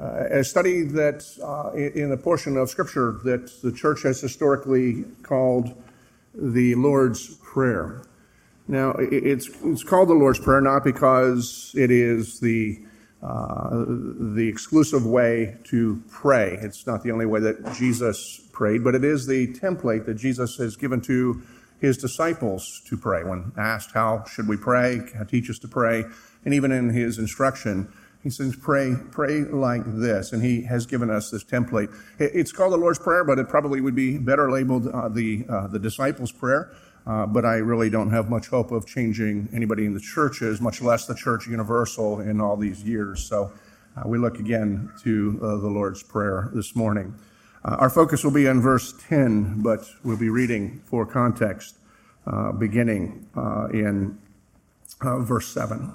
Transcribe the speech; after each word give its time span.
Uh, 0.00 0.24
a 0.30 0.44
study 0.44 0.82
that 0.82 1.26
uh, 1.44 1.76
in 1.76 2.10
a 2.12 2.16
portion 2.16 2.56
of 2.56 2.70
Scripture 2.70 3.20
that 3.22 3.50
the 3.62 3.70
church 3.70 4.02
has 4.02 4.18
historically 4.18 5.04
called 5.22 5.74
the 6.34 6.74
Lord's 6.76 7.34
Prayer. 7.36 8.02
Now, 8.66 8.92
it's, 8.98 9.50
it's 9.62 9.82
called 9.82 10.08
the 10.08 10.14
Lord's 10.14 10.38
Prayer 10.38 10.62
not 10.62 10.84
because 10.84 11.74
it 11.76 11.90
is 11.90 12.40
the, 12.40 12.80
uh, 13.22 13.84
the 13.84 14.48
exclusive 14.48 15.04
way 15.04 15.56
to 15.64 16.02
pray. 16.08 16.56
It's 16.62 16.86
not 16.86 17.02
the 17.02 17.10
only 17.10 17.26
way 17.26 17.40
that 17.40 17.74
Jesus 17.74 18.40
prayed, 18.52 18.82
but 18.82 18.94
it 18.94 19.04
is 19.04 19.26
the 19.26 19.48
template 19.54 20.06
that 20.06 20.14
Jesus 20.14 20.56
has 20.56 20.76
given 20.76 21.02
to 21.02 21.42
his 21.78 21.98
disciples 21.98 22.80
to 22.86 22.96
pray. 22.96 23.22
When 23.22 23.52
asked, 23.58 23.90
How 23.92 24.24
should 24.24 24.48
we 24.48 24.56
pray? 24.56 25.00
Teach 25.28 25.50
us 25.50 25.58
to 25.58 25.68
pray. 25.68 26.04
And 26.46 26.54
even 26.54 26.72
in 26.72 26.88
his 26.88 27.18
instruction, 27.18 27.92
he 28.22 28.28
says, 28.28 28.54
pray, 28.54 28.94
pray 29.10 29.44
like 29.44 29.82
this. 29.86 30.32
And 30.32 30.42
he 30.44 30.62
has 30.62 30.84
given 30.84 31.08
us 31.10 31.30
this 31.30 31.42
template. 31.42 31.94
It's 32.18 32.52
called 32.52 32.72
the 32.72 32.76
Lord's 32.76 32.98
Prayer, 32.98 33.24
but 33.24 33.38
it 33.38 33.48
probably 33.48 33.80
would 33.80 33.94
be 33.94 34.18
better 34.18 34.50
labeled 34.50 34.88
uh, 34.88 35.08
the, 35.08 35.46
uh, 35.48 35.68
the 35.68 35.78
disciples' 35.78 36.30
prayer. 36.30 36.70
Uh, 37.06 37.24
but 37.24 37.46
I 37.46 37.54
really 37.54 37.88
don't 37.88 38.10
have 38.10 38.28
much 38.28 38.48
hope 38.48 38.72
of 38.72 38.86
changing 38.86 39.48
anybody 39.54 39.86
in 39.86 39.94
the 39.94 40.00
churches, 40.00 40.60
much 40.60 40.82
less 40.82 41.06
the 41.06 41.14
church 41.14 41.46
universal 41.46 42.20
in 42.20 42.42
all 42.42 42.58
these 42.58 42.84
years. 42.84 43.24
So 43.24 43.52
uh, 43.96 44.02
we 44.06 44.18
look 44.18 44.38
again 44.38 44.92
to 45.02 45.40
uh, 45.42 45.46
the 45.56 45.68
Lord's 45.68 46.02
Prayer 46.02 46.50
this 46.52 46.76
morning. 46.76 47.14
Uh, 47.64 47.76
our 47.78 47.90
focus 47.90 48.22
will 48.22 48.30
be 48.32 48.46
on 48.48 48.60
verse 48.60 48.92
10, 49.08 49.62
but 49.62 49.80
we'll 50.04 50.18
be 50.18 50.28
reading 50.28 50.82
for 50.84 51.06
context 51.06 51.76
beginning 52.58 53.26
in 53.72 54.18
verse 55.02 55.48
7. 55.48 55.94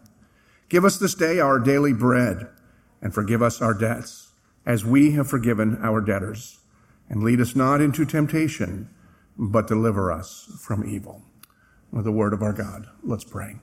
Give 0.71 0.85
us 0.85 0.97
this 0.97 1.15
day 1.15 1.41
our 1.41 1.59
daily 1.59 1.91
bread, 1.91 2.47
and 3.01 3.13
forgive 3.13 3.41
us 3.41 3.61
our 3.61 3.73
debts, 3.73 4.29
as 4.65 4.85
we 4.85 5.11
have 5.11 5.27
forgiven 5.29 5.77
our 5.81 5.99
debtors. 5.99 6.59
And 7.09 7.21
lead 7.21 7.41
us 7.41 7.57
not 7.57 7.81
into 7.81 8.05
temptation, 8.05 8.89
but 9.37 9.67
deliver 9.67 10.13
us 10.13 10.49
from 10.61 10.87
evil. 10.87 11.23
With 11.91 12.05
the 12.05 12.13
word 12.13 12.31
of 12.31 12.41
our 12.41 12.53
God, 12.53 12.87
let's 13.03 13.25
pray. 13.25 13.57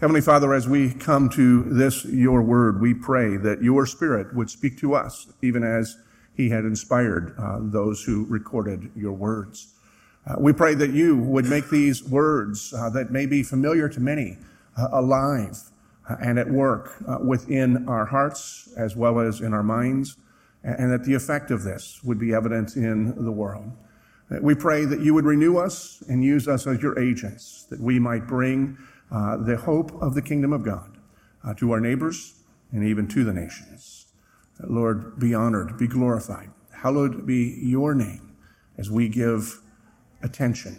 Heavenly 0.00 0.20
Father, 0.20 0.52
as 0.52 0.68
we 0.68 0.92
come 0.94 1.28
to 1.28 1.62
this, 1.62 2.04
your 2.04 2.42
word, 2.42 2.80
we 2.80 2.92
pray 2.92 3.36
that 3.36 3.62
your 3.62 3.86
spirit 3.86 4.34
would 4.34 4.50
speak 4.50 4.76
to 4.78 4.96
us, 4.96 5.28
even 5.42 5.62
as 5.62 5.96
he 6.34 6.50
had 6.50 6.64
inspired 6.64 7.36
uh, 7.38 7.58
those 7.60 8.02
who 8.02 8.24
recorded 8.24 8.90
your 8.96 9.12
words. 9.12 9.74
Uh, 10.26 10.34
we 10.40 10.52
pray 10.52 10.74
that 10.74 10.90
you 10.90 11.16
would 11.16 11.46
make 11.46 11.70
these 11.70 12.02
words 12.02 12.74
uh, 12.74 12.90
that 12.90 13.12
may 13.12 13.26
be 13.26 13.44
familiar 13.44 13.88
to 13.88 14.00
many 14.00 14.38
uh, 14.76 14.88
alive 14.90 15.70
and 16.08 16.38
at 16.38 16.50
work 16.50 16.94
uh, 17.08 17.18
within 17.24 17.88
our 17.88 18.06
hearts 18.06 18.68
as 18.76 18.96
well 18.96 19.18
as 19.20 19.40
in 19.40 19.52
our 19.52 19.62
minds, 19.62 20.16
and 20.62 20.92
that 20.92 21.04
the 21.04 21.14
effect 21.14 21.50
of 21.50 21.62
this 21.62 22.00
would 22.04 22.18
be 22.18 22.34
evident 22.34 22.76
in 22.76 23.24
the 23.24 23.32
world. 23.32 23.72
We 24.40 24.54
pray 24.56 24.84
that 24.84 25.00
you 25.00 25.14
would 25.14 25.24
renew 25.24 25.56
us 25.56 26.02
and 26.08 26.24
use 26.24 26.48
us 26.48 26.66
as 26.66 26.82
your 26.82 26.98
agents, 26.98 27.66
that 27.70 27.80
we 27.80 28.00
might 28.00 28.26
bring 28.26 28.76
uh, 29.12 29.36
the 29.36 29.56
hope 29.56 29.92
of 30.02 30.14
the 30.14 30.22
kingdom 30.22 30.52
of 30.52 30.64
God 30.64 30.98
uh, 31.44 31.54
to 31.54 31.70
our 31.70 31.80
neighbors 31.80 32.34
and 32.72 32.82
even 32.84 33.06
to 33.08 33.22
the 33.22 33.32
nations. 33.32 34.06
Lord, 34.60 35.18
be 35.20 35.34
honored, 35.34 35.78
be 35.78 35.86
glorified. 35.86 36.50
Hallowed 36.72 37.26
be 37.26 37.58
your 37.62 37.94
name 37.94 38.36
as 38.78 38.90
we 38.90 39.08
give 39.08 39.60
attention 40.22 40.76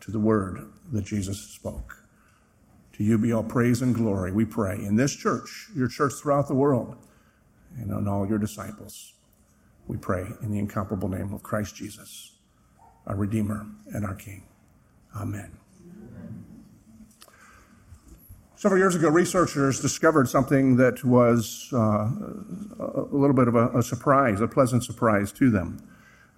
to 0.00 0.10
the 0.10 0.18
word 0.18 0.70
that 0.92 1.04
Jesus 1.04 1.38
spoke. 1.38 1.97
To 2.98 3.04
you 3.04 3.16
be 3.16 3.32
all 3.32 3.44
praise 3.44 3.80
and 3.80 3.94
glory, 3.94 4.32
we 4.32 4.44
pray, 4.44 4.74
in 4.74 4.96
this 4.96 5.14
church, 5.14 5.68
your 5.72 5.86
church 5.86 6.14
throughout 6.20 6.48
the 6.48 6.54
world, 6.54 6.96
and 7.76 7.94
on 7.94 8.08
all 8.08 8.26
your 8.26 8.38
disciples. 8.38 9.14
We 9.86 9.96
pray 9.96 10.26
in 10.42 10.50
the 10.50 10.58
incomparable 10.58 11.08
name 11.08 11.32
of 11.32 11.44
Christ 11.44 11.76
Jesus, 11.76 12.32
our 13.06 13.14
Redeemer 13.14 13.66
and 13.94 14.04
our 14.04 14.16
King. 14.16 14.42
Amen. 15.14 15.56
Several 18.56 18.80
years 18.80 18.96
ago, 18.96 19.08
researchers 19.08 19.80
discovered 19.80 20.28
something 20.28 20.74
that 20.78 21.04
was 21.04 21.68
uh, 21.72 21.78
a 22.80 23.06
little 23.12 23.36
bit 23.36 23.46
of 23.46 23.54
a, 23.54 23.68
a, 23.78 23.82
surprise, 23.84 24.40
a 24.40 24.48
pleasant 24.48 24.82
surprise 24.82 25.30
to 25.34 25.50
them. 25.50 25.78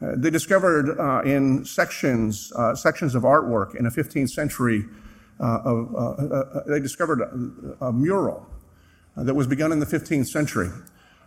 Uh, 0.02 0.12
they 0.14 0.28
discovered 0.28 1.00
uh, 1.00 1.22
in 1.22 1.64
sections, 1.64 2.52
uh, 2.54 2.74
sections 2.74 3.14
of 3.14 3.22
artwork 3.22 3.74
in 3.74 3.86
a 3.86 3.90
15th 3.90 4.28
century 4.28 4.84
uh, 5.40 5.44
uh, 5.44 6.00
uh, 6.02 6.64
they 6.66 6.80
discovered 6.80 7.20
a, 7.22 7.86
a 7.86 7.92
mural 7.92 8.46
that 9.16 9.34
was 9.34 9.46
begun 9.46 9.72
in 9.72 9.80
the 9.80 9.86
15th 9.86 10.26
century 10.26 10.70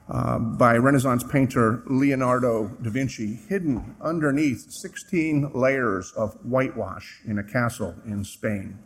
uh, 0.09 0.37
by 0.37 0.75
Renaissance 0.75 1.23
painter 1.23 1.81
Leonardo 1.87 2.67
da 2.81 2.89
Vinci, 2.89 3.39
hidden 3.47 3.95
underneath 4.01 4.71
16 4.71 5.51
layers 5.53 6.11
of 6.11 6.33
whitewash 6.45 7.21
in 7.25 7.39
a 7.39 7.43
castle 7.43 7.95
in 8.05 8.23
Spain. 8.23 8.77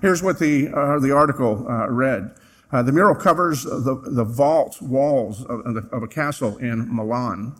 Here's 0.00 0.22
what 0.22 0.38
the, 0.38 0.68
uh, 0.68 0.98
the 1.00 1.12
article 1.12 1.66
uh, 1.68 1.88
read. 1.88 2.34
the 2.70 2.92
mural 2.92 3.14
covers 3.14 3.64
the, 3.64 4.02
the 4.06 4.24
vault 4.24 4.80
walls 4.80 5.44
of, 5.44 5.60
of 5.92 6.02
a 6.02 6.08
castle 6.08 6.56
in 6.58 6.94
Milan. 6.94 7.56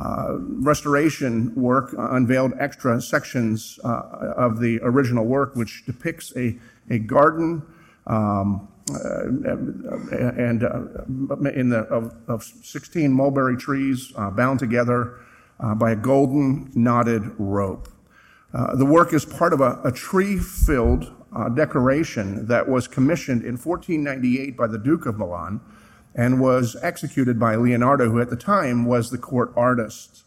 Uh, 0.00 0.38
restoration 0.62 1.54
work 1.54 1.94
unveiled 1.98 2.54
extra 2.58 3.02
sections 3.02 3.78
uh, 3.84 4.32
of 4.34 4.58
the 4.58 4.80
original 4.82 5.26
work, 5.26 5.54
which 5.54 5.84
depicts 5.84 6.32
a, 6.36 6.56
a 6.88 6.98
garden 6.98 7.62
um, 8.06 8.66
uh, 8.94 9.24
and 9.26 10.64
uh, 10.64 11.36
in 11.50 11.68
the, 11.68 11.80
of, 11.90 12.14
of, 12.28 12.42
16 12.42 13.12
mulberry 13.12 13.58
trees 13.58 14.10
uh, 14.16 14.30
bound 14.30 14.58
together 14.58 15.20
by 15.76 15.90
a 15.90 15.96
golden 15.96 16.72
knotted 16.74 17.22
rope. 17.38 17.86
the 18.78 18.86
work 18.86 19.12
is 19.12 19.26
part 19.26 19.52
of 19.52 19.60
a, 19.60 19.78
a 19.84 19.92
tree 19.92 20.38
filled 20.38 21.12
decoration 21.54 22.46
that 22.46 22.66
was 22.66 22.88
commissioned 22.88 23.42
in 23.42 23.58
1498 23.58 24.56
by 24.56 24.66
the 24.66 24.78
Duke 24.78 25.04
of 25.04 25.18
Milan 25.18 25.60
and 26.14 26.40
was 26.40 26.76
executed 26.82 27.38
by 27.38 27.54
Leonardo, 27.54 28.10
who 28.10 28.20
at 28.20 28.30
the 28.30 28.36
time 28.36 28.84
was 28.84 29.10
the 29.10 29.18
court 29.18 29.52
artist. 29.56 30.24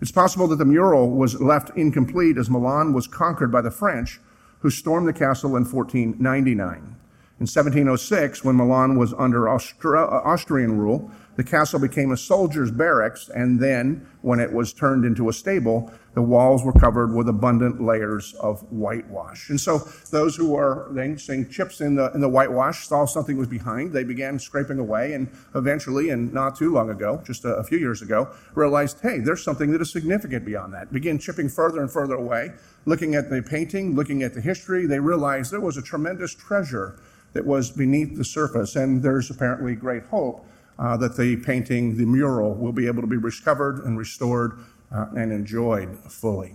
It's 0.00 0.12
possible 0.12 0.46
that 0.48 0.56
the 0.56 0.64
mural 0.64 1.10
was 1.10 1.40
left 1.40 1.76
incomplete 1.76 2.36
as 2.36 2.50
Milan 2.50 2.92
was 2.92 3.06
conquered 3.06 3.50
by 3.50 3.62
the 3.62 3.70
French, 3.70 4.20
who 4.60 4.70
stormed 4.70 5.08
the 5.08 5.12
castle 5.12 5.56
in 5.56 5.64
1499. 5.64 6.96
In 7.38 7.42
1706, 7.42 8.44
when 8.44 8.56
Milan 8.56 8.96
was 8.96 9.12
under 9.14 9.48
Austrian 9.48 10.78
rule, 10.78 11.10
the 11.36 11.44
castle 11.44 11.78
became 11.78 12.12
a 12.12 12.16
soldier's 12.16 12.70
barracks, 12.70 13.28
and 13.28 13.60
then, 13.60 14.06
when 14.22 14.40
it 14.40 14.52
was 14.52 14.72
turned 14.72 15.04
into 15.04 15.28
a 15.28 15.32
stable, 15.32 15.92
the 16.14 16.22
walls 16.22 16.64
were 16.64 16.72
covered 16.72 17.14
with 17.14 17.28
abundant 17.28 17.80
layers 17.80 18.32
of 18.40 18.60
whitewash. 18.72 19.50
And 19.50 19.60
so 19.60 19.86
those 20.10 20.34
who 20.34 20.52
were 20.52 20.88
then 20.92 21.18
seeing 21.18 21.48
chips 21.50 21.82
in 21.82 21.94
the, 21.94 22.10
in 22.14 22.22
the 22.22 22.28
whitewash 22.28 22.86
saw 22.86 23.04
something 23.04 23.36
was 23.36 23.48
behind. 23.48 23.92
They 23.92 24.02
began 24.02 24.38
scraping 24.38 24.78
away, 24.78 25.12
and 25.12 25.28
eventually, 25.54 26.08
and 26.08 26.32
not 26.32 26.56
too 26.56 26.72
long 26.72 26.88
ago, 26.88 27.22
just 27.26 27.44
a, 27.44 27.56
a 27.56 27.62
few 27.62 27.76
years 27.76 28.00
ago, 28.00 28.30
realized, 28.54 29.00
hey, 29.02 29.18
there's 29.18 29.44
something 29.44 29.70
that 29.72 29.82
is 29.82 29.92
significant 29.92 30.46
beyond 30.46 30.72
that. 30.72 30.90
Began 30.90 31.18
chipping 31.18 31.50
further 31.50 31.82
and 31.82 31.90
further 31.90 32.14
away, 32.14 32.52
looking 32.86 33.14
at 33.14 33.28
the 33.28 33.42
painting, 33.42 33.94
looking 33.94 34.22
at 34.22 34.32
the 34.32 34.40
history. 34.40 34.86
They 34.86 35.00
realized 35.00 35.52
there 35.52 35.60
was 35.60 35.76
a 35.76 35.82
tremendous 35.82 36.34
treasure 36.34 36.98
that 37.34 37.44
was 37.44 37.70
beneath 37.70 38.16
the 38.16 38.24
surface, 38.24 38.74
and 38.74 39.02
there's 39.02 39.28
apparently 39.28 39.74
great 39.74 40.04
hope 40.04 40.46
uh, 40.78 40.96
that 40.96 41.16
the 41.16 41.36
painting, 41.36 41.96
the 41.96 42.04
mural, 42.04 42.54
will 42.54 42.72
be 42.72 42.86
able 42.86 43.00
to 43.00 43.06
be 43.06 43.16
recovered 43.16 43.84
and 43.84 43.98
restored 43.98 44.58
uh, 44.94 45.06
and 45.16 45.32
enjoyed 45.32 45.96
fully. 46.08 46.54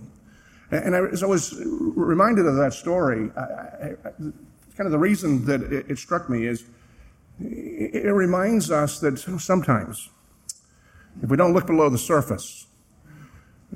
And, 0.70 0.96
I, 0.96 1.00
as 1.06 1.22
I 1.22 1.26
was 1.26 1.60
reminded 1.64 2.46
of 2.46 2.56
that 2.56 2.72
story, 2.72 3.30
I, 3.36 3.40
I, 3.42 3.96
kind 4.76 4.86
of 4.86 4.90
the 4.90 4.98
reason 4.98 5.44
that 5.44 5.62
it, 5.62 5.90
it 5.90 5.98
struck 5.98 6.30
me 6.30 6.46
is 6.46 6.64
it, 7.40 8.06
it 8.06 8.12
reminds 8.12 8.70
us 8.70 8.98
that 9.00 9.18
sometimes, 9.18 10.08
if 11.22 11.28
we 11.28 11.36
don't 11.36 11.52
look 11.52 11.66
below 11.66 11.90
the 11.90 11.98
surface, 11.98 12.66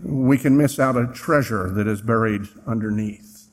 we 0.03 0.39
can 0.39 0.57
miss 0.57 0.79
out 0.79 0.97
a 0.97 1.07
treasure 1.09 1.71
that 1.71 1.87
is 1.87 2.01
buried 2.01 2.43
underneath. 2.67 3.49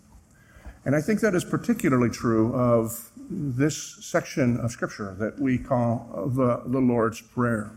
And 0.86 0.96
I 0.96 1.02
think 1.02 1.22
that 1.22 1.34
is 1.34 1.46
particularly 1.46 2.10
true 2.10 2.54
of 2.54 3.12
this 3.30 3.78
section 4.06 4.60
of 4.60 4.72
Scripture 4.72 5.16
that 5.20 5.40
we 5.40 5.58
call 5.58 6.32
the, 6.34 6.62
the 6.66 6.80
Lord's 6.80 7.22
Prayer. 7.22 7.72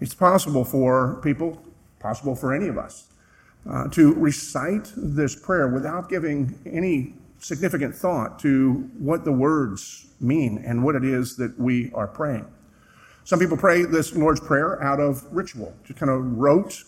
It's 0.00 0.14
possible 0.14 0.64
for 0.64 1.20
people, 1.22 1.62
possible 1.98 2.34
for 2.34 2.54
any 2.54 2.68
of 2.68 2.78
us, 2.78 3.08
uh, 3.68 3.88
to 3.88 4.14
recite 4.14 4.92
this 4.96 5.36
prayer 5.36 5.68
without 5.68 6.08
giving 6.08 6.58
any 6.66 7.14
significant 7.38 7.94
thought 7.94 8.38
to 8.40 8.88
what 8.98 9.24
the 9.24 9.32
words 9.32 10.06
mean 10.20 10.62
and 10.66 10.82
what 10.82 10.94
it 10.94 11.04
is 11.04 11.36
that 11.36 11.58
we 11.58 11.90
are 11.92 12.06
praying. 12.06 12.46
Some 13.24 13.38
people 13.38 13.56
pray 13.56 13.84
this 13.84 14.14
Lord's 14.14 14.40
Prayer 14.40 14.82
out 14.82 15.00
of 15.00 15.24
ritual, 15.30 15.74
just 15.84 15.98
kind 15.98 16.10
of 16.10 16.38
rote 16.38 16.82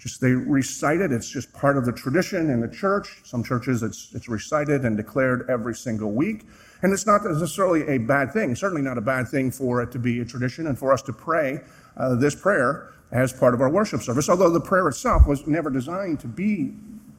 just 0.00 0.20
they 0.20 0.32
recite 0.32 1.00
it. 1.00 1.12
It's 1.12 1.28
just 1.28 1.52
part 1.52 1.76
of 1.76 1.84
the 1.84 1.92
tradition 1.92 2.48
in 2.48 2.60
the 2.60 2.68
church. 2.68 3.20
Some 3.22 3.44
churches 3.44 3.82
it's 3.82 4.10
it's 4.14 4.28
recited 4.28 4.84
and 4.84 4.96
declared 4.96 5.48
every 5.50 5.74
single 5.74 6.12
week. 6.12 6.46
And 6.82 6.92
it's 6.92 7.06
not 7.06 7.22
necessarily 7.22 7.86
a 7.86 7.98
bad 7.98 8.32
thing. 8.32 8.54
Certainly 8.54 8.82
not 8.82 8.96
a 8.96 9.02
bad 9.02 9.28
thing 9.28 9.50
for 9.50 9.82
it 9.82 9.92
to 9.92 9.98
be 9.98 10.20
a 10.20 10.24
tradition 10.24 10.66
and 10.66 10.78
for 10.78 10.92
us 10.92 11.02
to 11.02 11.12
pray 11.12 11.60
uh, 11.98 12.14
this 12.14 12.34
prayer 12.34 12.94
as 13.12 13.30
part 13.32 13.52
of 13.52 13.60
our 13.60 13.68
worship 13.68 14.00
service. 14.00 14.30
Although 14.30 14.50
the 14.50 14.60
prayer 14.60 14.88
itself 14.88 15.26
was 15.26 15.46
never 15.46 15.68
designed 15.68 16.20
to 16.20 16.28
be 16.28 16.72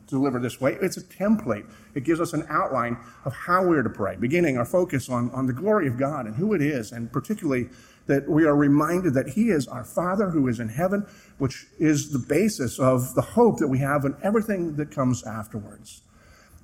delivered 0.08 0.42
this 0.42 0.60
way, 0.60 0.78
it's 0.82 0.98
a 0.98 1.02
template. 1.02 1.66
It 1.94 2.04
gives 2.04 2.20
us 2.20 2.34
an 2.34 2.48
outline 2.50 2.98
of 3.26 3.34
how 3.34 3.64
we're 3.64 3.84
to 3.84 3.90
pray, 3.90 4.16
beginning 4.16 4.58
our 4.58 4.66
focus 4.66 5.08
on, 5.08 5.30
on 5.32 5.46
the 5.46 5.54
glory 5.54 5.88
of 5.88 5.98
God 5.98 6.26
and 6.26 6.36
who 6.36 6.54
it 6.54 6.62
is, 6.62 6.92
and 6.92 7.12
particularly 7.12 7.70
that 8.12 8.30
we 8.30 8.44
are 8.44 8.56
reminded 8.56 9.14
that 9.14 9.30
He 9.30 9.50
is 9.50 9.68
our 9.68 9.86
Father 9.86 10.30
who 10.30 10.48
is 10.50 10.60
in 10.60 10.68
heaven, 10.68 11.08
which 11.38 11.66
is 11.80 12.12
the 12.12 12.20
basis 12.20 12.78
of 12.78 13.16
the 13.16 13.22
hope 13.22 13.58
that 13.60 13.70
we 13.70 13.80
have 13.80 14.04
in 14.04 14.16
everything 14.22 14.76
that 14.76 14.92
comes 14.92 15.26
afterwards. 15.26 16.02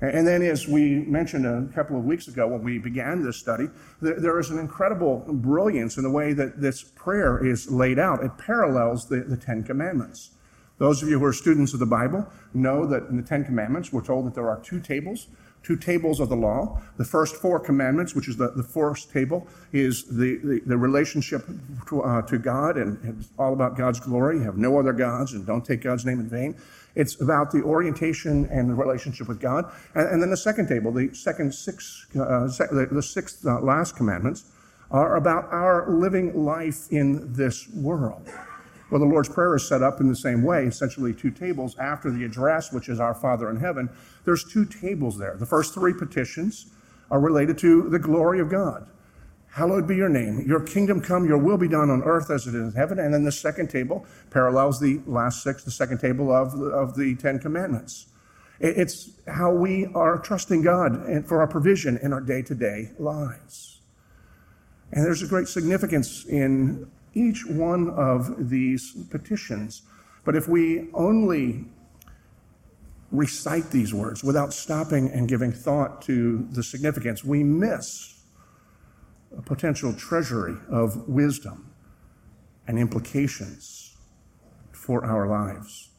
And 0.01 0.27
then, 0.27 0.43
as 0.43 0.67
we 0.67 0.99
mentioned 1.05 1.45
a 1.47 1.73
couple 1.73 1.97
of 1.97 2.03
weeks 2.03 2.27
ago 2.27 2.47
when 2.47 2.63
we 2.63 2.77
began 2.77 3.23
this 3.23 3.37
study, 3.37 3.67
there 4.01 4.39
is 4.39 4.51
an 4.51 4.59
incredible 4.59 5.23
brilliance 5.27 5.97
in 5.97 6.03
the 6.03 6.11
way 6.11 6.33
that 6.33 6.61
this 6.61 6.83
prayer 6.83 7.43
is 7.43 7.71
laid 7.71 7.97
out. 7.97 8.23
It 8.23 8.37
parallels 8.37 9.07
the, 9.07 9.21
the 9.21 9.37
Ten 9.37 9.63
Commandments. 9.63 10.31
Those 10.77 11.01
of 11.01 11.09
you 11.09 11.17
who 11.17 11.25
are 11.25 11.33
students 11.33 11.73
of 11.73 11.79
the 11.79 11.87
Bible 11.87 12.27
know 12.53 12.85
that 12.85 13.03
in 13.09 13.17
the 13.17 13.23
Ten 13.23 13.43
Commandments, 13.43 13.91
we're 13.91 14.05
told 14.05 14.27
that 14.27 14.35
there 14.35 14.49
are 14.49 14.59
two 14.59 14.79
tables 14.79 15.27
two 15.67 15.75
tables 15.75 16.21
of 16.21 16.29
the 16.29 16.35
law. 16.35 16.81
The 16.95 17.03
first 17.03 17.35
four 17.35 17.59
commandments, 17.59 18.15
which 18.15 18.29
is 18.29 18.37
the, 18.37 18.51
the 18.51 18.63
first 18.63 19.11
table, 19.11 19.45
is 19.73 20.05
the, 20.05 20.37
the, 20.37 20.61
the 20.65 20.77
relationship 20.77 21.45
to, 21.89 22.03
uh, 22.03 22.21
to 22.21 22.37
God 22.37 22.77
and 22.77 22.97
it's 23.03 23.27
all 23.37 23.51
about 23.51 23.75
God's 23.75 23.99
glory. 23.99 24.41
Have 24.43 24.57
no 24.57 24.79
other 24.79 24.93
gods 24.93 25.33
and 25.33 25.45
don't 25.45 25.65
take 25.65 25.81
God's 25.81 26.05
name 26.05 26.21
in 26.21 26.29
vain. 26.29 26.55
It's 26.95 27.19
about 27.19 27.51
the 27.51 27.61
orientation 27.63 28.45
and 28.45 28.69
the 28.69 28.73
relationship 28.73 29.27
with 29.27 29.41
God. 29.41 29.69
And, 29.93 30.07
and 30.07 30.21
then 30.21 30.29
the 30.29 30.37
second 30.37 30.69
table, 30.69 30.93
the 30.93 31.13
second 31.13 31.53
six, 31.53 32.07
uh, 32.17 32.47
sec, 32.47 32.69
the, 32.69 32.87
the 32.89 33.03
sixth 33.03 33.45
uh, 33.45 33.59
last 33.59 33.97
commandments, 33.97 34.45
are 34.89 35.17
about 35.17 35.51
our 35.51 35.89
living 35.89 36.45
life 36.45 36.89
in 36.91 37.33
this 37.33 37.67
world. 37.73 38.25
Well, 38.89 38.99
the 39.01 39.05
Lord's 39.05 39.29
Prayer 39.29 39.55
is 39.55 39.67
set 39.67 39.83
up 39.83 39.99
in 39.99 40.07
the 40.07 40.15
same 40.15 40.43
way, 40.43 40.65
essentially 40.65 41.13
two 41.13 41.31
tables. 41.31 41.77
After 41.77 42.09
the 42.09 42.23
address, 42.23 42.71
which 42.71 42.87
is 42.87 42.99
our 42.99 43.13
Father 43.13 43.49
in 43.49 43.57
heaven, 43.57 43.89
there's 44.23 44.45
two 44.45 44.65
tables 44.65 45.17
there. 45.17 45.35
The 45.37 45.45
first 45.45 45.73
three 45.73 45.93
petitions 45.93 46.67
are 47.11 47.19
related 47.19 47.57
to 47.59 47.89
the 47.89 47.99
glory 47.99 48.39
of 48.39 48.49
God. 48.49 48.87
Hallowed 49.49 49.87
be 49.87 49.95
your 49.95 50.09
name. 50.09 50.43
Your 50.45 50.59
kingdom 50.59 51.01
come, 51.01 51.25
your 51.25 51.37
will 51.37 51.57
be 51.57 51.67
done 51.67 51.89
on 51.89 52.03
earth 52.03 52.29
as 52.29 52.45
it 52.45 52.53
is 52.53 52.61
in 52.61 52.71
heaven. 52.73 52.99
And 52.99 53.13
then 53.13 53.23
the 53.23 53.31
second 53.31 53.69
table 53.69 54.05
parallels 54.29 54.79
the 54.79 55.01
last 55.05 55.41
six, 55.41 55.63
the 55.63 55.71
second 55.71 55.97
table 55.97 56.31
of, 56.31 56.53
of 56.53 56.95
the 56.95 57.15
Ten 57.15 57.39
Commandments. 57.39 58.07
It's 58.59 59.11
how 59.27 59.51
we 59.51 59.87
are 59.93 60.17
trusting 60.17 60.63
God 60.63 60.93
and 61.07 61.27
for 61.27 61.41
our 61.41 61.47
provision 61.47 61.97
in 62.01 62.13
our 62.13 62.21
day 62.21 62.41
to 62.43 62.55
day 62.55 62.91
lives. 62.99 63.81
And 64.91 65.05
there's 65.05 65.21
a 65.21 65.27
great 65.27 65.47
significance 65.47 66.25
in 66.25 66.89
each 67.17 67.45
one 67.45 67.89
of 67.89 68.49
these 68.49 68.93
petitions. 69.09 69.81
But 70.23 70.35
if 70.35 70.47
we 70.47 70.89
only 70.93 71.65
recite 73.11 73.71
these 73.71 73.93
words 73.93 74.23
without 74.23 74.53
stopping 74.53 75.09
and 75.09 75.27
giving 75.27 75.51
thought 75.51 76.01
to 76.03 76.47
the 76.51 76.61
significance, 76.61 77.23
we 77.23 77.43
miss 77.43 78.21
a 79.35 79.41
potential 79.41 79.93
treasury 79.93 80.57
of 80.69 81.07
wisdom 81.07 81.71
and 82.67 82.77
implications 82.77 83.95
for 84.71 85.05
our 85.05 85.27
lives. 85.27 85.89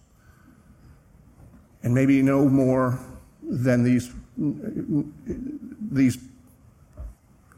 And 1.82 1.94
maybe 1.94 2.23
no 2.23 2.49
more 2.49 2.99
than 3.43 3.82
these, 3.82 4.12
these 4.37 6.19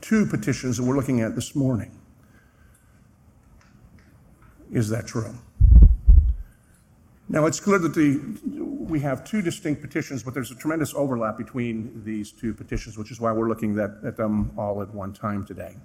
two 0.01 0.27
petitions 0.27 0.77
that 0.77 0.85
we're 0.85 0.97
looking 0.97 1.21
at 1.21 1.35
this 1.35 1.55
morning. 1.55 2.00
Is 4.73 4.89
that 4.91 5.07
true? 5.07 5.35
Now, 7.29 7.47
it's 7.47 7.61
clear 7.61 7.79
that 7.79 7.95
the, 7.95 8.21
we 8.59 8.99
have 9.01 9.25
two 9.25 9.41
distinct 9.41 9.81
petitions, 9.81 10.23
but 10.23 10.35
there's 10.35 10.51
a 10.51 10.57
tremendous 10.57 10.95
overlap 10.95 11.39
between 11.39 12.03
these 12.05 12.33
two 12.33 12.53
petitions, 12.53 12.99
which 12.99 13.13
is 13.13 13.21
why 13.21 13.31
we're 13.33 13.49
looking 13.49 13.79
at, 13.79 13.91
at 14.05 14.17
them 14.17 14.53
all 14.57 14.83
at 14.83 14.93
one 14.93 15.13
time 15.13 15.45
today. 15.45 15.77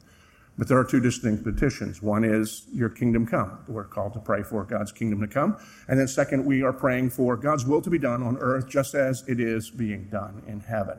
But 0.57 0.67
there 0.67 0.77
are 0.79 0.83
two 0.83 0.99
distinct 0.99 1.43
petitions. 1.43 2.01
One 2.01 2.23
is, 2.23 2.65
Your 2.73 2.89
kingdom 2.89 3.27
come. 3.27 3.59
We're 3.67 3.83
called 3.83 4.13
to 4.13 4.19
pray 4.19 4.41
for 4.41 4.63
God's 4.63 4.91
kingdom 4.91 5.19
to 5.21 5.27
come. 5.27 5.57
And 5.87 5.99
then, 5.99 6.07
second, 6.07 6.45
we 6.45 6.63
are 6.63 6.73
praying 6.73 7.11
for 7.11 7.35
God's 7.35 7.65
will 7.65 7.81
to 7.81 7.89
be 7.89 7.99
done 7.99 8.23
on 8.23 8.37
earth 8.37 8.67
just 8.67 8.95
as 8.95 9.23
it 9.27 9.39
is 9.39 9.69
being 9.69 10.05
done 10.05 10.41
in 10.47 10.61
heaven. 10.61 10.97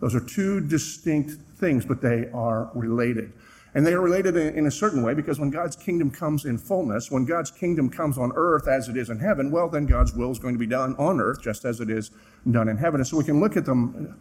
Those 0.00 0.14
are 0.14 0.20
two 0.20 0.60
distinct 0.60 1.32
things, 1.58 1.84
but 1.84 2.00
they 2.00 2.28
are 2.32 2.70
related. 2.74 3.32
And 3.76 3.86
they 3.86 3.92
are 3.92 4.00
related 4.00 4.38
in, 4.38 4.66
a 4.66 4.70
certain 4.70 5.02
way 5.02 5.12
because 5.12 5.38
when 5.38 5.50
God's 5.50 5.76
kingdom 5.76 6.10
comes 6.10 6.46
in 6.46 6.56
fullness, 6.56 7.10
when 7.10 7.26
God's 7.26 7.50
kingdom 7.50 7.90
comes 7.90 8.16
on 8.16 8.32
earth 8.34 8.66
as 8.66 8.88
it 8.88 8.96
is 8.96 9.10
in 9.10 9.18
heaven, 9.18 9.50
well, 9.50 9.68
then 9.68 9.84
God's 9.84 10.14
will 10.14 10.30
is 10.30 10.38
going 10.38 10.54
to 10.54 10.58
be 10.58 10.66
done 10.66 10.96
on 10.98 11.20
earth 11.20 11.42
just 11.42 11.66
as 11.66 11.78
it 11.78 11.90
is 11.90 12.10
done 12.50 12.70
in 12.70 12.78
heaven. 12.78 13.00
And 13.00 13.06
so 13.06 13.18
we 13.18 13.24
can 13.24 13.38
look 13.38 13.54
at 13.54 13.66
them 13.66 14.18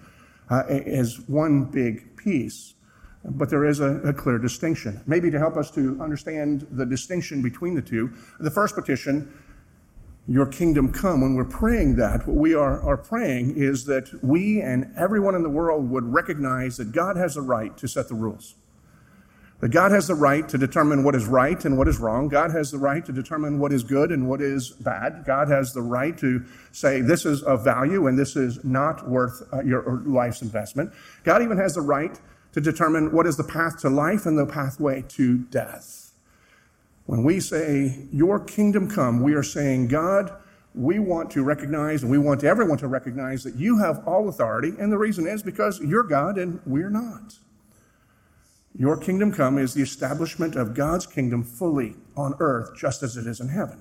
uh, 0.50 0.64
as 0.68 1.22
one 1.28 1.64
big 1.64 2.18
piece. 2.18 2.74
But 3.24 3.50
there 3.50 3.64
is 3.64 3.80
a, 3.80 4.02
a, 4.02 4.12
clear 4.12 4.38
distinction. 4.38 5.02
Maybe 5.08 5.32
to 5.32 5.40
help 5.40 5.56
us 5.56 5.72
to 5.72 5.98
understand 6.02 6.68
the 6.72 6.86
distinction 6.86 7.42
between 7.42 7.76
the 7.76 7.82
two, 7.82 8.12
the 8.42 8.52
first 8.52 8.76
petition, 8.76 9.34
Your 10.28 10.48
kingdom 10.48 10.92
come, 10.92 11.22
when 11.22 11.34
we're 11.34 11.46
praying 11.46 11.96
that, 11.96 12.28
what 12.28 12.36
we 12.36 12.54
are, 12.56 12.82
are 12.82 12.98
praying 12.98 13.56
is 13.56 13.86
that 13.86 14.10
we 14.22 14.62
and 14.62 14.92
everyone 14.98 15.34
in 15.34 15.44
the 15.44 15.50
world 15.50 15.90
would 15.90 16.04
recognize 16.04 16.76
that 16.76 16.92
God 16.92 17.16
has 17.16 17.36
the 17.36 17.42
right 17.42 17.76
to 17.78 17.88
set 17.88 18.10
the 18.10 18.16
rules. 18.16 18.56
God 19.72 19.92
has 19.92 20.08
the 20.08 20.16
right 20.16 20.48
to 20.50 20.58
determine 20.58 21.04
what 21.04 21.16
is 21.16 21.26
right 21.26 21.64
and 21.64 21.78
what 21.78 21.88
is 21.88 21.98
wrong. 21.98 22.28
God 22.28 22.52
has 22.52 22.72
the 22.72 22.78
right 22.78 23.06
to 23.06 23.12
determine 23.12 23.58
what 23.58 23.72
is 23.72 23.84
good 23.84 24.12
and 24.12 24.28
what 24.28 24.42
is 24.42 24.72
bad. 24.72 25.24
God 25.26 25.48
has 25.48 25.74
the 25.74 25.82
right 25.82 26.18
to 26.18 26.44
say 26.72 27.02
this 27.02 27.26
is 27.26 27.42
of 27.44 27.64
value 27.64 28.08
and 28.08 28.20
this 28.20 28.36
is 28.36 28.64
not 28.66 29.08
worth 29.08 29.42
uh, 29.54 29.62
your 29.64 30.02
life's 30.06 30.42
investment. 30.42 30.92
God 31.24 31.42
even 31.42 31.58
has 31.58 31.76
the 31.76 31.82
right 31.82 32.20
to 32.52 32.62
determine 32.62 33.12
what 33.12 33.26
is 33.26 33.38
the 33.38 33.44
path 33.44 33.80
to 33.82 33.90
life 33.90 34.26
and 34.26 34.38
the 34.38 34.46
pathway 34.46 35.04
to 35.10 35.38
death. 35.38 36.14
When 37.06 37.24
we 37.24 37.40
say, 37.40 38.08
Your 38.12 38.40
kingdom 38.40 38.90
come, 38.90 39.22
we 39.22 39.34
are 39.36 39.44
saying, 39.44 39.88
God, 39.88 40.36
we 40.74 41.00
want 41.00 41.32
to 41.32 41.44
recognize 41.44 42.02
and 42.02 42.12
we 42.12 42.18
want 42.18 42.44
everyone 42.44 42.78
to 42.80 42.88
recognize 42.88 43.44
that 43.44 43.56
you 43.56 43.78
have 43.80 44.06
all 44.08 44.28
authority. 44.28 44.74
And 44.78 44.92
the 44.92 44.98
reason 44.98 45.28
is 45.28 45.42
because 45.42 45.80
you're 45.80 46.04
God 46.04 46.38
and 46.38 46.60
we're 46.66 46.90
not. 46.90 47.40
Your 48.78 48.98
kingdom 48.98 49.32
come 49.32 49.58
is 49.58 49.74
the 49.74 49.82
establishment 49.82 50.56
of 50.56 50.74
God's 50.74 51.08
kingdom 51.08 51.44
fully 51.44 51.96
on 52.18 52.36
earth, 52.40 52.76
just 52.78 53.04
as 53.04 53.16
it 53.16 53.26
is 53.26 53.40
in 53.40 53.48
heaven. 53.48 53.80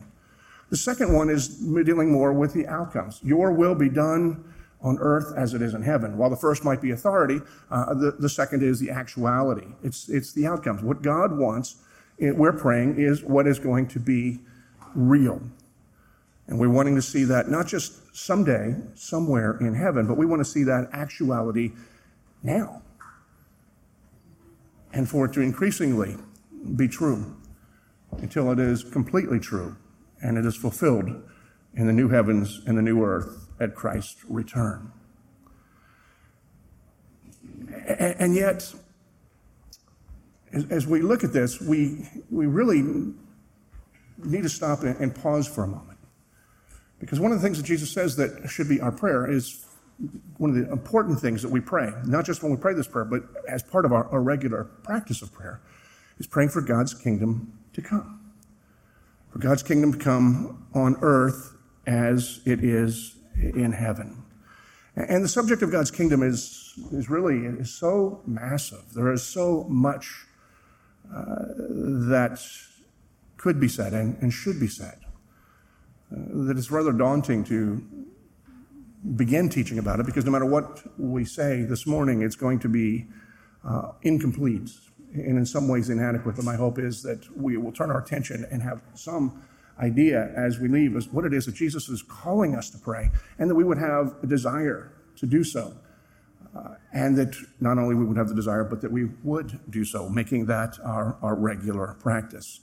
The 0.71 0.77
second 0.77 1.13
one 1.13 1.31
is 1.31 1.49
dealing 1.49 2.13
more 2.13 2.33
with 2.33 2.55
the 2.55 2.67
outcomes. 2.67 3.21
Your 3.23 3.53
will 3.53 3.75
be 3.75 3.89
done 3.89 4.45
on 4.81 4.99
earth 5.01 5.33
as 5.37 5.53
it 5.55 5.63
is 5.63 5.75
in 5.75 5.83
heaven. 5.83 6.17
While 6.17 6.31
the 6.31 6.37
first 6.37 6.65
might 6.65 6.81
be 6.81 6.93
authority, 6.93 7.41
uh, 7.71 7.95
the, 7.95 8.13
the 8.13 8.29
second 8.29 8.63
is 8.63 8.79
the 8.79 8.91
actuality. 8.91 9.67
It's, 9.83 10.09
it's 10.09 10.33
the 10.33 10.47
outcomes. 10.47 10.83
What 10.83 11.03
God 11.03 11.37
wants, 11.37 11.77
it, 12.19 12.37
we're 12.37 12.53
praying, 12.53 12.99
is 12.99 13.23
what 13.25 13.47
is 13.47 13.59
going 13.59 13.89
to 13.89 13.99
be 13.99 14.39
real. 14.95 15.43
And 16.47 16.59
we're 16.59 16.71
wanting 16.71 16.95
to 16.95 17.03
see 17.03 17.25
that 17.25 17.49
not 17.49 17.67
just 17.67 18.15
someday, 18.15 18.77
somewhere 18.95 19.57
in 19.59 19.75
heaven, 19.75 20.07
but 20.07 20.17
we 20.17 20.27
want 20.27 20.41
to 20.41 20.45
see 20.45 20.63
that 20.65 20.89
actuality 20.93 21.73
now 22.43 22.83
and 24.95 25.09
for 25.09 25.27
it 25.27 25.33
to 25.35 25.41
increasingly 25.41 26.17
be 26.77 26.89
true 26.89 27.37
until 28.19 28.51
it 28.53 28.61
is 28.61 28.85
completely 28.85 29.41
true 29.41 29.77
and 30.23 30.39
it 30.39 30.47
is 30.47 30.57
fulfilled 30.57 31.11
in 31.75 31.87
the 31.87 31.93
new 31.93 32.09
heavens 32.09 32.63
and 32.67 32.79
the 32.79 32.83
new 32.83 33.03
earth 33.05 33.49
at 33.61 33.75
Christ's 33.75 34.25
return. 34.29 34.93
And 37.87 38.35
yet, 38.35 38.73
as 40.71 40.87
we 40.87 41.03
look 41.03 41.25
at 41.25 41.33
this, 41.33 41.61
we, 41.61 42.09
we 42.31 42.47
really 42.47 42.83
need 44.19 44.43
to 44.45 44.49
stop 44.49 44.85
and 44.85 45.15
pause 45.15 45.49
for 45.49 45.65
a 45.65 45.67
moment. 45.67 45.99
Because 47.01 47.19
one 47.19 47.33
of 47.33 47.39
the 47.39 47.45
things 47.45 47.59
that 47.59 47.67
Jesus 47.67 47.91
says 47.91 48.17
that 48.17 48.49
should 48.49 48.69
be 48.69 48.81
our 48.81 48.93
prayer 48.93 49.31
is 49.31 49.67
one 50.39 50.51
of 50.51 50.57
the 50.57 50.71
important 50.73 51.21
things 51.21 51.43
that 51.43 51.51
we 51.51 51.61
pray, 51.61 51.91
not 52.05 52.25
just 52.25 52.43
when 52.43 52.51
we 52.51 52.59
pray 52.59 52.75
this 52.75 52.89
prayer, 52.89 53.05
but 53.05 53.23
as 53.49 53.63
part 53.63 53.85
of 53.85 53.93
our, 53.93 54.09
our 54.09 54.21
regular 54.21 54.65
practice 54.65 55.23
of 55.23 55.33
prayer, 55.33 55.61
is 56.19 56.27
praying 56.27 56.49
for 56.49 56.61
God's 56.61 56.95
kingdom 56.95 57.59
to 57.73 57.83
come. 57.83 58.21
For 59.31 59.39
God's 59.39 59.63
kingdom 59.63 59.93
to 59.93 59.99
come 59.99 60.67
on 60.75 60.97
earth 61.01 61.57
as 61.87 62.41
it 62.45 62.63
is 62.63 63.17
in 63.37 63.73
heaven. 63.73 64.23
And 64.97 65.25
the 65.25 65.29
subject 65.29 65.63
of 65.63 65.73
God's 65.73 65.91
kingdom 65.91 66.23
is, 66.23 66.73
is 66.93 67.11
really 67.11 67.47
is 67.47 67.73
so 67.75 68.23
massive. 68.27 68.93
There 68.95 69.13
is 69.13 69.25
so 69.25 69.65
much 69.69 70.27
uh, 71.13 71.25
that 72.09 72.41
could 73.37 73.61
be 73.61 73.69
said 73.69 73.93
and, 73.93 74.17
and 74.23 74.33
should 74.33 74.61
be 74.61 74.69
said 74.69 74.99
uh, 76.13 76.47
that 76.47 76.57
it's 76.57 76.71
rather 76.71 76.93
daunting 76.93 77.45
to 77.45 77.85
begin 79.17 79.49
teaching 79.49 79.79
about 79.79 80.01
it 80.01 80.07
because 80.07 80.25
no 80.25 80.31
matter 80.31 80.47
what 80.47 80.83
we 80.99 81.25
say 81.25 81.63
this 81.63 81.87
morning, 81.87 82.23
it's 82.23 82.37
going 82.37 82.59
to 82.61 82.69
be 82.69 83.07
uh, 83.67 83.93
incomplete 84.03 84.71
and 85.13 85.39
in 85.39 85.47
some 85.47 85.69
ways 85.69 85.91
inadequate. 85.91 86.37
But 86.37 86.45
my 86.45 86.57
hope 86.57 86.79
is 86.79 87.03
that 87.03 87.25
we 87.37 87.57
will 87.57 87.73
turn 87.73 87.91
our 87.91 88.01
attention 88.01 88.47
and 88.51 88.63
have 88.63 88.83
some 88.95 89.43
idea 89.79 90.33
as 90.37 90.59
we 90.59 90.69
leave 90.69 90.97
as 90.97 91.09
what 91.09 91.25
it 91.25 91.33
is 91.33 91.47
that 91.47 91.55
Jesus 91.55 91.89
is 91.89 92.03
calling 92.03 92.55
us 92.55 92.71
to 92.71 92.79
pray, 92.79 93.11
and 93.39 93.51
that 93.51 93.55
we 93.55 93.65
would 93.65 93.79
have 93.79 94.15
a 94.23 94.27
desire 94.27 94.93
to 95.17 95.27
do 95.27 95.45
so. 95.45 95.75
Uh, 96.57 96.75
and 96.93 97.17
that 97.17 97.35
not 97.61 97.79
only 97.79 97.97
we 97.97 98.05
would 98.05 98.17
have 98.17 98.29
the 98.29 98.35
desire, 98.35 98.63
but 98.63 98.81
that 98.81 98.93
we 98.93 99.07
would 99.25 99.59
do 99.71 99.85
so, 99.85 100.09
making 100.09 100.47
that 100.47 100.79
our, 100.85 101.19
our 101.21 101.35
regular 101.35 101.97
practice. 102.01 102.61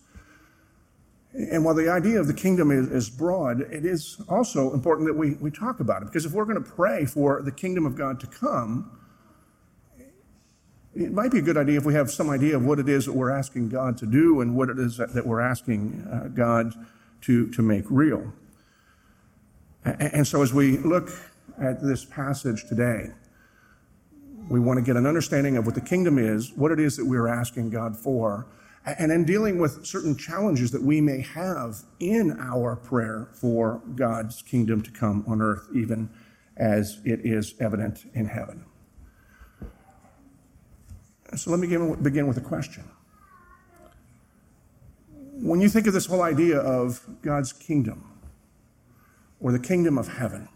And 1.34 1.64
while 1.64 1.74
the 1.74 1.90
idea 1.90 2.20
of 2.20 2.28
the 2.28 2.34
kingdom 2.34 2.72
is, 2.72 2.88
is 2.90 3.10
broad, 3.10 3.62
it 3.62 3.86
is 3.86 4.22
also 4.28 4.74
important 4.74 5.08
that 5.08 5.14
we, 5.14 5.36
we 5.36 5.50
talk 5.50 5.80
about 5.80 6.02
it. 6.02 6.06
Because 6.06 6.26
if 6.26 6.34
we're 6.34 6.46
going 6.46 6.62
to 6.62 6.70
pray 6.70 7.06
for 7.06 7.42
the 7.42 7.52
kingdom 7.52 7.86
of 7.86 7.96
God 7.96 8.20
to 8.20 8.28
come, 8.28 8.98
it 10.94 11.14
might 11.14 11.32
be 11.32 11.40
a 11.40 11.42
good 11.42 11.56
idea 11.56 11.78
if 11.78 11.86
we 11.86 11.94
have 11.94 12.12
some 12.12 12.30
idea 12.30 12.58
of 12.58 12.66
what 12.66 12.80
it 12.80 12.90
is 12.90 13.06
that 13.06 13.14
we're 13.14 13.32
asking 13.32 13.70
God 13.70 13.98
to 14.00 14.06
do 14.06 14.42
and 14.42 14.56
what 14.56 14.70
it 14.70 14.78
is 14.78 14.98
that, 14.98 15.14
that 15.14 15.26
we're 15.26 15.40
asking 15.40 16.06
uh, 16.12 16.28
God 16.28 16.74
to, 17.22 17.50
to 17.52 17.62
make 17.62 17.86
real. 17.90 18.34
And, 19.86 20.02
and 20.02 20.28
so 20.28 20.42
as 20.42 20.54
we 20.54 20.80
look 20.80 21.12
at 21.62 21.82
this 21.82 22.04
passage 22.04 22.66
today, 22.68 23.12
we 24.50 24.60
want 24.60 24.80
to 24.80 24.84
get 24.84 24.98
an 24.98 25.06
understanding 25.06 25.56
of 25.56 25.66
what 25.66 25.76
the 25.76 25.82
kingdom 25.82 26.18
is, 26.18 26.52
what 26.54 26.72
it 26.72 26.80
is 26.80 26.98
that 26.98 27.06
we're 27.06 27.30
asking 27.30 27.70
God 27.70 27.96
for, 27.96 28.48
and 28.86 29.12
in 29.12 29.26
dealing 29.26 29.60
with 29.60 29.86
certain 29.86 30.18
challenges 30.18 30.72
that 30.72 30.82
we 30.82 31.02
may 31.02 31.22
have 31.22 31.84
in 32.00 32.38
our 32.40 32.76
prayer 32.76 33.30
for 33.34 33.82
God's 33.96 34.42
kingdom 34.42 34.82
to 34.82 34.92
come 34.92 35.24
on 35.28 35.42
earth, 35.42 35.68
even 35.74 36.10
as 36.58 37.00
it 37.06 37.20
is 37.24 37.54
evident 37.60 38.10
in 38.14 38.26
heaven. 38.26 38.66
So 41.36 41.52
let 41.52 41.60
me 41.60 41.68
begin 41.68 42.28
with 42.28 42.38
a 42.38 42.42
question. 42.42 42.84
When 45.34 45.62
you 45.62 45.70
think 45.70 45.88
of 45.88 45.94
this 45.94 46.06
whole 46.06 46.22
idea 46.22 46.60
of 46.60 47.02
God's 47.22 47.54
kingdom, 47.54 48.08
or 49.40 49.52
the 49.52 49.60
kingdom 49.60 49.98
of 49.98 50.08
heaven, 50.08 50.48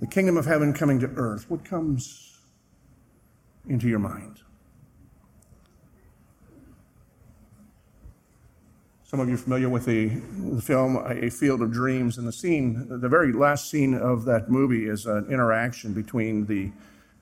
the 0.00 0.06
kingdom 0.06 0.36
of 0.36 0.46
heaven 0.46 0.72
coming 0.72 0.98
to 1.00 1.06
earth, 1.16 1.50
what 1.50 1.64
comes 1.64 2.38
into 3.68 3.88
your 3.88 3.98
mind? 3.98 4.40
Some 9.08 9.20
of 9.20 9.28
you 9.28 9.36
are 9.36 9.38
familiar 9.38 9.68
with 9.68 9.84
the, 9.84 10.08
the, 10.08 10.60
film 10.60 10.96
A 10.96 11.30
Field 11.30 11.62
of 11.62 11.70
Dreams, 11.70 12.18
and 12.18 12.26
the 12.26 12.32
scene, 12.32 12.88
the 12.88 13.08
very 13.08 13.32
last 13.32 13.70
scene 13.70 13.94
of 13.94 14.24
that 14.24 14.50
movie 14.50 14.88
is 14.88 15.06
an 15.06 15.28
interaction 15.30 15.92
between 15.92 16.44
the, 16.44 16.72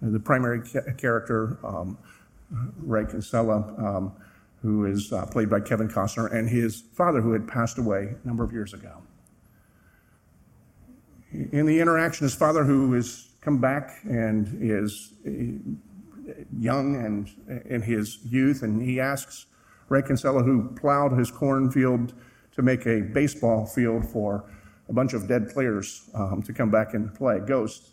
the 0.00 0.18
primary 0.18 0.62
ca- 0.62 0.94
character, 0.96 1.58
um, 1.62 1.98
Ray 2.78 3.04
Kinsella, 3.04 3.74
um, 3.76 4.14
who 4.62 4.86
is 4.86 5.12
uh, 5.12 5.26
played 5.26 5.50
by 5.50 5.60
Kevin 5.60 5.86
Costner, 5.86 6.32
and 6.32 6.48
his 6.48 6.84
father, 6.94 7.20
who 7.20 7.32
had 7.32 7.46
passed 7.46 7.76
away 7.76 8.14
a 8.24 8.26
number 8.26 8.42
of 8.42 8.50
years 8.50 8.72
ago. 8.72 9.02
In 11.32 11.66
the 11.66 11.80
interaction, 11.80 12.24
his 12.24 12.34
father, 12.34 12.64
who 12.64 12.94
has 12.94 13.28
come 13.42 13.58
back 13.58 13.98
and 14.04 14.56
is 14.58 15.12
uh, 15.26 16.32
young 16.58 16.96
and 16.96 17.30
in 17.66 17.82
his 17.82 18.20
youth, 18.24 18.62
and 18.62 18.80
he 18.80 19.00
asks 19.00 19.44
Ray 19.88 20.02
Kinsella, 20.02 20.42
who 20.42 20.68
plowed 20.74 21.12
his 21.12 21.30
cornfield 21.30 22.14
to 22.52 22.62
make 22.62 22.86
a 22.86 23.00
baseball 23.00 23.66
field 23.66 24.08
for 24.08 24.44
a 24.88 24.92
bunch 24.92 25.12
of 25.12 25.26
dead 25.28 25.48
players 25.48 26.08
um, 26.14 26.42
to 26.42 26.52
come 26.52 26.70
back 26.70 26.94
and 26.94 27.14
play, 27.14 27.40
ghosts. 27.40 27.90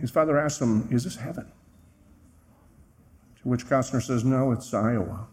His 0.00 0.10
father 0.10 0.38
asked 0.38 0.60
him, 0.60 0.88
Is 0.90 1.04
this 1.04 1.16
heaven? 1.16 1.46
To 3.42 3.48
which 3.48 3.66
Costner 3.66 4.02
says, 4.02 4.24
No, 4.24 4.52
it's 4.52 4.72
Iowa. 4.74 5.26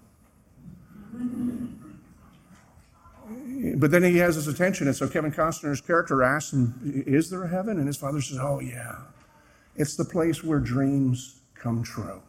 But 3.75 3.91
then 3.91 4.03
he 4.03 4.17
has 4.17 4.35
his 4.35 4.47
attention, 4.47 4.87
and 4.87 4.95
so 4.95 5.07
Kevin 5.07 5.31
Costner's 5.31 5.81
character 5.81 6.23
asks 6.23 6.53
him, 6.53 7.03
Is 7.05 7.29
there 7.29 7.43
a 7.43 7.47
heaven? 7.47 7.77
And 7.77 7.87
his 7.87 7.97
father 7.97 8.21
says, 8.21 8.37
Oh, 8.39 8.59
yeah. 8.59 8.97
It's 9.75 9.95
the 9.95 10.05
place 10.05 10.43
where 10.43 10.59
dreams 10.59 11.41
come 11.53 11.83
true. 11.83 12.21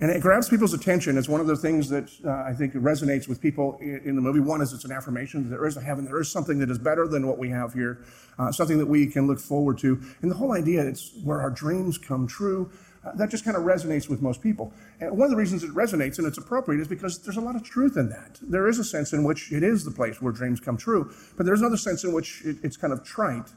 And 0.00 0.10
it 0.10 0.20
grabs 0.20 0.48
people's 0.48 0.74
attention. 0.74 1.16
It's 1.16 1.28
one 1.28 1.40
of 1.40 1.46
the 1.46 1.56
things 1.56 1.88
that 1.90 2.10
uh, 2.24 2.30
I 2.30 2.52
think 2.52 2.74
resonates 2.74 3.28
with 3.28 3.40
people 3.40 3.78
in, 3.80 4.16
the 4.16 4.22
movie. 4.22 4.40
One 4.40 4.60
is 4.60 4.72
it's 4.72 4.84
an 4.84 4.90
affirmation 4.90 5.44
that 5.44 5.50
there 5.50 5.66
is 5.66 5.76
a 5.76 5.80
heaven, 5.80 6.04
there 6.04 6.20
is 6.20 6.30
something 6.30 6.58
that 6.58 6.70
is 6.70 6.78
better 6.78 7.06
than 7.06 7.26
what 7.26 7.38
we 7.38 7.50
have 7.50 7.72
here, 7.72 8.04
uh, 8.38 8.50
something 8.50 8.78
that 8.78 8.86
we 8.86 9.06
can 9.06 9.26
look 9.26 9.38
forward 9.38 9.78
to. 9.78 10.00
And 10.20 10.30
the 10.30 10.34
whole 10.34 10.52
idea, 10.52 10.84
it's 10.84 11.12
where 11.22 11.40
our 11.40 11.50
dreams 11.50 11.96
come 11.96 12.26
true. 12.26 12.70
Uh, 13.04 13.12
that 13.16 13.30
just 13.30 13.44
kind 13.44 13.56
of 13.56 13.64
resonates 13.64 14.08
with 14.08 14.22
most 14.22 14.42
people. 14.42 14.72
And 14.98 15.10
one 15.12 15.26
of 15.26 15.30
the 15.30 15.36
reasons 15.36 15.62
it 15.62 15.70
resonates 15.70 16.18
and 16.18 16.26
it's 16.26 16.38
appropriate 16.38 16.80
is 16.80 16.88
because 16.88 17.18
there's 17.18 17.36
a 17.36 17.40
lot 17.40 17.54
of 17.54 17.62
truth 17.62 17.96
in 17.96 18.08
that. 18.08 18.38
There 18.40 18.66
is 18.66 18.78
a 18.78 18.84
sense 18.84 19.12
in 19.12 19.24
which 19.24 19.52
it 19.52 19.62
is 19.62 19.84
the 19.84 19.90
place 19.90 20.22
where 20.22 20.32
dreams 20.32 20.58
come 20.58 20.78
true, 20.78 21.12
but 21.36 21.44
there's 21.44 21.60
another 21.60 21.76
sense 21.76 22.02
in 22.02 22.12
which 22.12 22.42
it, 22.44 22.56
it's 22.62 22.78
kind 22.78 22.92
of 22.92 23.04
trite. 23.04 23.52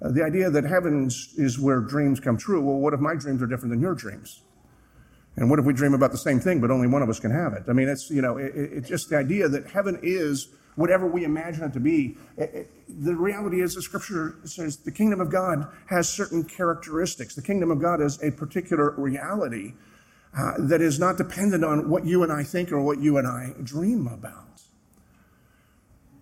Uh, 0.00 0.10
the 0.10 0.22
idea 0.22 0.48
that 0.48 0.64
heaven 0.64 1.06
is 1.06 1.58
where 1.58 1.80
dreams 1.80 2.20
come 2.20 2.36
true. 2.36 2.64
Well, 2.64 2.76
what 2.76 2.94
if 2.94 3.00
my 3.00 3.16
dreams 3.16 3.42
are 3.42 3.46
different 3.46 3.70
than 3.70 3.80
your 3.80 3.94
dreams? 3.94 4.42
And 5.36 5.50
what 5.50 5.58
if 5.58 5.64
we 5.64 5.72
dream 5.72 5.94
about 5.94 6.12
the 6.12 6.18
same 6.18 6.38
thing, 6.38 6.60
but 6.60 6.70
only 6.70 6.86
one 6.86 7.02
of 7.02 7.08
us 7.08 7.18
can 7.18 7.30
have 7.30 7.54
it? 7.54 7.64
I 7.68 7.72
mean, 7.72 7.88
it's, 7.88 8.08
you 8.10 8.22
know, 8.22 8.36
it, 8.36 8.52
it's 8.54 8.88
just 8.88 9.10
the 9.10 9.16
idea 9.16 9.48
that 9.48 9.68
heaven 9.68 9.98
is 10.02 10.48
whatever 10.76 11.06
we 11.06 11.24
imagine 11.24 11.64
it 11.64 11.72
to 11.72 11.80
be. 11.80 12.16
It, 12.36 12.50
it, 12.54 12.70
the 13.04 13.14
reality 13.14 13.60
is, 13.60 13.74
the 13.74 13.82
scripture 13.82 14.36
says 14.44 14.76
the 14.78 14.92
kingdom 14.92 15.20
of 15.20 15.30
God 15.30 15.66
has 15.88 16.08
certain 16.08 16.44
characteristics. 16.44 17.34
The 17.34 17.42
kingdom 17.42 17.70
of 17.70 17.80
God 17.80 18.00
is 18.00 18.22
a 18.22 18.30
particular 18.30 18.90
reality 18.96 19.74
uh, 20.36 20.52
that 20.58 20.80
is 20.80 20.98
not 20.98 21.16
dependent 21.16 21.64
on 21.64 21.88
what 21.88 22.04
you 22.04 22.22
and 22.22 22.32
I 22.32 22.42
think 22.42 22.72
or 22.72 22.80
what 22.80 23.00
you 23.00 23.18
and 23.18 23.26
I 23.26 23.52
dream 23.62 24.06
about. 24.06 24.44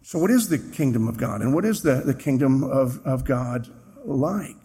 So, 0.02 0.18
what 0.18 0.30
is 0.30 0.48
the 0.48 0.58
kingdom 0.58 1.08
of 1.08 1.16
God? 1.16 1.40
And 1.40 1.54
what 1.54 1.64
is 1.64 1.82
the, 1.82 2.02
the 2.04 2.14
kingdom 2.14 2.64
of, 2.64 3.00
of 3.06 3.24
God 3.24 3.68
like? 4.04 4.56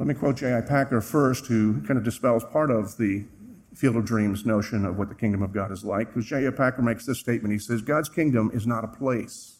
Let 0.00 0.06
me 0.06 0.14
quote 0.14 0.36
J.I. 0.36 0.62
Packer 0.62 1.02
first, 1.02 1.44
who 1.44 1.82
kind 1.82 1.98
of 1.98 2.04
dispels 2.04 2.42
part 2.42 2.70
of 2.70 2.96
the 2.96 3.26
Field 3.74 3.96
of 3.96 4.06
Dreams 4.06 4.46
notion 4.46 4.86
of 4.86 4.96
what 4.96 5.10
the 5.10 5.14
kingdom 5.14 5.42
of 5.42 5.52
God 5.52 5.70
is 5.70 5.84
like. 5.84 6.06
Because 6.08 6.24
J.I. 6.24 6.52
Packer 6.52 6.80
makes 6.80 7.04
this 7.04 7.18
statement. 7.18 7.52
He 7.52 7.58
says, 7.58 7.82
God's 7.82 8.08
kingdom 8.08 8.50
is 8.54 8.66
not 8.66 8.82
a 8.82 8.88
place, 8.88 9.58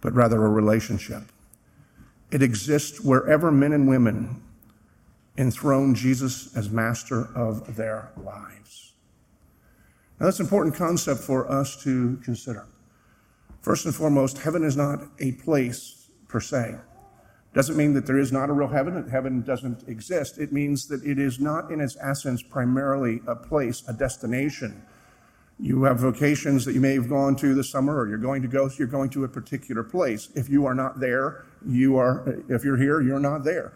but 0.00 0.14
rather 0.14 0.44
a 0.44 0.48
relationship. 0.48 1.24
It 2.30 2.40
exists 2.40 3.00
wherever 3.00 3.50
men 3.50 3.72
and 3.72 3.88
women 3.88 4.40
enthrone 5.36 5.96
Jesus 5.96 6.56
as 6.56 6.70
master 6.70 7.36
of 7.36 7.74
their 7.74 8.12
lives. 8.16 8.92
Now, 10.20 10.26
that's 10.26 10.38
an 10.38 10.46
important 10.46 10.76
concept 10.76 11.18
for 11.18 11.50
us 11.50 11.82
to 11.82 12.20
consider. 12.22 12.68
First 13.60 13.86
and 13.86 13.94
foremost, 13.94 14.38
heaven 14.38 14.62
is 14.62 14.76
not 14.76 15.00
a 15.18 15.32
place 15.32 16.10
per 16.28 16.38
se. 16.38 16.76
Doesn't 17.54 17.76
mean 17.76 17.94
that 17.94 18.04
there 18.04 18.18
is 18.18 18.32
not 18.32 18.50
a 18.50 18.52
real 18.52 18.68
heaven, 18.68 18.94
that 18.94 19.08
heaven 19.08 19.42
doesn't 19.42 19.88
exist. 19.88 20.38
It 20.38 20.52
means 20.52 20.88
that 20.88 21.04
it 21.04 21.20
is 21.20 21.38
not 21.38 21.70
in 21.70 21.80
its 21.80 21.96
essence 22.00 22.42
primarily 22.42 23.22
a 23.28 23.36
place, 23.36 23.84
a 23.86 23.92
destination. 23.92 24.82
You 25.60 25.84
have 25.84 26.00
vocations 26.00 26.64
that 26.64 26.74
you 26.74 26.80
may 26.80 26.94
have 26.94 27.08
gone 27.08 27.36
to 27.36 27.54
this 27.54 27.70
summer 27.70 27.96
or 27.96 28.08
you're 28.08 28.18
going 28.18 28.42
to 28.42 28.48
go, 28.48 28.66
so 28.68 28.74
you're 28.80 28.88
going 28.88 29.08
to 29.10 29.22
a 29.22 29.28
particular 29.28 29.84
place. 29.84 30.30
If 30.34 30.48
you 30.48 30.66
are 30.66 30.74
not 30.74 30.98
there, 30.98 31.44
you 31.64 31.96
are, 31.96 32.42
if 32.48 32.64
you're 32.64 32.76
here, 32.76 33.00
you're 33.00 33.20
not 33.20 33.44
there. 33.44 33.72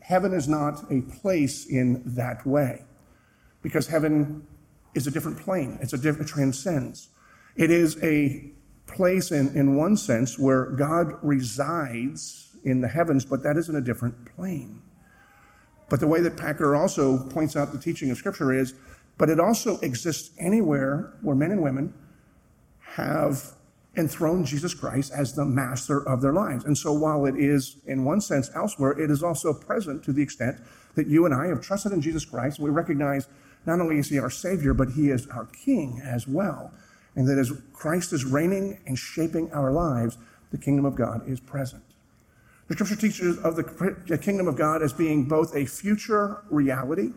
Heaven 0.00 0.34
is 0.34 0.48
not 0.48 0.82
a 0.90 1.02
place 1.02 1.66
in 1.66 2.02
that 2.04 2.44
way 2.44 2.84
because 3.62 3.86
heaven 3.86 4.44
is 4.94 5.06
a 5.06 5.10
different 5.12 5.38
plane. 5.38 5.78
It's 5.80 5.92
a 5.92 5.98
different, 5.98 6.28
it 6.28 6.32
transcends. 6.32 7.10
It 7.54 7.70
is 7.70 7.96
a 8.02 8.50
place 8.88 9.30
in, 9.30 9.56
in 9.56 9.76
one 9.76 9.96
sense 9.96 10.36
where 10.36 10.66
God 10.66 11.14
resides 11.22 12.43
in 12.64 12.80
the 12.80 12.88
heavens, 12.88 13.24
but 13.24 13.42
that 13.42 13.56
is 13.56 13.68
in 13.68 13.76
a 13.76 13.80
different 13.80 14.34
plane. 14.36 14.82
But 15.88 16.00
the 16.00 16.06
way 16.06 16.20
that 16.20 16.36
Packer 16.36 16.74
also 16.74 17.28
points 17.28 17.56
out 17.56 17.72
the 17.72 17.78
teaching 17.78 18.10
of 18.10 18.16
Scripture 18.16 18.52
is, 18.52 18.74
but 19.18 19.28
it 19.28 19.38
also 19.38 19.78
exists 19.80 20.30
anywhere 20.38 21.14
where 21.22 21.36
men 21.36 21.52
and 21.52 21.62
women 21.62 21.94
have 22.80 23.52
enthroned 23.96 24.46
Jesus 24.46 24.74
Christ 24.74 25.12
as 25.14 25.34
the 25.34 25.44
master 25.44 26.06
of 26.08 26.20
their 26.20 26.32
lives. 26.32 26.64
And 26.64 26.76
so 26.76 26.92
while 26.92 27.26
it 27.26 27.36
is, 27.36 27.76
in 27.86 28.04
one 28.04 28.20
sense, 28.20 28.50
elsewhere, 28.54 28.98
it 28.98 29.10
is 29.10 29.22
also 29.22 29.52
present 29.52 30.02
to 30.04 30.12
the 30.12 30.22
extent 30.22 30.60
that 30.96 31.06
you 31.06 31.26
and 31.26 31.34
I 31.34 31.46
have 31.46 31.60
trusted 31.60 31.92
in 31.92 32.00
Jesus 32.00 32.24
Christ. 32.24 32.58
We 32.58 32.70
recognize 32.70 33.28
not 33.66 33.80
only 33.80 33.98
is 33.98 34.08
he 34.08 34.18
our 34.18 34.30
Savior, 34.30 34.74
but 34.74 34.90
he 34.90 35.10
is 35.10 35.26
our 35.28 35.46
King 35.46 36.00
as 36.04 36.26
well. 36.26 36.72
And 37.14 37.28
that 37.28 37.38
as 37.38 37.52
Christ 37.72 38.12
is 38.12 38.24
reigning 38.24 38.80
and 38.86 38.98
shaping 38.98 39.50
our 39.52 39.72
lives, 39.72 40.18
the 40.50 40.58
kingdom 40.58 40.84
of 40.84 40.96
God 40.96 41.28
is 41.28 41.40
present. 41.40 41.82
The 42.68 42.74
scripture 42.74 42.96
teaches 42.96 43.38
of 43.38 43.56
the 43.56 44.18
kingdom 44.18 44.48
of 44.48 44.56
God 44.56 44.82
as 44.82 44.92
being 44.92 45.24
both 45.24 45.54
a 45.54 45.66
future 45.66 46.42
reality 46.48 47.12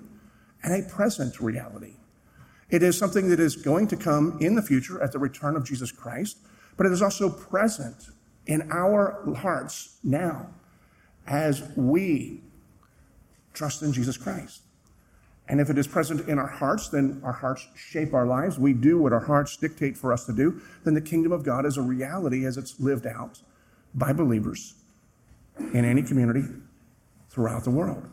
and 0.62 0.74
a 0.74 0.88
present 0.90 1.40
reality. 1.40 1.94
It 2.70 2.84
is 2.84 2.98
something 2.98 3.30
that 3.30 3.40
is 3.40 3.56
going 3.56 3.88
to 3.88 3.96
come 3.96 4.38
in 4.42 4.56
the 4.56 4.62
future 4.62 5.02
at 5.02 5.14
the 5.14 5.20
return 5.20 5.56
of 5.56 5.64
Jesus 5.64 5.90
Christ, 5.92 6.38
but 6.76 6.86
it 6.86 6.92
is 6.92 7.02
also 7.02 7.30
present 7.30 8.10
in 8.46 8.70
our 8.72 9.24
hearts 9.38 9.98
now 10.04 10.48
as 11.26 11.64
we 11.78 12.42
trust 13.54 13.82
in 13.82 13.94
Jesus 13.94 14.18
Christ. 14.18 14.64
And 15.48 15.62
if 15.62 15.70
it 15.70 15.78
is 15.78 15.88
present 15.88 16.28
in 16.28 16.38
our 16.40 16.48
hearts, 16.48 16.90
then 16.90 17.22
our 17.24 17.32
hearts 17.32 17.66
shape 17.74 18.14
our 18.14 18.28
lives. 18.28 18.60
We 18.60 18.74
do 18.74 18.98
what 18.98 19.14
our 19.14 19.26
hearts 19.26 19.56
dictate 19.56 19.96
for 19.96 20.12
us 20.12 20.26
to 20.26 20.34
do. 20.34 20.62
Then 20.84 20.94
the 20.94 21.00
kingdom 21.00 21.32
of 21.32 21.44
God 21.44 21.66
is 21.66 21.78
a 21.78 21.82
reality 21.82 22.46
as 22.46 22.58
it's 22.58 22.82
lived 22.82 23.08
out 23.08 23.42
by 23.94 24.12
believers 24.12 24.74
in 25.60 25.86
any 25.86 26.04
community 26.04 26.44
throughout 27.30 27.64
the 27.64 27.72
world. 27.72 28.08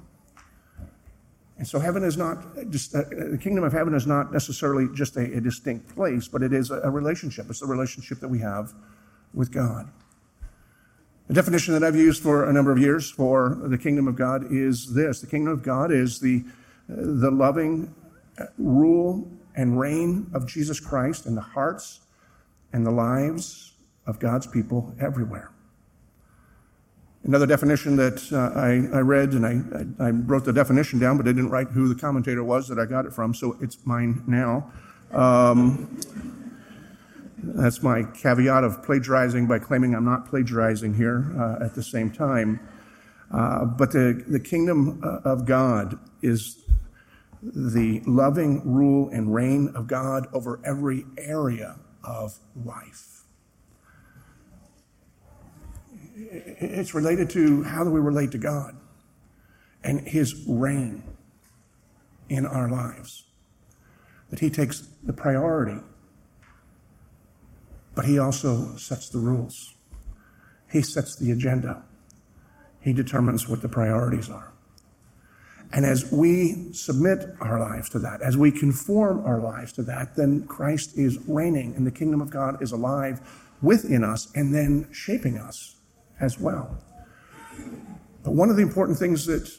And 1.56 1.66
so 1.66 1.78
heaven 1.78 2.02
is 2.02 2.16
not 2.16 2.44
just, 2.70 2.94
uh, 2.94 3.02
the 3.08 3.38
kingdom 3.40 3.62
of 3.62 3.72
heaven 3.72 3.94
is 3.94 4.06
not 4.06 4.32
necessarily 4.32 4.88
just 4.92 5.16
a, 5.16 5.36
a 5.36 5.40
distinct 5.40 5.94
place, 5.94 6.26
but 6.26 6.42
it 6.42 6.52
is 6.52 6.70
a, 6.70 6.80
a 6.80 6.90
relationship. 6.90 7.46
It's 7.48 7.60
the 7.60 7.66
relationship 7.66 8.18
that 8.20 8.28
we 8.28 8.40
have 8.40 8.72
with 9.32 9.52
God. 9.52 9.90
The 11.28 11.34
definition 11.34 11.72
that 11.72 11.82
I've 11.82 11.96
used 11.96 12.22
for 12.22 12.50
a 12.50 12.52
number 12.52 12.70
of 12.70 12.78
years 12.78 13.10
for 13.10 13.56
the 13.62 13.78
kingdom 13.78 14.08
of 14.08 14.16
God 14.16 14.52
is 14.52 14.92
this 14.92 15.20
the 15.20 15.26
kingdom 15.26 15.52
of 15.52 15.62
God 15.62 15.90
is 15.90 16.18
the, 16.18 16.44
the 16.88 17.30
loving 17.30 17.94
rule 18.58 19.30
and 19.54 19.78
reign 19.78 20.26
of 20.34 20.46
Jesus 20.46 20.80
Christ 20.80 21.24
in 21.24 21.34
the 21.34 21.40
hearts 21.40 22.00
and 22.72 22.84
the 22.84 22.90
lives 22.90 23.72
of 24.06 24.18
God's 24.18 24.46
people 24.46 24.92
everywhere. 25.00 25.53
Another 27.25 27.47
definition 27.47 27.97
that 27.97 28.31
uh, 28.33 28.59
I, 28.59 28.99
I, 28.99 29.00
read, 29.00 29.33
and 29.33 29.47
I, 29.47 30.04
I, 30.04 30.11
wrote 30.11 30.45
the 30.45 30.52
definition 30.52 30.99
down, 30.99 31.16
but 31.16 31.26
I 31.26 31.31
didn't 31.31 31.49
write 31.49 31.69
who 31.69 31.88
the 31.88 31.99
commentator 31.99 32.45
was 32.45 32.69
that 32.69 32.78
I 32.78 32.85
got 32.85 33.07
it 33.07 33.14
from, 33.14 33.33
so 33.33 33.57
it's 33.62 33.78
mine 33.87 34.23
now. 34.26 34.71
Um, 35.11 35.99
that's 37.43 37.83
my 37.83 38.02
caveat 38.02 38.62
of 38.62 38.83
plagiarizing 38.83 39.47
by 39.47 39.59
claiming 39.59 39.95
I'm 39.95 40.04
not 40.04 40.26
plagiarizing 40.26 40.95
here 40.95 41.35
uh, 41.38 41.64
at 41.64 41.75
the 41.75 41.83
same 41.83 42.11
time. 42.11 42.61
Uh, 43.31 43.64
but 43.64 43.90
the, 43.90 44.23
the 44.28 44.40
kingdom 44.40 45.00
uh, 45.02 45.28
of 45.28 45.47
God 45.47 45.99
is 46.21 46.62
the 47.43 48.02
loving 48.07 48.62
rule 48.71 49.09
and 49.09 49.35
reign 49.35 49.73
of 49.75 49.87
God 49.87 50.26
over 50.35 50.61
every 50.62 51.07
area 51.16 51.76
of 52.02 52.38
life. 52.54 53.13
It's 56.34 56.94
related 56.94 57.30
to 57.30 57.62
how 57.62 57.84
do 57.84 57.90
we 57.90 58.00
relate 58.00 58.32
to 58.32 58.38
God 58.38 58.76
and 59.82 60.00
His 60.00 60.44
reign 60.48 61.02
in 62.28 62.46
our 62.46 62.68
lives. 62.68 63.24
That 64.30 64.40
He 64.40 64.50
takes 64.50 64.88
the 65.04 65.12
priority, 65.12 65.80
but 67.94 68.04
He 68.04 68.18
also 68.18 68.76
sets 68.76 69.08
the 69.08 69.18
rules. 69.18 69.74
He 70.70 70.82
sets 70.82 71.16
the 71.16 71.30
agenda. 71.30 71.82
He 72.80 72.92
determines 72.92 73.48
what 73.48 73.62
the 73.62 73.68
priorities 73.68 74.28
are. 74.28 74.52
And 75.72 75.84
as 75.84 76.10
we 76.12 76.72
submit 76.72 77.34
our 77.40 77.58
lives 77.58 77.88
to 77.90 77.98
that, 78.00 78.22
as 78.22 78.36
we 78.36 78.50
conform 78.50 79.24
our 79.24 79.40
lives 79.40 79.72
to 79.74 79.82
that, 79.84 80.14
then 80.16 80.46
Christ 80.46 80.96
is 80.96 81.18
reigning 81.26 81.74
and 81.74 81.86
the 81.86 81.90
kingdom 81.90 82.20
of 82.20 82.30
God 82.30 82.62
is 82.62 82.73
alive 82.73 83.20
within 83.62 84.04
us 84.04 84.30
and 84.34 84.54
then 84.54 84.88
shaping 84.92 85.38
us 85.38 85.74
as 86.20 86.38
well. 86.38 86.76
But 88.22 88.32
one 88.32 88.50
of 88.50 88.56
the 88.56 88.62
important 88.62 88.98
things 88.98 89.26
that 89.26 89.50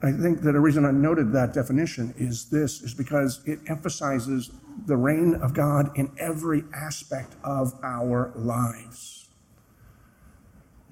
I 0.00 0.12
think 0.12 0.42
that 0.42 0.54
a 0.54 0.60
reason 0.60 0.84
I 0.84 0.92
noted 0.92 1.32
that 1.32 1.52
definition 1.52 2.14
is 2.16 2.48
this, 2.50 2.82
is 2.82 2.94
because 2.94 3.40
it 3.46 3.58
emphasizes 3.66 4.50
the 4.86 4.96
reign 4.96 5.34
of 5.34 5.54
God 5.54 5.90
in 5.98 6.12
every 6.18 6.62
aspect 6.72 7.34
of 7.42 7.74
our 7.82 8.32
lives. 8.36 9.28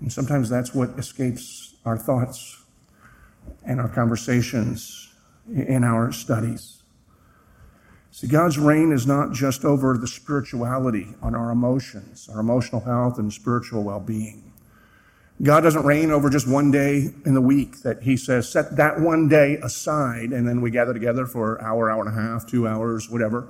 And 0.00 0.12
sometimes 0.12 0.48
that's 0.48 0.74
what 0.74 0.90
escapes 0.98 1.76
our 1.84 1.96
thoughts 1.96 2.62
and 3.64 3.80
our 3.80 3.88
conversations 3.88 5.14
in 5.48 5.84
our 5.84 6.10
studies. 6.10 6.82
See, 8.10 8.26
God's 8.26 8.58
reign 8.58 8.92
is 8.92 9.06
not 9.06 9.32
just 9.32 9.64
over 9.64 9.96
the 9.96 10.08
spirituality 10.08 11.14
on 11.22 11.34
our 11.34 11.50
emotions, 11.50 12.28
our 12.32 12.40
emotional 12.40 12.80
health 12.80 13.18
and 13.18 13.32
spiritual 13.32 13.84
well 13.84 14.00
being. 14.00 14.45
God 15.42 15.60
doesn't 15.60 15.84
reign 15.84 16.10
over 16.10 16.30
just 16.30 16.48
one 16.48 16.70
day 16.70 17.10
in 17.26 17.34
the 17.34 17.42
week 17.42 17.82
that 17.82 18.02
He 18.02 18.16
says, 18.16 18.48
set 18.48 18.76
that 18.76 19.00
one 19.00 19.28
day 19.28 19.56
aside, 19.56 20.32
and 20.32 20.48
then 20.48 20.62
we 20.62 20.70
gather 20.70 20.94
together 20.94 21.26
for 21.26 21.56
an 21.56 21.64
hour, 21.64 21.90
hour 21.90 22.06
and 22.06 22.16
a 22.16 22.20
half, 22.20 22.46
two 22.46 22.66
hours, 22.66 23.10
whatever. 23.10 23.46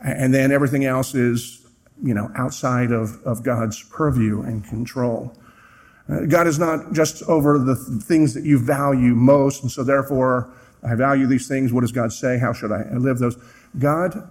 And 0.00 0.34
then 0.34 0.50
everything 0.50 0.84
else 0.84 1.14
is, 1.14 1.66
you 2.02 2.14
know, 2.14 2.30
outside 2.34 2.90
of, 2.90 3.22
of 3.24 3.44
God's 3.44 3.82
purview 3.82 4.40
and 4.42 4.64
control. 4.64 5.36
Uh, 6.08 6.22
God 6.22 6.48
is 6.48 6.58
not 6.58 6.92
just 6.92 7.22
over 7.24 7.58
the 7.58 7.76
th- 7.76 8.02
things 8.02 8.34
that 8.34 8.44
you 8.44 8.58
value 8.58 9.14
most, 9.14 9.62
and 9.62 9.70
so 9.70 9.84
therefore, 9.84 10.50
I 10.82 10.96
value 10.96 11.26
these 11.26 11.46
things. 11.46 11.72
What 11.72 11.82
does 11.82 11.92
God 11.92 12.12
say? 12.12 12.38
How 12.38 12.52
should 12.52 12.72
I 12.72 12.90
live 12.94 13.18
those? 13.18 13.36
God 13.78 14.28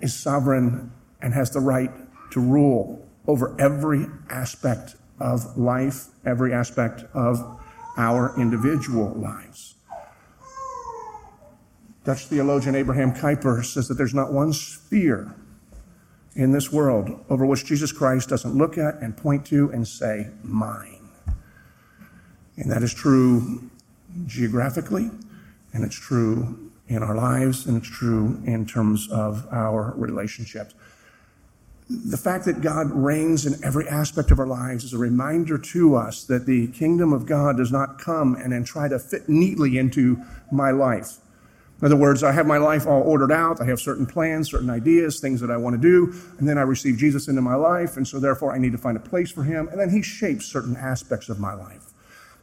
is 0.00 0.14
sovereign 0.14 0.90
and 1.20 1.34
has 1.34 1.50
the 1.50 1.60
right 1.60 1.90
to 2.30 2.40
rule 2.40 3.06
over 3.26 3.54
every 3.60 4.06
aspect 4.30 4.94
of 5.20 5.56
life, 5.56 6.06
every 6.24 6.52
aspect 6.52 7.04
of 7.14 7.60
our 7.96 8.34
individual 8.38 9.14
lives. 9.14 9.74
Dutch 12.04 12.26
theologian 12.26 12.74
Abraham 12.74 13.14
Kuyper 13.14 13.64
says 13.64 13.88
that 13.88 13.94
there's 13.94 14.14
not 14.14 14.32
one 14.32 14.52
sphere 14.52 15.34
in 16.34 16.52
this 16.52 16.72
world 16.72 17.24
over 17.30 17.46
which 17.46 17.64
Jesus 17.64 17.92
Christ 17.92 18.28
doesn't 18.28 18.54
look 18.56 18.76
at 18.76 18.96
and 19.00 19.16
point 19.16 19.46
to 19.46 19.70
and 19.70 19.86
say, 19.86 20.28
mine. 20.42 21.08
And 22.56 22.70
that 22.70 22.82
is 22.82 22.92
true 22.92 23.70
geographically, 24.26 25.10
and 25.72 25.84
it's 25.84 25.98
true 25.98 26.70
in 26.88 27.02
our 27.02 27.14
lives, 27.14 27.66
and 27.66 27.76
it's 27.76 27.88
true 27.88 28.40
in 28.44 28.66
terms 28.66 29.08
of 29.10 29.46
our 29.50 29.94
relationships 29.96 30.74
the 31.88 32.16
fact 32.16 32.46
that 32.46 32.62
God 32.62 32.90
reigns 32.90 33.44
in 33.44 33.62
every 33.62 33.86
aspect 33.88 34.30
of 34.30 34.38
our 34.38 34.46
lives 34.46 34.84
is 34.84 34.94
a 34.94 34.98
reminder 34.98 35.58
to 35.58 35.94
us 35.96 36.24
that 36.24 36.46
the 36.46 36.68
kingdom 36.68 37.12
of 37.12 37.26
God 37.26 37.58
does 37.58 37.70
not 37.70 37.98
come 37.98 38.34
and 38.36 38.52
then 38.52 38.64
try 38.64 38.88
to 38.88 38.98
fit 38.98 39.28
neatly 39.28 39.76
into 39.76 40.18
my 40.50 40.70
life. 40.70 41.18
In 41.80 41.86
other 41.86 41.96
words, 41.96 42.22
I 42.22 42.32
have 42.32 42.46
my 42.46 42.56
life 42.56 42.86
all 42.86 43.02
ordered 43.02 43.32
out. 43.32 43.60
I 43.60 43.66
have 43.66 43.80
certain 43.80 44.06
plans, 44.06 44.50
certain 44.50 44.70
ideas, 44.70 45.20
things 45.20 45.40
that 45.42 45.50
I 45.50 45.58
want 45.58 45.74
to 45.74 45.82
do. 45.82 46.18
And 46.38 46.48
then 46.48 46.56
I 46.56 46.62
receive 46.62 46.96
Jesus 46.96 47.28
into 47.28 47.42
my 47.42 47.56
life. 47.56 47.98
And 47.98 48.08
so 48.08 48.18
therefore 48.18 48.54
I 48.54 48.58
need 48.58 48.72
to 48.72 48.78
find 48.78 48.96
a 48.96 49.00
place 49.00 49.30
for 49.30 49.42
him. 49.42 49.68
And 49.68 49.78
then 49.78 49.90
he 49.90 50.00
shapes 50.00 50.46
certain 50.46 50.76
aspects 50.76 51.28
of 51.28 51.38
my 51.38 51.52
life. 51.52 51.92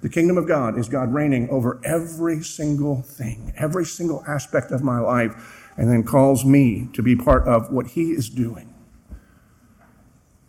The 0.02 0.10
kingdom 0.10 0.38
of 0.38 0.48
God 0.48 0.78
is 0.78 0.88
God 0.88 1.14
reigning 1.14 1.50
over 1.50 1.80
every 1.84 2.44
single 2.44 3.02
thing, 3.02 3.54
every 3.58 3.86
single 3.86 4.24
aspect 4.28 4.72
of 4.72 4.84
my 4.84 5.00
life, 5.00 5.72
and 5.78 5.90
then 5.90 6.04
calls 6.04 6.46
me 6.46 6.90
to 6.94 7.02
be 7.02 7.16
part 7.16 7.48
of 7.48 7.72
what 7.72 7.88
he 7.88 8.12
is 8.12 8.30
doing. 8.30 8.71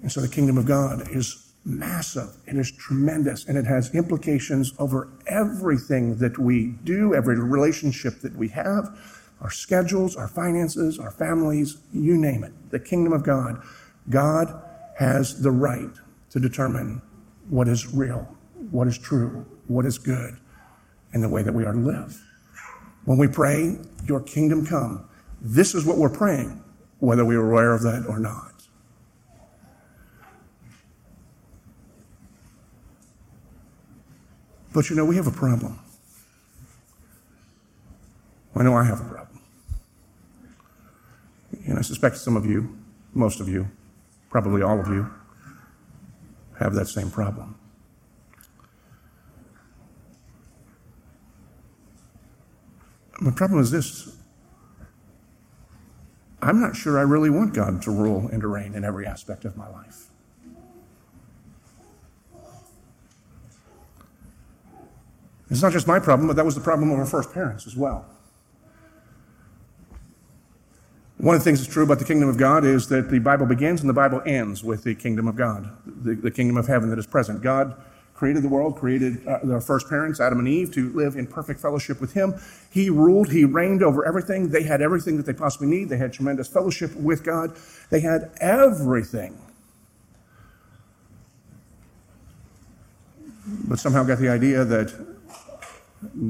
And 0.02 0.10
so 0.10 0.20
the 0.20 0.28
kingdom 0.28 0.58
of 0.58 0.66
God 0.66 1.08
is 1.10 1.52
massive, 1.64 2.36
it 2.46 2.56
is 2.56 2.72
tremendous, 2.72 3.46
and 3.46 3.56
it 3.56 3.64
has 3.64 3.94
implications 3.94 4.74
over 4.80 5.08
everything 5.28 6.16
that 6.16 6.36
we 6.36 6.74
do, 6.82 7.14
every 7.14 7.38
relationship 7.38 8.20
that 8.20 8.34
we 8.34 8.48
have, 8.48 8.98
our 9.40 9.50
schedules, 9.50 10.16
our 10.16 10.26
finances, 10.28 10.98
our 10.98 11.12
families, 11.12 11.78
you 11.92 12.16
name 12.16 12.42
it. 12.42 12.52
The 12.70 12.80
kingdom 12.80 13.12
of 13.12 13.22
God. 13.22 13.62
God 14.10 14.60
has 14.98 15.40
the 15.42 15.52
right 15.52 15.90
to 16.30 16.40
determine 16.40 17.00
what 17.48 17.68
is 17.68 17.92
real, 17.92 18.26
what 18.70 18.88
is 18.88 18.98
true, 18.98 19.46
what 19.68 19.86
is 19.86 19.98
good, 19.98 20.36
and 21.12 21.22
the 21.22 21.28
way 21.28 21.42
that 21.42 21.52
we 21.52 21.64
are 21.64 21.72
to 21.72 21.78
live. 21.78 22.20
When 23.04 23.18
we 23.18 23.28
pray, 23.28 23.78
Your 24.06 24.20
kingdom 24.20 24.66
come, 24.66 25.08
this 25.40 25.74
is 25.74 25.84
what 25.84 25.96
we're 25.96 26.10
praying, 26.10 26.62
whether 26.98 27.24
we 27.24 27.36
are 27.36 27.48
aware 27.48 27.72
of 27.72 27.82
that 27.82 28.06
or 28.08 28.18
not. 28.18 28.51
But 34.72 34.88
you 34.88 34.96
know, 34.96 35.04
we 35.04 35.16
have 35.16 35.26
a 35.26 35.32
problem. 35.32 35.78
I 38.54 38.62
know 38.62 38.74
I 38.74 38.84
have 38.84 39.00
a 39.00 39.04
problem. 39.04 39.40
And 41.66 41.78
I 41.78 41.82
suspect 41.82 42.16
some 42.16 42.36
of 42.36 42.46
you, 42.46 42.76
most 43.14 43.40
of 43.40 43.48
you, 43.48 43.68
probably 44.30 44.62
all 44.62 44.80
of 44.80 44.88
you, 44.88 45.10
have 46.58 46.74
that 46.74 46.88
same 46.88 47.10
problem. 47.10 47.56
My 53.20 53.30
problem 53.30 53.60
is 53.60 53.70
this 53.70 54.16
I'm 56.40 56.60
not 56.60 56.74
sure 56.74 56.98
I 56.98 57.02
really 57.02 57.30
want 57.30 57.54
God 57.54 57.82
to 57.82 57.90
rule 57.90 58.28
and 58.32 58.40
to 58.40 58.48
reign 58.48 58.74
in 58.74 58.84
every 58.84 59.06
aspect 59.06 59.44
of 59.44 59.56
my 59.56 59.68
life. 59.68 60.11
It's 65.52 65.60
not 65.60 65.72
just 65.72 65.86
my 65.86 65.98
problem, 65.98 66.28
but 66.28 66.36
that 66.36 66.46
was 66.46 66.54
the 66.54 66.62
problem 66.62 66.90
of 66.90 66.98
our 66.98 67.04
first 67.04 67.30
parents 67.30 67.66
as 67.66 67.76
well. 67.76 68.06
One 71.18 71.36
of 71.36 71.42
the 71.42 71.44
things 71.44 71.60
that's 71.60 71.70
true 71.70 71.84
about 71.84 71.98
the 71.98 72.06
kingdom 72.06 72.30
of 72.30 72.38
God 72.38 72.64
is 72.64 72.88
that 72.88 73.10
the 73.10 73.18
Bible 73.18 73.44
begins 73.44 73.82
and 73.82 73.88
the 73.88 73.94
Bible 73.94 74.22
ends 74.24 74.64
with 74.64 74.82
the 74.82 74.94
kingdom 74.94 75.28
of 75.28 75.36
God, 75.36 75.68
the, 75.84 76.14
the 76.14 76.30
kingdom 76.30 76.56
of 76.56 76.68
heaven 76.68 76.88
that 76.88 76.98
is 76.98 77.06
present. 77.06 77.42
God 77.42 77.76
created 78.14 78.42
the 78.42 78.48
world, 78.48 78.76
created 78.76 79.28
uh, 79.28 79.40
our 79.52 79.60
first 79.60 79.90
parents, 79.90 80.20
Adam 80.20 80.38
and 80.38 80.48
Eve, 80.48 80.72
to 80.72 80.90
live 80.94 81.16
in 81.16 81.26
perfect 81.26 81.60
fellowship 81.60 82.00
with 82.00 82.14
Him. 82.14 82.34
He 82.70 82.88
ruled, 82.88 83.30
He 83.30 83.44
reigned 83.44 83.82
over 83.82 84.06
everything. 84.06 84.48
They 84.48 84.62
had 84.62 84.80
everything 84.80 85.18
that 85.18 85.26
they 85.26 85.34
possibly 85.34 85.66
need. 85.66 85.90
They 85.90 85.98
had 85.98 86.14
tremendous 86.14 86.48
fellowship 86.48 86.96
with 86.96 87.24
God. 87.24 87.54
They 87.90 88.00
had 88.00 88.32
everything. 88.40 89.38
But 93.68 93.78
somehow 93.78 94.04
got 94.04 94.18
the 94.18 94.30
idea 94.30 94.64
that 94.64 95.12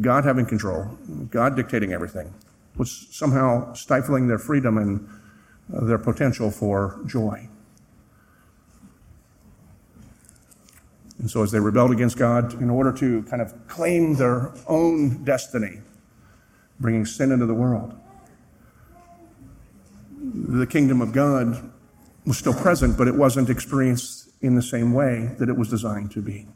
God 0.01 0.25
having 0.25 0.47
control, 0.47 0.85
God 1.31 1.57
dictating 1.57 1.93
everything, 1.93 2.33
was 2.77 3.07
somehow 3.11 3.73
stifling 3.75 4.29
their 4.29 4.39
freedom 4.39 4.79
and 4.79 5.09
uh, 5.75 5.85
their 5.85 5.99
potential 5.99 6.51
for 6.51 7.01
joy. 7.07 7.49
And 11.19 11.31
so, 11.31 11.43
as 11.43 11.53
they 11.53 11.61
rebelled 11.61 11.93
against 11.93 12.17
God, 12.17 12.61
in 12.61 12.69
order 12.69 12.93
to 12.95 13.23
kind 13.25 13.41
of 13.41 13.69
claim 13.69 14.17
their 14.17 14.53
own 14.67 15.23
destiny, 15.25 15.81
bringing 16.81 17.07
sin 17.07 17.31
into 17.31 17.47
the 17.47 17.55
world, 17.55 17.95
the 20.23 20.67
kingdom 20.67 21.01
of 21.01 21.13
God 21.13 21.71
was 22.27 22.39
still 22.39 22.55
present, 22.55 22.97
but 22.97 23.09
it 23.09 23.15
wasn't 23.15 23.51
experienced 23.51 24.31
in 24.41 24.55
the 24.55 24.63
same 24.63 24.93
way 24.93 25.35
that 25.39 25.49
it 25.49 25.57
was 25.57 25.69
designed 25.69 26.11
to 26.13 26.21
be. 26.21 26.47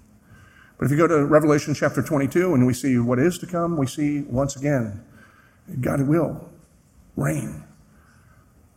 But 0.79 0.87
if 0.87 0.91
you 0.91 0.97
go 0.97 1.07
to 1.07 1.25
Revelation 1.25 1.75
chapter 1.75 2.03
22 2.03 2.55
and 2.55 2.67
we 2.67 2.75
see 2.75 2.99
what 2.99 3.19
is 3.19 3.39
to 3.39 3.47
come, 3.47 3.77
we 3.77 3.87
see 3.87 4.21
once 4.23 4.57
again 4.57 5.05
God 5.81 6.03
will 6.03 6.51
reign 7.17 7.65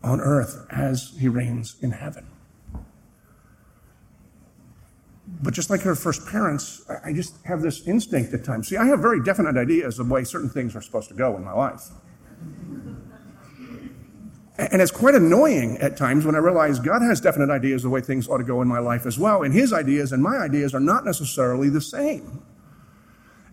on 0.01 0.21
earth 0.21 0.65
as 0.69 1.13
he 1.19 1.27
reigns 1.27 1.75
in 1.81 1.91
heaven. 1.91 2.25
But 5.41 5.53
just 5.53 5.69
like 5.69 5.85
our 5.85 5.95
first 5.95 6.25
parents, 6.25 6.89
I 7.05 7.13
just 7.13 7.35
have 7.45 7.61
this 7.61 7.87
instinct 7.87 8.33
at 8.33 8.43
times. 8.43 8.67
See, 8.67 8.77
I 8.77 8.85
have 8.85 8.99
very 8.99 9.21
definite 9.21 9.57
ideas 9.57 9.99
of 9.99 10.07
the 10.07 10.13
way 10.13 10.23
certain 10.23 10.49
things 10.49 10.75
are 10.75 10.81
supposed 10.81 11.07
to 11.09 11.15
go 11.15 11.35
in 11.37 11.43
my 11.43 11.53
life. 11.53 11.89
And 14.59 14.81
it's 14.81 14.91
quite 14.91 15.15
annoying 15.15 15.77
at 15.77 15.95
times 15.95 16.25
when 16.25 16.35
I 16.35 16.39
realize 16.39 16.79
God 16.79 17.01
has 17.01 17.21
definite 17.21 17.49
ideas 17.49 17.85
of 17.85 17.91
the 17.91 17.93
way 17.93 18.01
things 18.01 18.27
ought 18.27 18.39
to 18.39 18.43
go 18.43 18.61
in 18.61 18.67
my 18.67 18.79
life 18.79 19.05
as 19.05 19.17
well. 19.17 19.43
And 19.43 19.53
his 19.53 19.71
ideas 19.71 20.11
and 20.11 20.21
my 20.21 20.35
ideas 20.35 20.75
are 20.75 20.81
not 20.81 21.05
necessarily 21.05 21.69
the 21.69 21.79
same. 21.79 22.43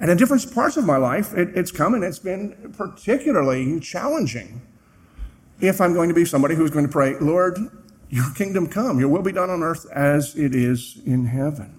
And 0.00 0.10
in 0.10 0.16
different 0.16 0.52
parts 0.52 0.76
of 0.76 0.84
my 0.84 0.96
life, 0.96 1.32
it, 1.34 1.56
it's 1.56 1.70
come 1.70 1.94
and 1.94 2.02
it's 2.02 2.18
been 2.18 2.74
particularly 2.76 3.78
challenging 3.78 4.60
if 5.60 5.80
I'm 5.80 5.94
going 5.94 6.08
to 6.08 6.14
be 6.14 6.24
somebody 6.24 6.56
who's 6.56 6.72
going 6.72 6.86
to 6.86 6.92
pray, 6.92 7.16
Lord, 7.20 7.56
your 8.10 8.30
kingdom 8.34 8.66
come, 8.66 8.98
your 8.98 9.08
will 9.08 9.22
be 9.22 9.32
done 9.32 9.48
on 9.48 9.62
earth 9.62 9.86
as 9.92 10.34
it 10.34 10.56
is 10.56 11.00
in 11.06 11.26
heaven. 11.26 11.78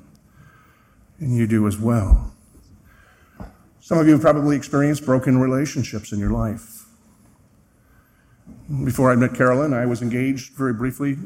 And 1.20 1.36
you 1.36 1.48
do 1.48 1.68
as 1.68 1.78
well. 1.78 2.34
Some 3.82 3.98
of 3.98 4.06
you 4.06 4.14
have 4.14 4.22
probably 4.22 4.56
experienced 4.56 5.06
broken 5.06 5.38
relationships 5.38 6.14
in 6.14 6.20
your 6.20 6.32
life. 6.32 6.77
Before 8.68 9.10
I 9.10 9.16
met 9.16 9.34
Carolyn, 9.34 9.74
I 9.74 9.86
was 9.86 10.02
engaged 10.02 10.54
very 10.56 10.74
briefly 10.74 11.18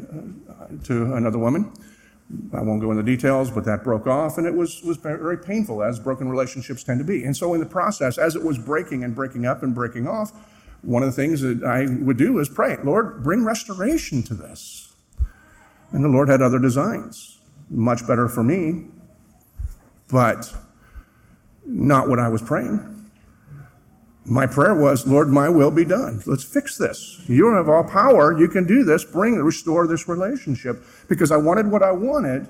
uh, 0.48 0.68
to 0.84 1.16
another 1.16 1.40
woman. 1.40 1.74
I 2.54 2.62
won't 2.62 2.82
go 2.82 2.92
into 2.92 3.02
details, 3.02 3.50
but 3.50 3.66
that 3.66 3.84
broke 3.84 4.06
off, 4.06 4.38
and 4.38 4.46
it 4.46 4.54
was, 4.54 4.84
was 4.84 4.98
very 4.98 5.40
painful, 5.40 5.82
as 5.82 6.00
broken 6.00 6.30
relationships 6.30 6.84
tend 6.84 7.00
to 7.00 7.04
be. 7.04 7.24
And 7.24 7.36
so, 7.36 7.56
in 7.56 7.60
the 7.60 7.66
process, 7.66 8.20
as 8.20 8.36
it 8.36 8.44
was 8.44 8.60
breaking 8.60 9.04
and 9.04 9.16
breaking 9.16 9.48
up 9.48 9.64
and 9.64 9.74
breaking 9.74 10.08
off, 10.08 10.32
one 10.84 11.02
of 11.02 11.10
the 11.10 11.16
things 11.16 11.42
that 11.42 11.64
I 11.64 11.88
would 12.04 12.18
do 12.18 12.38
is 12.38 12.48
pray, 12.48 12.78
Lord, 12.84 13.24
bring 13.24 13.44
restoration 13.44 14.22
to 14.24 14.36
this. 14.36 14.94
And 15.92 16.04
the 16.04 16.10
Lord 16.10 16.30
had 16.30 16.44
other 16.44 16.60
designs, 16.60 17.40
much 17.72 18.06
better 18.06 18.30
for 18.30 18.44
me, 18.44 18.86
but 20.10 20.54
not 21.66 22.08
what 22.08 22.20
I 22.20 22.30
was 22.30 22.44
praying. 22.44 23.01
My 24.26 24.46
prayer 24.46 24.76
was, 24.76 25.08
Lord, 25.08 25.30
my 25.30 25.50
will 25.50 25.72
be 25.72 25.84
done. 25.84 26.22
Let's 26.26 26.44
fix 26.44 26.78
this. 26.78 27.22
You 27.28 27.54
have 27.56 27.68
all 27.68 27.84
power. 27.84 28.38
You 28.38 28.48
can 28.48 28.66
do 28.66 28.84
this. 28.84 29.04
Bring, 29.04 29.36
restore 29.36 29.88
this 29.88 30.08
relationship. 30.08 30.84
Because 31.10 31.32
I 31.32 31.38
wanted 31.38 31.68
what 31.68 31.82
I 31.82 31.92
wanted, 31.92 32.48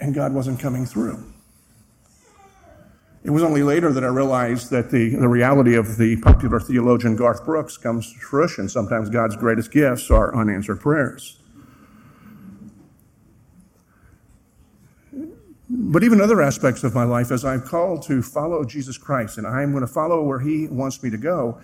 and 0.00 0.14
God 0.14 0.32
wasn't 0.32 0.58
coming 0.58 0.86
through. 0.86 1.22
It 3.22 3.30
was 3.30 3.42
only 3.42 3.62
later 3.62 3.92
that 3.92 4.02
I 4.02 4.08
realized 4.08 4.70
that 4.70 4.90
the, 4.90 5.14
the 5.14 5.28
reality 5.28 5.76
of 5.76 5.98
the 5.98 6.16
popular 6.16 6.58
theologian 6.58 7.16
Garth 7.16 7.44
Brooks 7.44 7.76
comes 7.76 8.12
to 8.12 8.18
fruition. 8.18 8.68
Sometimes 8.68 9.10
God's 9.10 9.36
greatest 9.36 9.70
gifts 9.70 10.10
are 10.10 10.34
unanswered 10.34 10.80
prayers. 10.80 11.39
But 15.90 16.04
even 16.04 16.20
other 16.20 16.40
aspects 16.40 16.84
of 16.84 16.94
my 16.94 17.02
life, 17.02 17.32
as 17.32 17.44
I'm 17.44 17.62
called 17.62 18.02
to 18.02 18.22
follow 18.22 18.62
Jesus 18.62 18.96
Christ 18.96 19.38
and 19.38 19.46
I'm 19.46 19.72
going 19.72 19.80
to 19.80 19.92
follow 19.92 20.22
where 20.22 20.38
He 20.38 20.68
wants 20.68 21.02
me 21.02 21.10
to 21.10 21.18
go, 21.18 21.60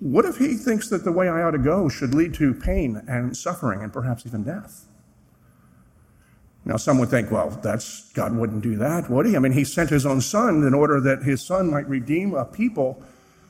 what 0.00 0.24
if 0.24 0.38
He 0.38 0.54
thinks 0.54 0.88
that 0.88 1.04
the 1.04 1.12
way 1.12 1.28
I 1.28 1.42
ought 1.42 1.52
to 1.52 1.58
go 1.58 1.88
should 1.88 2.12
lead 2.12 2.34
to 2.34 2.52
pain 2.52 3.00
and 3.06 3.36
suffering 3.36 3.84
and 3.84 3.92
perhaps 3.92 4.26
even 4.26 4.42
death? 4.42 4.86
Now, 6.64 6.76
some 6.76 6.98
would 6.98 7.08
think, 7.08 7.30
well, 7.30 7.50
that's, 7.50 8.12
God 8.14 8.34
wouldn't 8.34 8.62
do 8.62 8.74
that, 8.76 9.08
would 9.08 9.24
he? 9.24 9.36
I 9.36 9.38
mean, 9.38 9.52
he 9.52 9.64
sent 9.64 9.90
his 9.90 10.04
own 10.04 10.20
son 10.20 10.64
in 10.66 10.74
order 10.74 11.00
that 11.00 11.22
his 11.22 11.40
son 11.40 11.70
might 11.70 11.88
redeem 11.88 12.34
a 12.34 12.44
people 12.44 13.00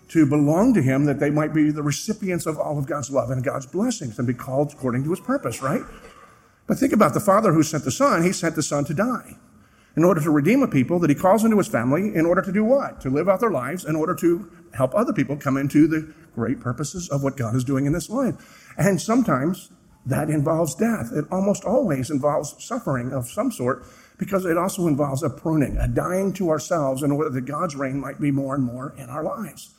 to 0.09 0.27
belong 0.27 0.75
to 0.75 0.83
him, 0.83 1.07
that 1.07 1.21
they 1.21 1.31
might 1.31 1.55
be 1.55 1.71
the 1.71 1.83
recipients 1.83 2.45
of 2.45 2.59
all 2.59 2.79
of 2.79 2.87
God's 2.87 3.11
love 3.11 3.31
and 3.31 3.43
God's 3.43 3.67
blessings 3.67 4.19
and 4.19 4.29
be 4.29 4.35
called 4.35 4.73
according 4.75 5.05
to 5.05 5.11
his 5.11 5.21
purpose, 5.21 5.63
right? 5.63 5.83
But 6.69 6.79
think 6.79 6.93
about 6.93 7.15
the 7.15 7.21
father 7.21 7.53
who 7.53 7.65
sent 7.65 7.85
the 7.85 7.91
son. 7.91 8.23
He 8.23 8.33
sent 8.33 8.55
the 8.55 8.63
son 8.63 8.85
to 8.85 8.95
die 8.95 9.37
in 9.97 10.05
order 10.05 10.21
to 10.21 10.31
redeem 10.31 10.63
a 10.63 10.69
people 10.69 11.01
that 11.01 11.11
he 11.11 11.17
calls 11.17 11.45
into 11.45 11.57
his 11.57 11.67
family 11.67 12.15
in 12.15 12.25
order 12.25 12.43
to 12.43 12.53
do 12.53 12.63
what? 12.63 13.01
To 13.01 13.11
live 13.11 13.29
out 13.29 13.41
their 13.41 13.51
lives 13.51 13.85
in 13.85 13.97
order 13.97 14.15
to 14.17 14.49
help 14.75 14.95
other 14.95 15.13
people 15.13 15.37
come 15.37 15.57
into 15.57 15.89
the 15.89 16.15
great 16.37 16.61
purposes 16.61 17.09
of 17.09 17.25
what 17.25 17.37
God 17.37 17.57
is 17.57 17.65
doing 17.65 17.87
in 17.87 17.93
this 17.93 18.09
life. 18.09 18.73
And 18.79 19.01
sometimes 19.01 19.71
that 20.07 20.31
involves 20.31 20.75
death. 20.75 21.11
It 21.13 21.25
almost 21.33 21.65
always 21.65 22.11
involves 22.11 22.55
suffering 22.63 23.13
of 23.13 23.29
some 23.29 23.51
sort 23.51 23.85
because 24.19 24.45
it 24.45 24.57
also 24.57 24.87
involves 24.87 25.23
a 25.23 25.31
pruning, 25.31 25.77
a 25.79 25.89
dying 25.89 26.33
to 26.35 26.51
ourselves 26.51 27.03
in 27.03 27.11
order 27.11 27.31
that 27.31 27.47
God's 27.47 27.75
reign 27.75 27.99
might 27.99 28.21
be 28.21 28.31
more 28.31 28.55
and 28.55 28.63
more 28.63 28.95
in 28.97 29.09
our 29.09 29.25
lives. 29.25 29.75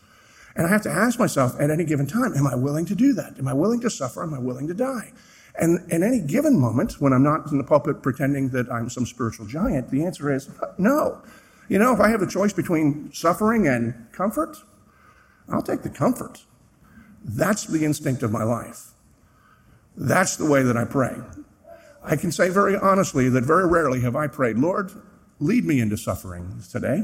And 0.55 0.65
I 0.65 0.69
have 0.69 0.81
to 0.81 0.91
ask 0.91 1.19
myself 1.19 1.55
at 1.59 1.69
any 1.69 1.85
given 1.85 2.07
time, 2.07 2.33
am 2.35 2.47
I 2.47 2.55
willing 2.55 2.85
to 2.87 2.95
do 2.95 3.13
that? 3.13 3.37
Am 3.37 3.47
I 3.47 3.53
willing 3.53 3.79
to 3.81 3.89
suffer? 3.89 4.23
Am 4.23 4.33
I 4.33 4.39
willing 4.39 4.67
to 4.67 4.73
die? 4.73 5.13
And 5.59 5.91
in 5.91 6.03
any 6.03 6.21
given 6.21 6.57
moment, 6.57 7.01
when 7.01 7.11
I'm 7.11 7.23
not 7.23 7.51
in 7.51 7.57
the 7.57 7.65
pulpit 7.65 8.01
pretending 8.01 8.49
that 8.49 8.71
I'm 8.71 8.89
some 8.89 9.05
spiritual 9.05 9.45
giant, 9.45 9.91
the 9.91 10.05
answer 10.05 10.33
is 10.33 10.49
no. 10.77 11.21
You 11.67 11.77
know, 11.77 11.93
if 11.93 11.99
I 11.99 12.09
have 12.09 12.21
a 12.21 12.27
choice 12.27 12.53
between 12.53 13.11
suffering 13.13 13.67
and 13.67 14.07
comfort, 14.13 14.57
I'll 15.49 15.61
take 15.61 15.81
the 15.81 15.89
comfort. 15.89 16.45
That's 17.23 17.65
the 17.65 17.83
instinct 17.83 18.23
of 18.23 18.31
my 18.31 18.43
life. 18.43 18.91
That's 19.97 20.37
the 20.37 20.45
way 20.45 20.63
that 20.63 20.77
I 20.77 20.85
pray. 20.85 21.17
I 22.01 22.15
can 22.15 22.31
say 22.31 22.47
very 22.49 22.77
honestly 22.77 23.27
that 23.27 23.43
very 23.43 23.67
rarely 23.67 23.99
have 23.99 24.15
I 24.15 24.27
prayed, 24.27 24.57
Lord, 24.57 24.91
lead 25.39 25.65
me 25.65 25.81
into 25.81 25.97
suffering 25.97 26.63
today. 26.71 27.03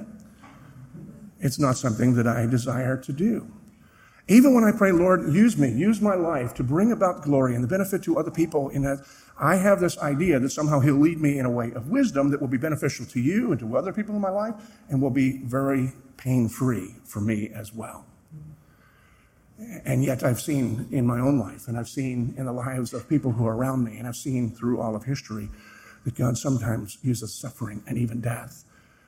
It's 1.41 1.59
not 1.59 1.75
something 1.75 2.15
that 2.15 2.25
I 2.25 2.45
desire 2.45 2.95
to 2.97 3.11
do. 3.11 3.51
Even 4.27 4.55
when 4.55 4.63
I 4.63 4.71
pray, 4.71 4.91
Lord, 4.91 5.31
use 5.31 5.55
me, 5.55 5.71
use 5.71 6.01
my 6.01 6.15
life 6.15 6.55
to 6.55 6.63
bring 6.63 6.91
about 6.91 7.21
glory 7.21 7.53
and 7.53 7.63
the 7.63 7.67
benefit 7.67 8.01
to 8.03 8.17
other 8.17 8.31
people, 8.31 8.69
in 8.69 8.81
that 8.81 9.05
I 9.37 9.55
have 9.57 9.79
this 9.79 9.99
idea 9.99 10.39
that 10.39 10.49
somehow 10.49 10.79
He'll 10.79 10.95
lead 10.95 11.21
me 11.21 11.37
in 11.37 11.45
a 11.45 11.49
way 11.49 11.71
of 11.73 11.89
wisdom 11.89 12.31
that 12.31 12.41
will 12.41 12.47
be 12.47 12.57
beneficial 12.57 13.05
to 13.05 13.19
you 13.19 13.51
and 13.51 13.59
to 13.59 13.77
other 13.77 13.93
people 13.93 14.15
in 14.15 14.21
my 14.21 14.31
life 14.31 14.55
and 14.89 14.99
will 14.99 15.11
be 15.11 15.37
very 15.43 15.93
pain 16.17 16.49
free 16.49 16.95
for 17.03 17.21
me 17.21 17.51
as 17.53 17.73
well. 17.73 18.05
And 19.85 20.03
yet, 20.03 20.23
I've 20.23 20.41
seen 20.41 20.87
in 20.91 21.05
my 21.05 21.19
own 21.19 21.37
life, 21.37 21.67
and 21.67 21.77
I've 21.77 21.87
seen 21.87 22.33
in 22.35 22.45
the 22.45 22.51
lives 22.51 22.93
of 22.93 23.07
people 23.07 23.31
who 23.31 23.45
are 23.45 23.55
around 23.55 23.83
me, 23.83 23.97
and 23.97 24.07
I've 24.07 24.15
seen 24.15 24.49
through 24.49 24.81
all 24.81 24.95
of 24.95 25.03
history 25.03 25.49
that 26.03 26.15
God 26.15 26.37
sometimes 26.37 26.97
uses 27.03 27.33
suffering 27.33 27.83
and 27.87 27.97
even 27.97 28.21
death 28.21 28.63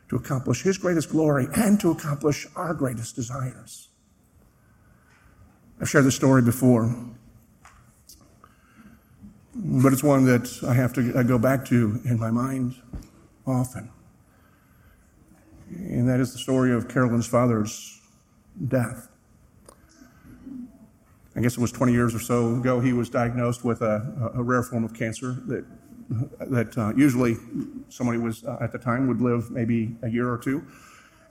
to 0.09 0.15
accomplish 0.15 0.61
His 0.61 0.77
greatest 0.77 1.09
glory 1.09 1.47
and 1.55 1.79
to 1.79 1.91
accomplish 1.91 2.47
our 2.55 2.73
greatest 2.73 3.15
desires. 3.15 3.89
I've 5.79 5.89
shared 5.89 6.05
this 6.05 6.15
story 6.15 6.41
before. 6.41 6.95
but 9.53 9.91
it's 9.91 10.03
one 10.03 10.25
that 10.25 10.63
I 10.67 10.73
have 10.73 10.93
to 10.93 11.13
I 11.17 11.23
go 11.23 11.37
back 11.39 11.65
to 11.65 11.99
in 12.05 12.19
my 12.19 12.31
mind 12.31 12.75
often. 13.45 13.89
And 15.69 16.07
that 16.07 16.19
is 16.19 16.31
the 16.31 16.39
story 16.39 16.71
of 16.71 16.87
Carolyn's 16.87 17.27
father's 17.27 17.99
death. 18.67 19.09
I 21.35 21.41
guess 21.41 21.53
it 21.53 21.59
was 21.59 21.71
20 21.71 21.91
years 21.91 22.15
or 22.15 22.19
so 22.19 22.55
ago, 22.55 22.79
he 22.79 22.93
was 22.93 23.09
diagnosed 23.09 23.63
with 23.63 23.81
a, 23.81 24.31
a 24.35 24.41
rare 24.41 24.63
form 24.63 24.83
of 24.83 24.93
cancer 24.93 25.33
that, 25.47 25.65
that 26.49 26.77
uh, 26.77 26.93
usually 26.95 27.37
somebody 27.89 28.17
was 28.17 28.43
uh, 28.45 28.57
at 28.61 28.71
the 28.71 28.79
time 28.79 29.07
would 29.07 29.21
live 29.21 29.51
maybe 29.51 29.95
a 30.01 30.09
year 30.09 30.31
or 30.31 30.37
two. 30.37 30.65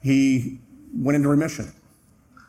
He 0.03 0.61
went 0.95 1.17
into 1.17 1.29
remission 1.29 1.73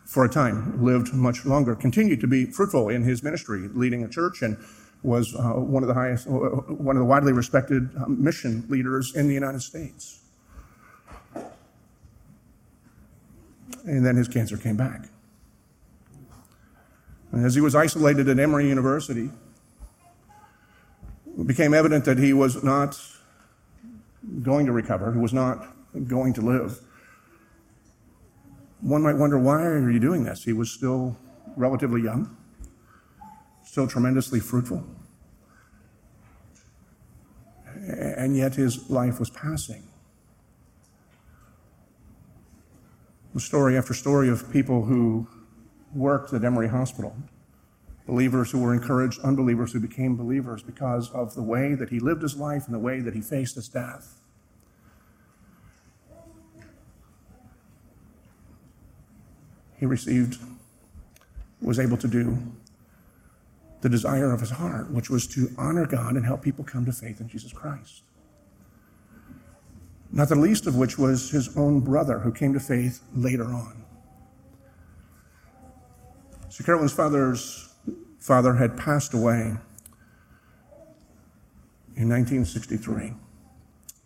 for 0.07 0.23
a 0.23 0.29
time, 0.29 0.81
lived 0.81 1.13
much 1.13 1.45
longer, 1.45 1.75
continued 1.75 2.21
to 2.21 2.27
be 2.27 2.45
fruitful 2.45 2.87
in 2.87 3.03
his 3.03 3.21
ministry, 3.23 3.67
leading 3.73 4.05
a 4.05 4.07
church, 4.07 4.41
and 4.41 4.57
was 5.03 5.35
uh, 5.35 5.51
one 5.51 5.83
of 5.83 5.87
the 5.87 5.93
highest, 5.93 6.27
uh, 6.27 6.31
one 6.31 6.95
of 6.95 7.01
the 7.01 7.05
widely 7.05 7.33
respected 7.33 7.89
uh, 7.97 8.07
mission 8.07 8.65
leaders 8.69 9.13
in 9.15 9.27
the 9.27 9.33
United 9.33 9.61
States. 9.61 10.21
And 13.83 14.05
then 14.05 14.15
his 14.15 14.29
cancer 14.29 14.55
came 14.55 14.77
back. 14.77 15.09
And 17.33 17.45
as 17.45 17.53
he 17.53 17.61
was 17.61 17.75
isolated 17.75 18.29
at 18.29 18.39
Emory 18.39 18.69
University, 18.69 19.29
it 21.37 21.47
became 21.47 21.73
evident 21.73 22.05
that 22.05 22.17
he 22.17 22.31
was 22.31 22.63
not 22.63 22.97
going 24.41 24.65
to 24.65 24.71
recover, 24.71 25.11
he 25.11 25.19
was 25.19 25.33
not 25.33 25.67
going 26.07 26.31
to 26.33 26.41
live. 26.41 26.79
One 28.81 29.01
might 29.01 29.15
wonder, 29.15 29.39
why 29.39 29.63
are 29.63 29.89
you 29.89 29.99
doing 29.99 30.23
this? 30.23 30.43
He 30.43 30.53
was 30.53 30.69
still 30.69 31.17
relatively 31.55 32.01
young, 32.01 32.35
still 33.63 33.87
tremendously 33.87 34.39
fruitful. 34.39 34.83
And 37.75 38.35
yet 38.35 38.55
his 38.55 38.89
life 38.89 39.19
was 39.19 39.29
passing. 39.29 39.83
Story 43.37 43.77
after 43.77 43.93
story 43.93 44.29
of 44.29 44.51
people 44.51 44.85
who 44.85 45.27
worked 45.93 46.33
at 46.33 46.43
Emory 46.43 46.67
Hospital, 46.67 47.15
believers 48.07 48.49
who 48.49 48.59
were 48.59 48.73
encouraged, 48.73 49.19
unbelievers 49.21 49.71
who 49.73 49.79
became 49.79 50.15
believers 50.17 50.63
because 50.63 51.11
of 51.11 51.35
the 51.35 51.43
way 51.43 51.75
that 51.75 51.89
he 51.89 51.99
lived 51.99 52.23
his 52.23 52.35
life 52.35 52.65
and 52.65 52.73
the 52.73 52.79
way 52.79 52.99
that 52.99 53.13
he 53.13 53.21
faced 53.21 53.53
his 53.53 53.67
death. 53.67 54.19
He 59.77 59.85
received, 59.85 60.37
was 61.61 61.79
able 61.79 61.97
to 61.97 62.07
do 62.07 62.37
the 63.81 63.89
desire 63.89 64.33
of 64.33 64.39
his 64.39 64.49
heart, 64.49 64.91
which 64.91 65.09
was 65.09 65.27
to 65.27 65.49
honor 65.57 65.85
God 65.85 66.15
and 66.15 66.25
help 66.25 66.41
people 66.41 66.63
come 66.63 66.85
to 66.85 66.91
faith 66.91 67.21
in 67.21 67.29
Jesus 67.29 67.53
Christ. 67.53 68.01
Not 70.11 70.29
the 70.29 70.35
least 70.35 70.67
of 70.67 70.75
which 70.75 70.97
was 70.97 71.29
his 71.29 71.55
own 71.55 71.81
brother 71.81 72.19
who 72.19 72.31
came 72.31 72.53
to 72.53 72.59
faith 72.59 73.01
later 73.13 73.45
on. 73.45 73.83
So 76.49 76.63
Carolyn's 76.63 76.93
father's 76.93 77.75
father 78.19 78.53
had 78.53 78.77
passed 78.77 79.13
away 79.13 79.57
in 81.95 82.09
1963, 82.09 83.13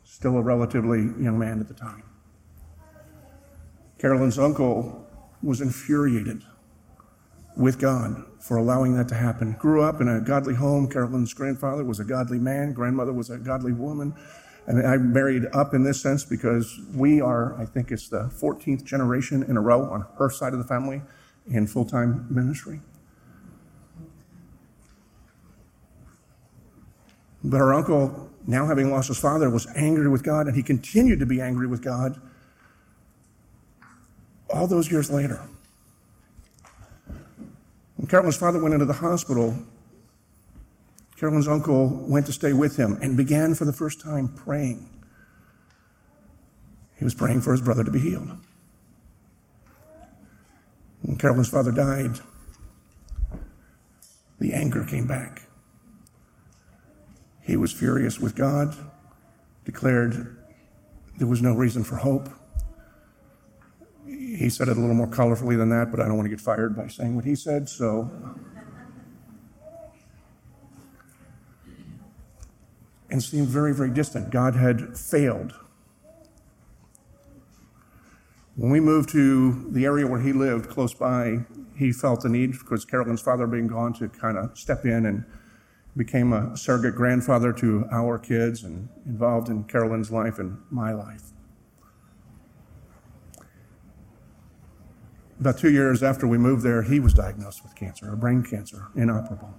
still 0.03 0.37
a 0.37 0.41
relatively 0.41 0.99
young 1.23 1.39
man 1.39 1.59
at 1.59 1.67
the 1.67 1.73
time. 1.73 2.03
Carolyn's 3.99 4.39
uncle 4.39 5.00
was 5.43 5.61
infuriated 5.61 6.43
with 7.55 7.79
God 7.79 8.23
for 8.39 8.57
allowing 8.57 8.95
that 8.95 9.07
to 9.09 9.15
happen. 9.15 9.53
Grew 9.53 9.83
up 9.83 10.01
in 10.01 10.07
a 10.07 10.21
godly 10.21 10.55
home. 10.55 10.89
Carolyn's 10.89 11.33
grandfather 11.33 11.83
was 11.83 11.99
a 11.99 12.03
godly 12.03 12.39
man, 12.39 12.73
grandmother 12.73 13.13
was 13.13 13.29
a 13.29 13.37
godly 13.37 13.73
woman. 13.73 14.13
And 14.67 14.85
I 14.85 14.97
married 14.97 15.47
up 15.53 15.73
in 15.73 15.83
this 15.83 16.01
sense 16.01 16.23
because 16.23 16.79
we 16.93 17.19
are, 17.19 17.59
I 17.59 17.65
think 17.65 17.91
it's 17.91 18.09
the 18.09 18.31
14th 18.39 18.83
generation 18.83 19.43
in 19.43 19.57
a 19.57 19.61
row 19.61 19.83
on 19.83 20.05
her 20.17 20.29
side 20.29 20.53
of 20.53 20.59
the 20.59 20.65
family 20.65 21.01
in 21.47 21.67
full 21.67 21.85
time 21.85 22.27
ministry. 22.29 22.81
But 27.43 27.57
her 27.57 27.73
uncle, 27.73 28.29
now 28.45 28.67
having 28.67 28.91
lost 28.91 29.07
his 29.07 29.17
father, 29.17 29.49
was 29.49 29.67
angry 29.75 30.07
with 30.07 30.23
God, 30.23 30.45
and 30.45 30.55
he 30.55 30.61
continued 30.61 31.19
to 31.19 31.25
be 31.25 31.41
angry 31.41 31.65
with 31.65 31.81
God 31.81 32.21
all 34.53 34.67
those 34.67 34.91
years 34.91 35.09
later. 35.09 35.41
When 37.95 38.07
Carolyn's 38.07 38.37
father 38.37 38.61
went 38.61 38.73
into 38.73 38.85
the 38.85 38.93
hospital, 38.93 39.55
Carolyn's 41.17 41.47
uncle 41.47 41.87
went 42.07 42.25
to 42.25 42.33
stay 42.33 42.51
with 42.51 42.77
him 42.77 42.97
and 43.01 43.15
began 43.15 43.53
for 43.53 43.65
the 43.65 43.73
first 43.73 44.01
time 44.01 44.27
praying. 44.27 44.89
He 46.97 47.03
was 47.03 47.13
praying 47.13 47.41
for 47.41 47.51
his 47.51 47.61
brother 47.61 47.83
to 47.83 47.91
be 47.91 47.99
healed. 47.99 48.29
When 51.03 51.17
Carolyn's 51.17 51.49
father 51.49 51.71
died, 51.71 52.19
the 54.39 54.53
anger 54.53 54.83
came 54.83 55.07
back. 55.07 55.43
He 57.43 57.55
was 57.55 57.71
furious 57.71 58.19
with 58.19 58.35
God, 58.35 58.75
declared 59.65 60.37
there 61.17 61.27
was 61.27 61.41
no 61.41 61.53
reason 61.53 61.83
for 61.83 61.97
hope. 61.97 62.29
He 64.11 64.49
said 64.49 64.67
it 64.67 64.77
a 64.77 64.79
little 64.79 64.95
more 64.95 65.07
colorfully 65.07 65.57
than 65.57 65.69
that, 65.69 65.89
but 65.89 65.99
I 65.99 66.05
don't 66.05 66.17
want 66.17 66.25
to 66.25 66.29
get 66.29 66.41
fired 66.41 66.75
by 66.75 66.87
saying 66.87 67.15
what 67.15 67.23
he 67.23 67.35
said, 67.35 67.69
so. 67.69 68.11
And 73.09 73.23
seemed 73.23 73.47
very, 73.47 73.73
very 73.73 73.89
distant. 73.89 74.29
God 74.29 74.55
had 74.55 74.97
failed. 74.97 75.53
When 78.55 78.69
we 78.69 78.81
moved 78.81 79.09
to 79.09 79.69
the 79.71 79.85
area 79.85 80.05
where 80.05 80.19
he 80.19 80.33
lived, 80.33 80.69
close 80.69 80.93
by, 80.93 81.45
he 81.77 81.93
felt 81.93 82.21
the 82.21 82.29
need, 82.29 82.51
because 82.51 82.83
Carolyn's 82.83 83.21
father 83.21 83.47
being 83.47 83.67
gone, 83.67 83.93
to 83.93 84.09
kind 84.09 84.37
of 84.37 84.57
step 84.57 84.85
in 84.85 85.05
and 85.05 85.23
became 85.95 86.33
a 86.33 86.55
surrogate 86.57 86.95
grandfather 86.95 87.53
to 87.53 87.85
our 87.91 88.17
kids 88.17 88.63
and 88.63 88.89
involved 89.05 89.49
in 89.49 89.63
Carolyn's 89.63 90.11
life 90.11 90.37
and 90.39 90.57
my 90.69 90.93
life. 90.93 91.30
About 95.41 95.57
two 95.57 95.71
years 95.71 96.03
after 96.03 96.27
we 96.27 96.37
moved 96.37 96.61
there, 96.61 96.83
he 96.83 96.99
was 96.99 97.15
diagnosed 97.15 97.63
with 97.63 97.73
cancer, 97.73 98.13
a 98.13 98.15
brain 98.15 98.43
cancer, 98.43 98.89
inoperable. 98.95 99.51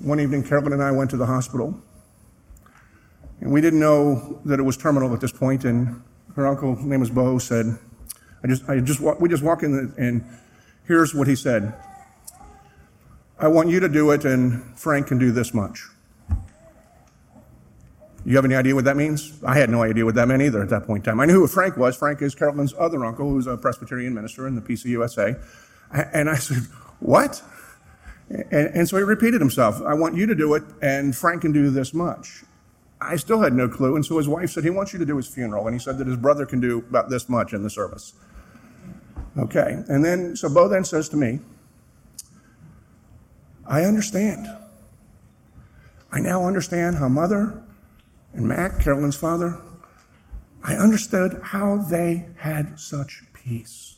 One 0.00 0.18
evening, 0.18 0.42
Carolyn 0.42 0.72
and 0.72 0.82
I 0.82 0.90
went 0.90 1.10
to 1.10 1.16
the 1.16 1.26
hospital, 1.26 1.80
and 3.40 3.52
we 3.52 3.60
didn't 3.60 3.78
know 3.78 4.40
that 4.46 4.58
it 4.58 4.64
was 4.64 4.76
terminal 4.76 5.14
at 5.14 5.20
this 5.20 5.30
point. 5.30 5.64
And 5.64 6.02
her 6.34 6.44
uncle, 6.44 6.74
name 6.84 6.98
was 6.98 7.10
Bo, 7.10 7.38
said, 7.38 7.78
"I 8.42 8.48
just, 8.48 8.68
I 8.68 8.80
just, 8.80 9.00
we 9.20 9.28
just 9.28 9.44
walk 9.44 9.62
in, 9.62 9.94
and 9.96 10.24
here's 10.88 11.14
what 11.14 11.28
he 11.28 11.36
said: 11.36 11.72
I 13.38 13.46
want 13.46 13.68
you 13.68 13.78
to 13.78 13.88
do 13.88 14.10
it, 14.10 14.24
and 14.24 14.76
Frank 14.76 15.06
can 15.06 15.18
do 15.18 15.30
this 15.30 15.54
much." 15.54 15.84
You 18.26 18.36
have 18.36 18.44
any 18.44 18.54
idea 18.54 18.74
what 18.74 18.84
that 18.84 18.96
means? 18.96 19.38
I 19.44 19.58
had 19.58 19.68
no 19.68 19.82
idea 19.82 20.04
what 20.04 20.14
that 20.14 20.28
meant 20.28 20.42
either 20.42 20.62
at 20.62 20.70
that 20.70 20.86
point 20.86 21.06
in 21.06 21.12
time. 21.12 21.20
I 21.20 21.26
knew 21.26 21.34
who 21.34 21.46
Frank 21.46 21.76
was. 21.76 21.94
Frank 21.96 22.22
is 22.22 22.34
Carolyn's 22.34 22.72
other 22.78 23.04
uncle, 23.04 23.28
who's 23.28 23.46
a 23.46 23.56
Presbyterian 23.56 24.14
minister 24.14 24.46
in 24.46 24.54
the 24.54 24.62
PCUSA. 24.62 25.42
And 26.12 26.30
I 26.30 26.36
said, 26.36 26.62
What? 27.00 27.42
And, 28.30 28.68
and, 28.74 28.88
so 28.88 28.96
he 28.96 29.02
repeated 29.02 29.40
himself. 29.40 29.82
I 29.82 29.92
want 29.92 30.16
you 30.16 30.24
to 30.26 30.34
do 30.34 30.54
it, 30.54 30.62
and 30.80 31.14
Frank 31.14 31.42
can 31.42 31.52
do 31.52 31.68
this 31.68 31.92
much. 31.92 32.42
I 32.98 33.16
still 33.16 33.42
had 33.42 33.52
no 33.52 33.68
clue. 33.68 33.96
And 33.96 34.04
so 34.04 34.16
his 34.16 34.26
wife 34.26 34.50
said, 34.50 34.64
He 34.64 34.70
wants 34.70 34.94
you 34.94 34.98
to 34.98 35.04
do 35.04 35.16
his 35.16 35.28
funeral. 35.28 35.66
And 35.66 35.74
he 35.74 35.78
said 35.78 35.98
that 35.98 36.06
his 36.06 36.16
brother 36.16 36.46
can 36.46 36.60
do 36.60 36.78
about 36.78 37.10
this 37.10 37.28
much 37.28 37.52
in 37.52 37.62
the 37.62 37.70
service. 37.70 38.14
Okay. 39.36 39.82
And 39.88 40.02
then, 40.02 40.36
so 40.36 40.48
Bo 40.48 40.68
then 40.68 40.84
says 40.84 41.08
to 41.10 41.16
me, 41.16 41.40
I 43.66 43.84
understand. 43.84 44.46
I 46.12 46.20
now 46.20 46.46
understand 46.46 46.96
how 46.96 47.08
mother 47.08 47.62
and 48.34 48.48
Mac, 48.48 48.80
Carolyn's 48.80 49.16
father, 49.16 49.60
I 50.62 50.74
understood 50.74 51.40
how 51.42 51.76
they 51.76 52.26
had 52.36 52.78
such 52.78 53.22
peace. 53.32 53.96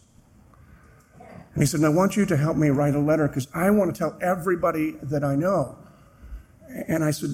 And 1.19 1.63
he 1.63 1.67
said, 1.67 1.83
I 1.85 1.89
want 1.89 2.17
you 2.17 2.27
to 2.27 2.37
help 2.37 2.57
me 2.57 2.69
write 2.69 2.95
a 2.95 3.01
letter 3.01 3.29
because 3.29 3.49
I 3.55 3.71
want 3.71 3.95
to 3.95 3.99
tell 3.99 4.19
everybody 4.21 4.93
that 5.03 5.25
I 5.25 5.37
know. 5.37 5.79
And 6.87 7.03
I 7.03 7.13
said, 7.13 7.31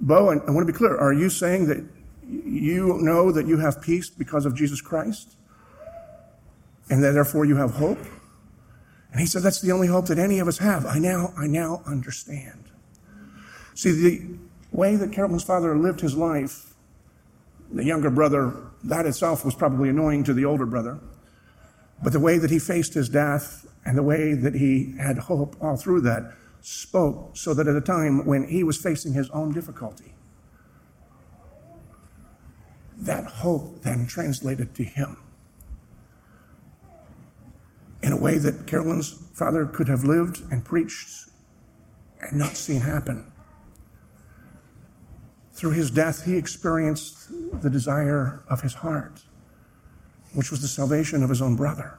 Bo, 0.00 0.30
and 0.30 0.42
I 0.42 0.50
want 0.50 0.66
to 0.66 0.72
be 0.72 0.76
clear. 0.76 0.96
Are 0.96 1.14
you 1.14 1.30
saying 1.30 1.68
that 1.68 1.82
you 2.28 2.98
know 3.00 3.32
that 3.32 3.46
you 3.46 3.58
have 3.58 3.80
peace 3.80 4.10
because 4.10 4.44
of 4.44 4.54
Jesus 4.54 4.82
Christ? 4.82 5.36
And 6.90 7.02
that 7.02 7.12
therefore 7.12 7.46
you 7.46 7.56
have 7.56 7.70
hope? 7.70 7.98
And 9.12 9.20
he 9.20 9.26
said, 9.26 9.42
That's 9.42 9.62
the 9.62 9.72
only 9.72 9.86
hope 9.86 10.06
that 10.06 10.18
any 10.18 10.40
of 10.40 10.48
us 10.48 10.58
have. 10.58 10.84
I 10.84 10.98
now, 10.98 11.32
I 11.38 11.46
now 11.46 11.82
understand. 11.86 12.64
See, 13.74 13.92
the, 13.92 14.38
way 14.74 14.96
that 14.96 15.12
Carolyn's 15.12 15.44
father 15.44 15.76
lived 15.78 16.00
his 16.00 16.16
life, 16.16 16.74
the 17.72 17.84
younger 17.84 18.10
brother, 18.10 18.52
that 18.82 19.06
itself 19.06 19.44
was 19.44 19.54
probably 19.54 19.88
annoying 19.88 20.24
to 20.24 20.34
the 20.34 20.44
older 20.44 20.66
brother. 20.66 20.98
But 22.02 22.12
the 22.12 22.20
way 22.20 22.38
that 22.38 22.50
he 22.50 22.58
faced 22.58 22.92
his 22.94 23.08
death 23.08 23.66
and 23.84 23.96
the 23.96 24.02
way 24.02 24.34
that 24.34 24.54
he 24.54 24.96
had 24.98 25.16
hope 25.16 25.56
all 25.60 25.76
through 25.76 26.00
that 26.02 26.34
spoke 26.60 27.36
so 27.36 27.54
that 27.54 27.68
at 27.68 27.76
a 27.76 27.80
time 27.80 28.26
when 28.26 28.48
he 28.48 28.64
was 28.64 28.76
facing 28.76 29.12
his 29.12 29.30
own 29.30 29.52
difficulty, 29.52 30.12
that 32.96 33.24
hope 33.24 33.82
then 33.82 34.06
translated 34.06 34.74
to 34.74 34.82
him 34.82 35.16
in 38.02 38.12
a 38.12 38.16
way 38.16 38.38
that 38.38 38.66
Carolyn's 38.66 39.12
father 39.34 39.66
could 39.66 39.88
have 39.88 40.04
lived 40.04 40.42
and 40.50 40.64
preached 40.64 41.28
and 42.20 42.38
not 42.38 42.56
seen 42.56 42.80
happen. 42.80 43.30
Through 45.54 45.70
his 45.70 45.90
death, 45.90 46.24
he 46.24 46.36
experienced 46.36 47.30
the 47.62 47.70
desire 47.70 48.42
of 48.50 48.60
his 48.60 48.74
heart, 48.74 49.22
which 50.34 50.50
was 50.50 50.60
the 50.60 50.68
salvation 50.68 51.22
of 51.22 51.30
his 51.30 51.40
own 51.40 51.54
brother. 51.54 51.98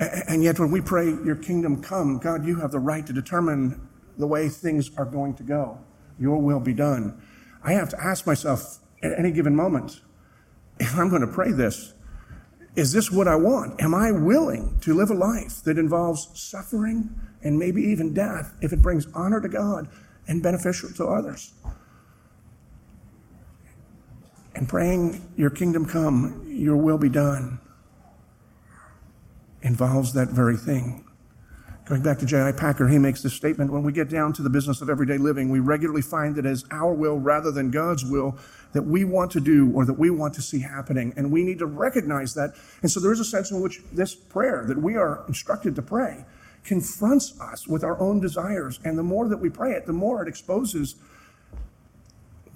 And 0.00 0.42
yet, 0.42 0.58
when 0.58 0.70
we 0.70 0.80
pray, 0.80 1.06
Your 1.06 1.36
kingdom 1.36 1.82
come, 1.82 2.18
God, 2.18 2.46
you 2.46 2.56
have 2.56 2.70
the 2.70 2.78
right 2.78 3.06
to 3.06 3.12
determine 3.12 3.88
the 4.16 4.26
way 4.26 4.48
things 4.48 4.90
are 4.96 5.04
going 5.04 5.34
to 5.34 5.42
go. 5.42 5.78
Your 6.18 6.40
will 6.40 6.60
be 6.60 6.72
done. 6.72 7.20
I 7.62 7.72
have 7.72 7.88
to 7.90 8.00
ask 8.02 8.26
myself 8.26 8.78
at 9.02 9.18
any 9.18 9.32
given 9.32 9.54
moment 9.54 10.00
if 10.80 10.96
I'm 10.96 11.08
going 11.08 11.22
to 11.22 11.28
pray 11.28 11.52
this, 11.52 11.94
is 12.76 12.92
this 12.92 13.10
what 13.10 13.26
I 13.26 13.34
want? 13.34 13.80
Am 13.82 13.94
I 13.94 14.12
willing 14.12 14.78
to 14.82 14.94
live 14.94 15.10
a 15.10 15.14
life 15.14 15.62
that 15.64 15.78
involves 15.78 16.30
suffering 16.34 17.10
and 17.42 17.58
maybe 17.58 17.82
even 17.82 18.14
death 18.14 18.54
if 18.60 18.72
it 18.72 18.82
brings 18.82 19.06
honor 19.14 19.40
to 19.40 19.48
God 19.48 19.88
and 20.26 20.42
beneficial 20.42 20.90
to 20.90 21.06
others? 21.06 21.52
And 24.54 24.68
praying, 24.68 25.22
Your 25.36 25.50
kingdom 25.50 25.86
come, 25.86 26.44
Your 26.48 26.76
will 26.76 26.98
be 26.98 27.08
done, 27.08 27.60
involves 29.62 30.12
that 30.14 30.28
very 30.28 30.56
thing. 30.56 31.04
Going 31.88 32.02
back 32.02 32.18
to 32.18 32.26
J.I. 32.26 32.52
Packer, 32.52 32.86
he 32.88 32.98
makes 32.98 33.22
this 33.22 33.32
statement 33.32 33.72
when 33.72 33.82
we 33.82 33.92
get 33.92 34.10
down 34.10 34.34
to 34.34 34.42
the 34.42 34.50
business 34.50 34.82
of 34.82 34.90
everyday 34.90 35.16
living, 35.16 35.48
we 35.48 35.60
regularly 35.60 36.02
find 36.02 36.36
that 36.36 36.44
as 36.44 36.64
our 36.70 36.92
will 36.92 37.18
rather 37.18 37.50
than 37.50 37.70
God's 37.70 38.04
will 38.04 38.36
that 38.72 38.82
we 38.82 39.04
want 39.04 39.30
to 39.30 39.40
do 39.40 39.72
or 39.72 39.86
that 39.86 39.94
we 39.94 40.10
want 40.10 40.34
to 40.34 40.42
see 40.42 40.60
happening. 40.60 41.14
And 41.16 41.32
we 41.32 41.44
need 41.44 41.60
to 41.60 41.66
recognize 41.66 42.34
that. 42.34 42.54
And 42.82 42.90
so 42.90 43.00
there 43.00 43.12
is 43.12 43.20
a 43.20 43.24
sense 43.24 43.50
in 43.50 43.62
which 43.62 43.80
this 43.90 44.14
prayer 44.14 44.64
that 44.66 44.76
we 44.76 44.96
are 44.96 45.24
instructed 45.28 45.74
to 45.76 45.82
pray 45.82 46.26
confronts 46.64 47.38
us 47.40 47.66
with 47.66 47.84
our 47.84 47.98
own 48.00 48.20
desires. 48.20 48.80
And 48.84 48.98
the 48.98 49.02
more 49.02 49.28
that 49.28 49.38
we 49.38 49.48
pray 49.48 49.72
it, 49.72 49.86
the 49.86 49.92
more 49.92 50.22
it 50.22 50.28
exposes 50.28 50.96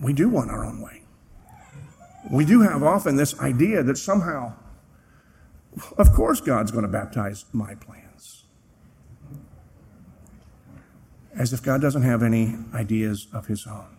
we 0.00 0.12
do 0.12 0.28
want 0.28 0.50
our 0.50 0.64
own 0.64 0.80
way. 0.80 1.02
We 2.30 2.44
do 2.44 2.60
have 2.62 2.82
often 2.82 3.16
this 3.16 3.38
idea 3.38 3.82
that 3.82 3.96
somehow, 3.96 4.54
of 5.96 6.12
course, 6.12 6.40
God's 6.40 6.70
going 6.70 6.82
to 6.82 6.90
baptize 6.90 7.44
my 7.52 7.74
plans. 7.74 8.02
as 11.34 11.52
if 11.52 11.62
God 11.62 11.80
doesn't 11.80 12.02
have 12.02 12.22
any 12.22 12.56
ideas 12.74 13.26
of 13.32 13.46
his 13.46 13.66
own. 13.66 13.91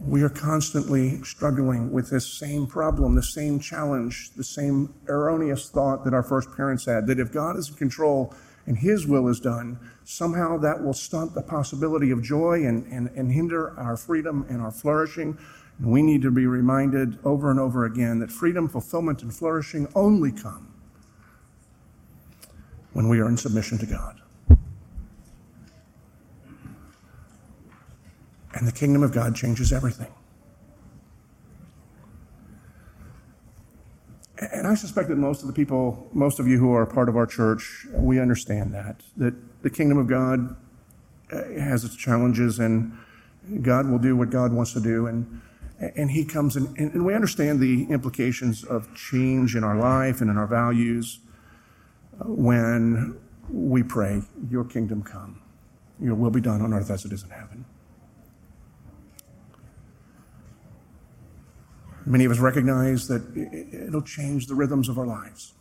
We 0.00 0.22
are 0.22 0.28
constantly 0.28 1.22
struggling 1.24 1.92
with 1.92 2.10
this 2.10 2.26
same 2.26 2.66
problem, 2.66 3.16
the 3.16 3.22
same 3.22 3.58
challenge, 3.58 4.30
the 4.36 4.44
same 4.44 4.94
erroneous 5.08 5.68
thought 5.68 6.04
that 6.04 6.14
our 6.14 6.22
first 6.22 6.54
parents 6.56 6.86
had 6.86 7.06
that 7.08 7.18
if 7.18 7.32
God 7.32 7.56
is 7.56 7.68
in 7.68 7.74
control 7.74 8.32
and 8.66 8.78
his 8.78 9.06
will 9.06 9.28
is 9.28 9.40
done, 9.40 9.78
somehow 10.04 10.56
that 10.58 10.84
will 10.84 10.92
stunt 10.92 11.34
the 11.34 11.42
possibility 11.42 12.10
of 12.10 12.22
joy 12.22 12.64
and, 12.64 12.86
and, 12.92 13.08
and 13.16 13.32
hinder 13.32 13.76
our 13.78 13.96
freedom 13.96 14.46
and 14.48 14.60
our 14.60 14.70
flourishing. 14.70 15.36
And 15.78 15.90
we 15.90 16.02
need 16.02 16.22
to 16.22 16.30
be 16.30 16.46
reminded 16.46 17.18
over 17.24 17.50
and 17.50 17.58
over 17.58 17.84
again 17.84 18.20
that 18.20 18.30
freedom, 18.30 18.68
fulfillment, 18.68 19.22
and 19.22 19.34
flourishing 19.34 19.88
only 19.96 20.30
come 20.30 20.72
when 22.92 23.08
we 23.08 23.18
are 23.20 23.28
in 23.28 23.36
submission 23.36 23.78
to 23.78 23.86
God. 23.86 24.20
And 28.58 28.66
the 28.66 28.72
kingdom 28.72 29.04
of 29.04 29.12
God 29.12 29.36
changes 29.36 29.72
everything. 29.72 30.12
And 34.38 34.66
I 34.66 34.74
suspect 34.74 35.08
that 35.10 35.16
most 35.16 35.42
of 35.42 35.46
the 35.46 35.52
people, 35.52 36.08
most 36.12 36.40
of 36.40 36.48
you 36.48 36.58
who 36.58 36.72
are 36.72 36.84
part 36.84 37.08
of 37.08 37.16
our 37.16 37.26
church, 37.26 37.86
we 37.92 38.20
understand 38.20 38.74
that, 38.74 39.00
that 39.16 39.62
the 39.62 39.70
kingdom 39.70 39.96
of 39.96 40.08
God 40.08 40.56
uh, 41.32 41.44
has 41.60 41.84
its 41.84 41.94
challenges 41.94 42.58
and 42.58 42.96
God 43.62 43.88
will 43.88 43.98
do 43.98 44.16
what 44.16 44.30
God 44.30 44.52
wants 44.52 44.72
to 44.72 44.80
do. 44.80 45.06
And, 45.06 45.40
and 45.78 46.10
He 46.10 46.24
comes 46.24 46.56
in, 46.56 46.74
and 46.76 47.06
we 47.06 47.14
understand 47.14 47.60
the 47.60 47.84
implications 47.84 48.64
of 48.64 48.92
change 48.96 49.54
in 49.54 49.62
our 49.62 49.76
life 49.76 50.20
and 50.20 50.28
in 50.28 50.36
our 50.36 50.48
values 50.48 51.20
when 52.24 53.16
we 53.48 53.84
pray, 53.84 54.22
Your 54.50 54.64
kingdom 54.64 55.04
come, 55.04 55.40
Your 56.00 56.16
will 56.16 56.30
be 56.30 56.40
done 56.40 56.60
on 56.60 56.72
earth 56.72 56.90
as 56.90 57.04
it 57.04 57.12
is 57.12 57.22
in 57.22 57.30
heaven. 57.30 57.64
Many 62.08 62.24
of 62.24 62.32
us 62.32 62.38
recognize 62.38 63.06
that 63.08 63.22
it'll 63.86 64.00
change 64.00 64.46
the 64.46 64.54
rhythms 64.54 64.88
of 64.88 64.98
our 64.98 65.06
lives. 65.06 65.52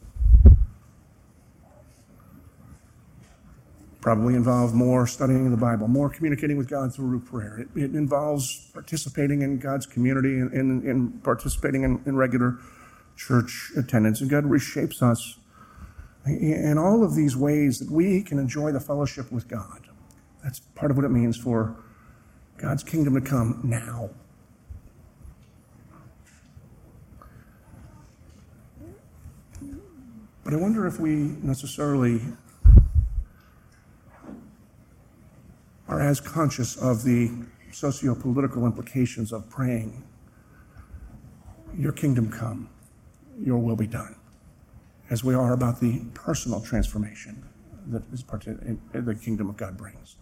Probably 4.00 4.34
involve 4.36 4.74
more 4.74 5.06
studying 5.08 5.52
the 5.52 5.58
Bible, 5.58 5.90
more 5.90 6.10
communicating 6.10 6.56
with 6.56 6.70
God 6.70 6.96
through 6.96 7.20
prayer. 7.20 7.60
It, 7.60 7.68
it 7.76 7.96
involves 7.96 8.70
participating 8.74 9.42
in 9.42 9.60
God's 9.60 9.86
community 9.86 10.40
and, 10.40 10.54
and, 10.54 10.84
and 10.84 11.22
participating 11.22 11.84
in, 11.84 12.02
in 12.06 12.16
regular 12.16 12.60
church 13.18 13.74
attendance. 13.76 14.22
And 14.22 14.30
God 14.30 14.46
reshapes 14.46 15.02
us 15.02 15.38
in 16.26 16.78
all 16.78 17.04
of 17.04 17.14
these 17.14 17.36
ways 17.36 17.80
that 17.80 17.92
we 17.92 18.24
can 18.24 18.40
enjoy 18.40 18.72
the 18.72 18.80
fellowship 18.80 19.34
with 19.34 19.50
God. 19.50 19.88
That's 20.44 20.62
part 20.76 20.92
of 20.92 20.98
what 20.98 21.06
it 21.06 21.10
means 21.10 21.36
for 21.36 21.76
God's 22.58 22.84
kingdom 22.84 23.16
to 23.16 23.22
come 23.22 23.60
now. 23.66 24.12
But 30.48 30.54
I 30.54 30.60
wonder 30.60 30.88
if 30.88 30.98
we 30.98 31.36
necessarily 31.44 32.22
are 35.90 36.00
as 36.00 36.22
conscious 36.22 36.78
of 36.78 37.04
the 37.04 37.32
socio 37.74 38.16
political 38.16 38.66
implications 38.66 39.34
of 39.34 39.50
praying, 39.50 40.06
Your 41.78 41.92
kingdom 41.92 42.32
come, 42.32 42.70
Your 43.38 43.58
will 43.58 43.76
be 43.76 43.88
done, 43.88 44.16
as 45.10 45.22
we 45.22 45.36
are 45.36 45.52
about 45.52 45.82
the 45.82 46.06
personal 46.14 46.62
transformation 46.62 47.44
that 47.88 48.04
is 48.14 48.24
part 48.24 48.48
of 48.48 49.04
the 49.04 49.16
kingdom 49.16 49.50
of 49.50 49.58
God 49.58 49.76
brings. 49.76 50.16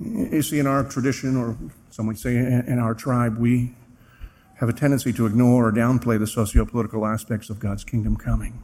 You 0.00 0.40
see, 0.40 0.58
in 0.58 0.66
our 0.66 0.84
tradition, 0.84 1.36
or 1.36 1.54
some 1.90 2.06
would 2.06 2.18
say 2.18 2.36
in 2.36 2.78
our 2.78 2.94
tribe, 2.94 3.36
we 3.36 3.74
have 4.60 4.68
a 4.68 4.72
tendency 4.74 5.10
to 5.10 5.24
ignore 5.24 5.68
or 5.68 5.72
downplay 5.72 6.18
the 6.18 6.26
socio-political 6.26 7.06
aspects 7.06 7.48
of 7.48 7.58
God's 7.58 7.82
kingdom 7.82 8.14
coming. 8.14 8.62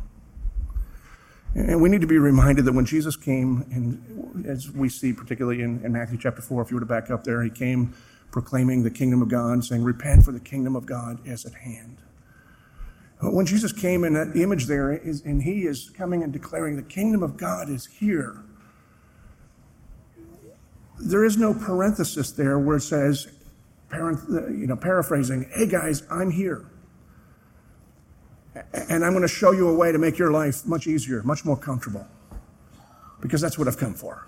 And 1.54 1.80
we 1.80 1.88
need 1.88 2.02
to 2.02 2.06
be 2.06 2.18
reminded 2.18 2.66
that 2.66 2.74
when 2.74 2.84
Jesus 2.84 3.16
came, 3.16 3.64
and 3.72 4.44
as 4.46 4.70
we 4.70 4.90
see 4.90 5.14
particularly 5.14 5.62
in, 5.62 5.82
in, 5.82 5.92
Matthew 5.94 6.18
chapter 6.18 6.42
4, 6.42 6.60
if 6.60 6.70
you 6.70 6.76
were 6.76 6.80
to 6.80 6.86
back 6.86 7.10
up 7.10 7.24
there, 7.24 7.42
he 7.42 7.48
came 7.48 7.94
proclaiming 8.30 8.82
the 8.82 8.90
kingdom 8.90 9.22
of 9.22 9.30
God, 9.30 9.64
saying, 9.64 9.82
Repent, 9.82 10.22
for 10.22 10.32
the 10.32 10.40
kingdom 10.40 10.76
of 10.76 10.84
God 10.84 11.18
is 11.26 11.46
at 11.46 11.54
hand. 11.54 11.96
When 13.22 13.46
Jesus 13.46 13.72
came 13.72 14.04
in 14.04 14.12
that 14.12 14.36
image 14.36 14.66
there, 14.66 14.92
is, 14.92 15.22
and 15.22 15.42
he 15.42 15.62
is 15.62 15.88
coming 15.96 16.22
and 16.22 16.30
declaring 16.30 16.76
the 16.76 16.82
kingdom 16.82 17.22
of 17.22 17.38
God 17.38 17.70
is 17.70 17.86
here, 17.86 18.44
there 21.00 21.24
is 21.24 21.38
no 21.38 21.54
parenthesis 21.54 22.32
there 22.32 22.58
where 22.58 22.76
it 22.76 22.82
says, 22.82 23.28
you 23.92 24.66
know, 24.66 24.76
paraphrasing, 24.76 25.48
hey 25.54 25.66
guys, 25.66 26.02
I'm 26.10 26.30
here. 26.30 26.66
And 28.72 29.04
I'm 29.04 29.12
going 29.12 29.22
to 29.22 29.28
show 29.28 29.52
you 29.52 29.68
a 29.68 29.74
way 29.74 29.92
to 29.92 29.98
make 29.98 30.18
your 30.18 30.30
life 30.30 30.66
much 30.66 30.86
easier, 30.86 31.22
much 31.22 31.44
more 31.44 31.56
comfortable. 31.56 32.06
Because 33.20 33.40
that's 33.40 33.58
what 33.58 33.68
I've 33.68 33.78
come 33.78 33.94
for. 33.94 34.26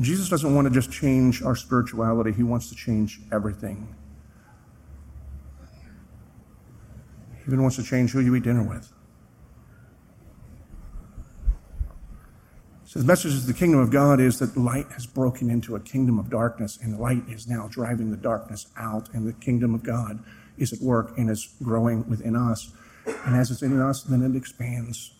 Jesus 0.00 0.28
doesn't 0.28 0.54
want 0.54 0.66
to 0.66 0.74
just 0.74 0.90
change 0.90 1.42
our 1.42 1.56
spirituality, 1.56 2.32
he 2.32 2.42
wants 2.42 2.68
to 2.68 2.74
change 2.74 3.20
everything. 3.32 3.94
He 7.36 7.44
even 7.46 7.62
wants 7.62 7.76
to 7.76 7.82
change 7.82 8.10
who 8.10 8.20
you 8.20 8.34
eat 8.34 8.42
dinner 8.42 8.62
with. 8.62 8.92
So 12.86 13.00
the 13.00 13.04
message 13.04 13.34
of 13.34 13.46
the 13.46 13.52
kingdom 13.52 13.80
of 13.80 13.90
God 13.90 14.20
is 14.20 14.38
that 14.38 14.56
light 14.56 14.86
has 14.92 15.06
broken 15.06 15.50
into 15.50 15.74
a 15.74 15.80
kingdom 15.80 16.20
of 16.20 16.30
darkness, 16.30 16.78
and 16.80 17.00
light 17.00 17.24
is 17.28 17.48
now 17.48 17.66
driving 17.68 18.12
the 18.12 18.16
darkness 18.16 18.68
out, 18.76 19.12
and 19.12 19.26
the 19.26 19.32
kingdom 19.32 19.74
of 19.74 19.82
God 19.82 20.22
is 20.56 20.72
at 20.72 20.80
work 20.80 21.18
and 21.18 21.28
is 21.28 21.48
growing 21.60 22.08
within 22.08 22.36
us. 22.36 22.70
And 23.24 23.34
as 23.34 23.50
it's 23.50 23.62
in 23.62 23.80
us, 23.80 24.04
then 24.04 24.22
it 24.22 24.36
expands. 24.36 25.12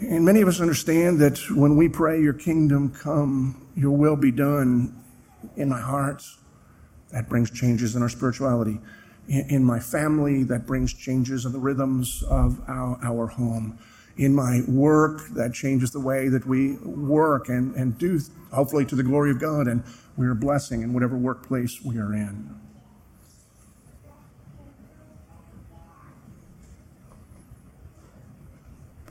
And 0.00 0.24
many 0.24 0.40
of 0.40 0.48
us 0.48 0.62
understand 0.62 1.18
that 1.18 1.38
when 1.50 1.76
we 1.76 1.90
pray, 1.90 2.18
Your 2.22 2.32
kingdom 2.32 2.90
come, 2.90 3.68
Your 3.76 3.94
will 3.94 4.16
be 4.16 4.30
done 4.30 5.04
in 5.56 5.68
my 5.68 5.82
heart, 5.82 6.22
that 7.12 7.28
brings 7.28 7.50
changes 7.50 7.94
in 7.94 8.00
our 8.00 8.08
spirituality. 8.08 8.80
In 9.28 9.62
my 9.62 9.80
family, 9.80 10.44
that 10.44 10.66
brings 10.66 10.94
changes 10.94 11.44
in 11.44 11.52
the 11.52 11.58
rhythms 11.58 12.22
of 12.22 12.58
our, 12.66 12.98
our 13.02 13.26
home. 13.26 13.78
In 14.18 14.34
my 14.34 14.62
work, 14.66 15.28
that 15.30 15.54
changes 15.54 15.92
the 15.92 16.00
way 16.00 16.28
that 16.28 16.44
we 16.44 16.72
work 16.78 17.48
and, 17.48 17.74
and 17.76 17.96
do, 17.96 18.20
hopefully 18.52 18.84
to 18.86 18.96
the 18.96 19.04
glory 19.04 19.30
of 19.30 19.38
God, 19.38 19.68
and 19.68 19.84
we're 20.16 20.34
blessing 20.34 20.82
in 20.82 20.92
whatever 20.92 21.16
workplace 21.16 21.80
we 21.82 21.98
are 21.98 22.12
in. 22.12 22.58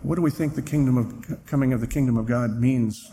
What 0.02 0.16
do 0.16 0.22
we 0.22 0.30
think 0.32 0.56
the 0.56 0.62
kingdom 0.62 0.98
of 0.98 1.46
coming 1.46 1.74
of 1.74 1.82
the 1.82 1.88
kingdom 1.88 2.18
of 2.18 2.26
God 2.26 2.60
means 2.60 3.12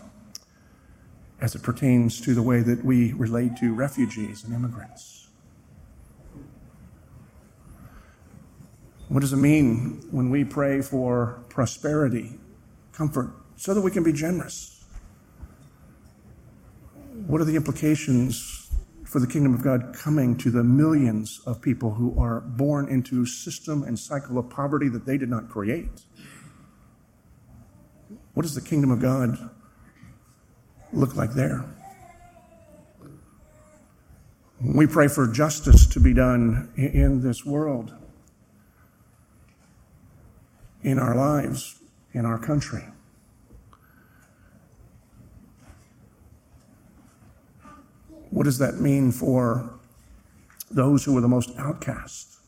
as 1.40 1.54
it 1.54 1.62
pertains 1.62 2.20
to 2.20 2.34
the 2.34 2.42
way 2.42 2.60
that 2.60 2.84
we 2.84 3.12
relate 3.12 3.56
to 3.58 3.72
refugees 3.72 4.44
and 4.44 4.54
immigrants? 4.54 5.23
What 9.08 9.20
does 9.20 9.32
it 9.32 9.36
mean 9.36 10.06
when 10.10 10.30
we 10.30 10.44
pray 10.44 10.80
for 10.80 11.44
prosperity, 11.48 12.38
comfort, 12.92 13.30
so 13.56 13.74
that 13.74 13.80
we 13.80 13.90
can 13.90 14.02
be 14.02 14.12
generous? 14.12 14.84
What 17.26 17.40
are 17.40 17.44
the 17.44 17.56
implications 17.56 18.70
for 19.04 19.20
the 19.20 19.26
kingdom 19.26 19.54
of 19.54 19.62
God 19.62 19.94
coming 19.94 20.36
to 20.38 20.50
the 20.50 20.64
millions 20.64 21.40
of 21.46 21.60
people 21.60 21.94
who 21.94 22.18
are 22.18 22.40
born 22.40 22.88
into 22.88 23.24
system 23.26 23.82
and 23.82 23.98
cycle 23.98 24.38
of 24.38 24.50
poverty 24.50 24.88
that 24.88 25.06
they 25.06 25.18
did 25.18 25.28
not 25.28 25.48
create? 25.48 25.90
What 28.32 28.42
does 28.42 28.54
the 28.54 28.60
kingdom 28.60 28.90
of 28.90 29.00
God 29.00 29.50
look 30.92 31.14
like 31.14 31.34
there? 31.34 31.64
We 34.60 34.86
pray 34.86 35.08
for 35.08 35.26
justice 35.26 35.86
to 35.88 36.00
be 36.00 36.14
done 36.14 36.72
in 36.76 37.20
this 37.20 37.44
world, 37.44 37.92
in 40.84 40.98
our 40.98 41.16
lives, 41.16 41.80
in 42.12 42.24
our 42.24 42.38
country. 42.38 42.84
What 48.30 48.44
does 48.44 48.58
that 48.58 48.80
mean 48.80 49.10
for 49.10 49.70
those 50.70 51.04
who 51.04 51.16
are 51.16 51.20
the 51.20 51.28
most 51.28 51.50
outcast? 51.58 52.38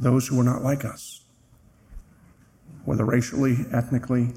Those 0.00 0.26
who 0.26 0.40
are 0.40 0.44
not 0.44 0.62
like 0.62 0.84
us? 0.84 1.22
whether 2.84 3.04
racially, 3.04 3.58
ethnically, 3.72 4.32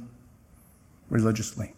religiously. 1.10 1.75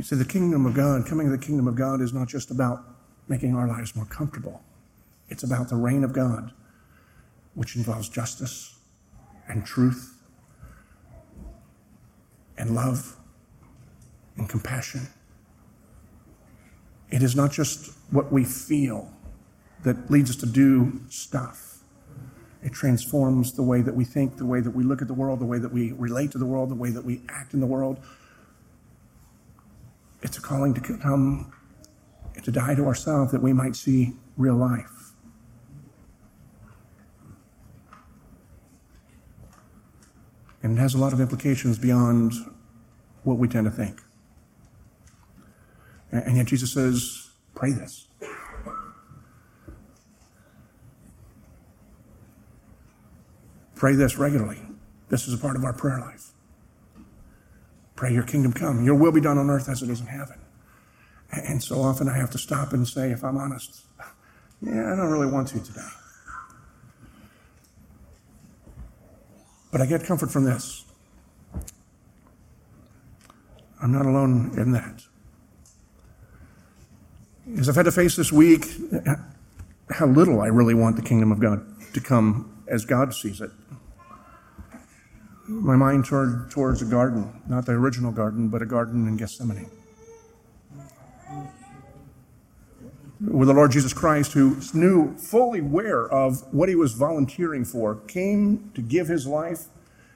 You 0.00 0.04
see, 0.04 0.16
the 0.16 0.24
kingdom 0.24 0.64
of 0.64 0.72
God, 0.72 1.04
coming 1.06 1.26
to 1.26 1.36
the 1.36 1.44
kingdom 1.44 1.68
of 1.68 1.74
God, 1.74 2.00
is 2.00 2.14
not 2.14 2.26
just 2.26 2.50
about 2.50 2.84
making 3.28 3.54
our 3.54 3.68
lives 3.68 3.94
more 3.94 4.06
comfortable. 4.06 4.62
It's 5.28 5.42
about 5.42 5.68
the 5.68 5.76
reign 5.76 6.04
of 6.04 6.14
God, 6.14 6.52
which 7.54 7.76
involves 7.76 8.08
justice 8.08 8.78
and 9.46 9.64
truth 9.64 10.16
and 12.56 12.74
love 12.74 13.16
and 14.36 14.48
compassion 14.48 15.06
it 17.10 17.22
is 17.22 17.34
not 17.34 17.52
just 17.52 17.92
what 18.10 18.32
we 18.32 18.44
feel 18.44 19.12
that 19.82 20.10
leads 20.10 20.30
us 20.30 20.36
to 20.36 20.46
do 20.46 21.00
stuff. 21.08 21.78
It 22.62 22.72
transforms 22.72 23.52
the 23.52 23.62
way 23.62 23.80
that 23.80 23.94
we 23.94 24.04
think, 24.04 24.36
the 24.36 24.46
way 24.46 24.60
that 24.60 24.70
we 24.70 24.84
look 24.84 25.02
at 25.02 25.08
the 25.08 25.14
world, 25.14 25.40
the 25.40 25.46
way 25.46 25.58
that 25.58 25.72
we 25.72 25.92
relate 25.92 26.30
to 26.32 26.38
the 26.38 26.46
world, 26.46 26.70
the 26.70 26.74
way 26.74 26.90
that 26.90 27.04
we 27.04 27.22
act 27.28 27.54
in 27.54 27.60
the 27.60 27.66
world. 27.66 27.98
It's 30.22 30.36
a 30.36 30.40
calling 30.40 30.74
to 30.74 30.80
come 30.98 31.52
and 32.34 32.44
to 32.44 32.50
die 32.50 32.74
to 32.74 32.84
ourselves 32.86 33.32
that 33.32 33.42
we 33.42 33.52
might 33.52 33.74
see 33.76 34.14
real 34.36 34.56
life. 34.56 35.12
And 40.62 40.76
it 40.76 40.80
has 40.80 40.94
a 40.94 40.98
lot 40.98 41.12
of 41.12 41.20
implications 41.20 41.78
beyond 41.78 42.34
what 43.24 43.38
we 43.38 43.48
tend 43.48 43.64
to 43.64 43.70
think. 43.70 44.00
And 46.12 46.36
yet 46.36 46.46
Jesus 46.46 46.72
says, 46.72 47.30
pray 47.54 47.72
this. 47.72 48.08
Pray 53.74 53.94
this 53.94 54.18
regularly. 54.18 54.60
This 55.08 55.26
is 55.26 55.32
a 55.32 55.38
part 55.38 55.56
of 55.56 55.64
our 55.64 55.72
prayer 55.72 55.98
life. 55.98 56.29
Pray 58.00 58.14
your 58.14 58.22
kingdom 58.22 58.50
come. 58.50 58.82
Your 58.82 58.94
will 58.94 59.12
be 59.12 59.20
done 59.20 59.36
on 59.36 59.50
earth 59.50 59.68
as 59.68 59.82
it 59.82 59.90
is 59.90 60.00
in 60.00 60.06
heaven. 60.06 60.38
And 61.32 61.62
so 61.62 61.82
often 61.82 62.08
I 62.08 62.16
have 62.16 62.30
to 62.30 62.38
stop 62.38 62.72
and 62.72 62.88
say, 62.88 63.10
if 63.10 63.22
I'm 63.22 63.36
honest, 63.36 63.82
yeah, 64.62 64.90
I 64.90 64.96
don't 64.96 65.10
really 65.10 65.30
want 65.30 65.48
to 65.48 65.60
today. 65.60 65.86
But 69.70 69.82
I 69.82 69.86
get 69.86 70.02
comfort 70.02 70.32
from 70.32 70.44
this. 70.44 70.86
I'm 73.82 73.92
not 73.92 74.06
alone 74.06 74.54
in 74.56 74.72
that. 74.72 75.02
As 77.58 77.68
I've 77.68 77.76
had 77.76 77.84
to 77.84 77.92
face 77.92 78.16
this 78.16 78.32
week 78.32 78.64
uh, 79.06 79.16
how 79.90 80.06
little 80.06 80.40
I 80.40 80.46
really 80.46 80.72
want 80.72 80.96
the 80.96 81.02
kingdom 81.02 81.30
of 81.32 81.38
God 81.38 81.66
to 81.92 82.00
come 82.00 82.64
as 82.66 82.86
God 82.86 83.12
sees 83.12 83.42
it. 83.42 83.50
My 85.50 85.74
mind 85.74 86.04
turned 86.04 86.48
towards 86.48 86.80
a 86.80 86.84
garden, 86.84 87.42
not 87.48 87.66
the 87.66 87.72
original 87.72 88.12
garden, 88.12 88.48
but 88.48 88.62
a 88.62 88.66
garden 88.66 89.08
in 89.08 89.16
Gethsemane. 89.16 89.68
With 93.20 93.48
the 93.48 93.54
Lord 93.54 93.72
Jesus 93.72 93.92
Christ, 93.92 94.32
who 94.32 94.58
knew 94.72 95.16
fully 95.16 95.58
aware 95.58 96.08
of 96.08 96.44
what 96.54 96.68
he 96.68 96.76
was 96.76 96.92
volunteering 96.92 97.64
for, 97.64 97.96
came 97.96 98.70
to 98.74 98.80
give 98.80 99.08
his 99.08 99.26
life, 99.26 99.64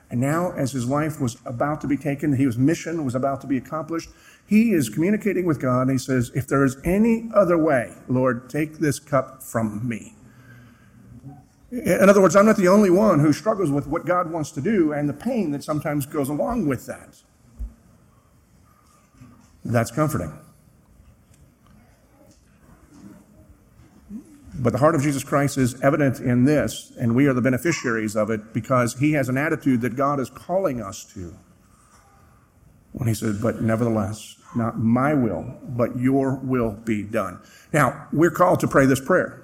and 0.09 0.20
now, 0.20 0.53
as 0.53 0.70
his 0.70 0.87
life 0.87 1.20
was 1.20 1.37
about 1.45 1.80
to 1.80 1.89
be 1.89 1.97
taken, 1.97 2.35
his 2.35 2.57
mission 2.57 3.05
was 3.05 3.16
about 3.16 3.41
to 3.41 3.49
be 3.49 3.57
accomplished, 3.57 4.11
he 4.47 4.72
is 4.72 4.89
communicating 4.89 5.47
with 5.47 5.61
God 5.61 5.82
and 5.82 5.91
he 5.91 5.99
says, 5.99 6.30
If 6.35 6.47
there 6.47 6.64
is 6.64 6.76
any 6.85 7.28
other 7.35 7.59
way, 7.59 7.93
Lord, 8.07 8.49
take 8.49 8.78
this 8.78 9.01
cup 9.01 9.43
from 9.43 9.87
me. 9.89 10.14
In 11.83 12.09
other 12.09 12.20
words, 12.20 12.37
I'm 12.37 12.47
not 12.47 12.57
the 12.57 12.68
only 12.68 12.91
one 12.91 13.18
who 13.18 13.33
struggles 13.33 13.70
with 13.70 13.89
what 13.89 14.07
God 14.07 14.31
wants 14.31 14.53
to 14.53 14.61
do 14.61 14.93
and 14.93 15.09
the 15.09 15.14
pain 15.14 15.51
that 15.51 15.64
sometimes 15.64 16.07
goes 16.07 16.29
along 16.29 16.66
with 16.66 16.87
that. 16.87 17.20
That's 19.64 19.91
comforting. 19.91 20.39
But 24.57 24.72
the 24.72 24.79
heart 24.79 24.95
of 24.95 25.03
Jesus 25.03 25.25
Christ 25.25 25.59
is 25.59 25.81
evident 25.83 26.20
in 26.20 26.45
this, 26.45 26.93
and 26.99 27.16
we 27.16 27.27
are 27.27 27.33
the 27.33 27.43
beneficiaries 27.43 28.14
of 28.14 28.31
it 28.31 28.53
because 28.53 28.97
he 29.01 29.12
has 29.12 29.29
an 29.29 29.37
attitude 29.37 29.81
that 29.81 29.97
God 29.97 30.20
is 30.20 30.31
calling 30.31 30.81
us 30.81 31.05
to 31.14 31.37
when 32.93 33.09
he 33.09 33.14
said, 33.14 33.43
But 33.43 33.62
nevertheless, 33.62 34.37
not 34.55 34.79
my 34.79 35.12
will, 35.12 35.59
but 35.64 35.99
your 35.99 36.37
will 36.37 36.70
be 36.70 37.03
done. 37.03 37.41
Now, 37.72 38.07
we're 38.12 38.31
called 38.31 38.61
to 38.61 38.68
pray 38.68 38.87
this 38.87 39.01
prayer. 39.01 39.43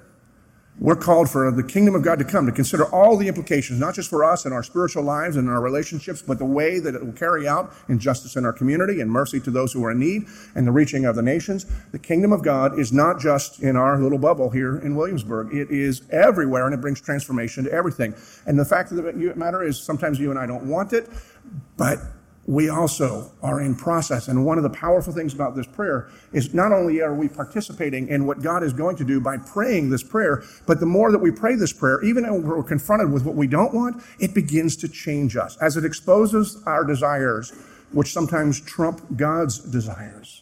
We're 0.79 0.95
called 0.95 1.29
for 1.29 1.51
the 1.51 1.63
kingdom 1.63 1.93
of 1.93 2.01
God 2.01 2.17
to 2.19 2.25
come, 2.25 2.47
to 2.47 2.51
consider 2.51 2.85
all 2.85 3.15
the 3.15 3.27
implications, 3.27 3.79
not 3.79 3.93
just 3.93 4.09
for 4.09 4.23
us 4.23 4.45
and 4.45 4.53
our 4.53 4.63
spiritual 4.63 5.03
lives 5.03 5.35
and 5.35 5.47
our 5.47 5.61
relationships, 5.61 6.23
but 6.23 6.39
the 6.39 6.45
way 6.45 6.79
that 6.79 6.95
it 6.95 7.05
will 7.05 7.13
carry 7.13 7.47
out 7.47 7.71
injustice 7.87 8.35
in 8.35 8.45
our 8.45 8.53
community 8.53 8.99
and 8.99 9.11
mercy 9.11 9.39
to 9.41 9.51
those 9.51 9.73
who 9.73 9.83
are 9.85 9.91
in 9.91 9.99
need 9.99 10.23
and 10.55 10.65
the 10.65 10.71
reaching 10.71 11.05
of 11.05 11.15
the 11.15 11.21
nations. 11.21 11.67
The 11.91 11.99
kingdom 11.99 12.33
of 12.33 12.41
God 12.41 12.79
is 12.79 12.91
not 12.91 13.19
just 13.19 13.61
in 13.61 13.75
our 13.75 14.01
little 14.01 14.17
bubble 14.17 14.49
here 14.49 14.77
in 14.77 14.95
Williamsburg. 14.95 15.53
It 15.53 15.69
is 15.69 16.01
everywhere 16.09 16.65
and 16.65 16.73
it 16.73 16.81
brings 16.81 16.99
transformation 16.99 17.65
to 17.65 17.71
everything. 17.71 18.15
And 18.47 18.57
the 18.57 18.65
fact 18.65 18.91
of 18.91 18.97
the 18.97 19.33
matter 19.35 19.61
is 19.61 19.79
sometimes 19.79 20.19
you 20.19 20.31
and 20.31 20.39
I 20.39 20.47
don't 20.47 20.67
want 20.67 20.93
it, 20.93 21.09
but 21.77 21.99
we 22.47 22.69
also 22.69 23.31
are 23.43 23.61
in 23.61 23.75
process. 23.75 24.27
And 24.27 24.45
one 24.45 24.57
of 24.57 24.63
the 24.63 24.69
powerful 24.69 25.13
things 25.13 25.33
about 25.33 25.55
this 25.55 25.67
prayer 25.67 26.09
is 26.33 26.53
not 26.53 26.71
only 26.71 27.01
are 27.01 27.13
we 27.13 27.27
participating 27.27 28.07
in 28.07 28.25
what 28.25 28.41
God 28.41 28.63
is 28.63 28.73
going 28.73 28.95
to 28.97 29.03
do 29.03 29.21
by 29.21 29.37
praying 29.37 29.89
this 29.89 30.03
prayer, 30.03 30.43
but 30.65 30.79
the 30.79 30.85
more 30.85 31.11
that 31.11 31.19
we 31.19 31.31
pray 31.31 31.55
this 31.55 31.73
prayer, 31.73 32.03
even 32.03 32.23
when 32.23 32.43
we're 32.43 32.63
confronted 32.63 33.11
with 33.11 33.23
what 33.23 33.35
we 33.35 33.47
don't 33.47 33.73
want, 33.73 34.03
it 34.19 34.33
begins 34.33 34.75
to 34.77 34.87
change 34.87 35.35
us 35.37 35.55
as 35.57 35.77
it 35.77 35.85
exposes 35.85 36.61
our 36.65 36.83
desires, 36.83 37.51
which 37.91 38.11
sometimes 38.11 38.59
trump 38.59 39.01
God's 39.15 39.59
desires. 39.59 40.40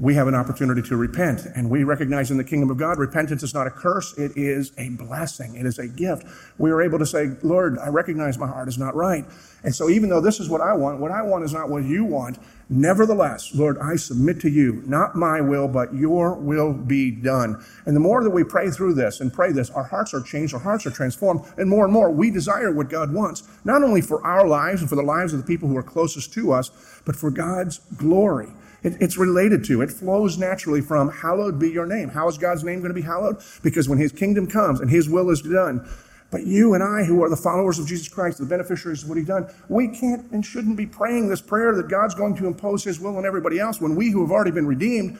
We 0.00 0.14
have 0.14 0.26
an 0.26 0.34
opportunity 0.34 0.80
to 0.80 0.96
repent. 0.96 1.46
And 1.54 1.68
we 1.68 1.84
recognize 1.84 2.30
in 2.30 2.38
the 2.38 2.44
kingdom 2.44 2.70
of 2.70 2.78
God, 2.78 2.98
repentance 2.98 3.42
is 3.42 3.52
not 3.52 3.66
a 3.66 3.70
curse, 3.70 4.16
it 4.16 4.32
is 4.34 4.72
a 4.78 4.88
blessing, 4.88 5.54
it 5.56 5.66
is 5.66 5.78
a 5.78 5.86
gift. 5.86 6.24
We 6.56 6.70
are 6.70 6.80
able 6.80 6.98
to 6.98 7.06
say, 7.06 7.32
Lord, 7.42 7.78
I 7.78 7.88
recognize 7.88 8.38
my 8.38 8.46
heart 8.46 8.66
is 8.68 8.78
not 8.78 8.94
right. 8.96 9.26
And 9.62 9.74
so, 9.74 9.90
even 9.90 10.08
though 10.08 10.22
this 10.22 10.40
is 10.40 10.48
what 10.48 10.62
I 10.62 10.72
want, 10.72 11.00
what 11.00 11.10
I 11.10 11.20
want 11.20 11.44
is 11.44 11.52
not 11.52 11.68
what 11.68 11.84
you 11.84 12.06
want. 12.06 12.38
Nevertheless, 12.70 13.54
Lord, 13.54 13.76
I 13.78 13.96
submit 13.96 14.40
to 14.40 14.48
you, 14.48 14.82
not 14.86 15.16
my 15.16 15.42
will, 15.42 15.68
but 15.68 15.92
your 15.92 16.34
will 16.34 16.72
be 16.72 17.10
done. 17.10 17.62
And 17.84 17.94
the 17.94 18.00
more 18.00 18.22
that 18.22 18.30
we 18.30 18.44
pray 18.44 18.70
through 18.70 18.94
this 18.94 19.20
and 19.20 19.30
pray 19.30 19.52
this, 19.52 19.68
our 19.70 19.82
hearts 19.82 20.14
are 20.14 20.22
changed, 20.22 20.54
our 20.54 20.60
hearts 20.60 20.86
are 20.86 20.90
transformed, 20.90 21.44
and 21.58 21.68
more 21.68 21.84
and 21.84 21.92
more 21.92 22.10
we 22.10 22.30
desire 22.30 22.72
what 22.72 22.88
God 22.88 23.12
wants, 23.12 23.42
not 23.64 23.82
only 23.82 24.00
for 24.00 24.24
our 24.24 24.48
lives 24.48 24.80
and 24.80 24.88
for 24.88 24.96
the 24.96 25.02
lives 25.02 25.34
of 25.34 25.40
the 25.40 25.46
people 25.46 25.68
who 25.68 25.76
are 25.76 25.82
closest 25.82 26.32
to 26.34 26.52
us, 26.52 26.70
but 27.04 27.16
for 27.16 27.30
God's 27.30 27.80
glory. 27.96 28.48
It, 28.82 28.96
it's 29.00 29.18
related 29.18 29.64
to, 29.64 29.82
it 29.82 29.90
flows 29.90 30.38
naturally 30.38 30.80
from, 30.80 31.10
hallowed 31.10 31.58
be 31.58 31.70
your 31.70 31.86
name. 31.86 32.08
How 32.08 32.28
is 32.28 32.38
God's 32.38 32.64
name 32.64 32.80
going 32.80 32.90
to 32.90 32.94
be 32.94 33.02
hallowed? 33.02 33.42
Because 33.62 33.88
when 33.88 33.98
his 33.98 34.12
kingdom 34.12 34.46
comes 34.46 34.80
and 34.80 34.90
his 34.90 35.08
will 35.08 35.30
is 35.30 35.42
done, 35.42 35.86
but 36.30 36.46
you 36.46 36.74
and 36.74 36.82
I, 36.82 37.04
who 37.04 37.22
are 37.24 37.28
the 37.28 37.36
followers 37.36 37.78
of 37.78 37.86
Jesus 37.86 38.08
Christ, 38.08 38.38
the 38.38 38.46
beneficiaries 38.46 39.02
of 39.02 39.08
what 39.08 39.18
He's 39.18 39.26
done, 39.26 39.52
we 39.68 39.88
can't 39.88 40.30
and 40.30 40.46
shouldn't 40.46 40.76
be 40.76 40.86
praying 40.86 41.28
this 41.28 41.40
prayer 41.40 41.74
that 41.74 41.88
God's 41.88 42.14
going 42.14 42.36
to 42.36 42.46
impose 42.46 42.84
His 42.84 43.00
will 43.00 43.16
on 43.16 43.26
everybody 43.26 43.58
else 43.58 43.80
when 43.80 43.96
we, 43.96 44.10
who 44.10 44.20
have 44.22 44.30
already 44.30 44.52
been 44.52 44.66
redeemed, 44.66 45.18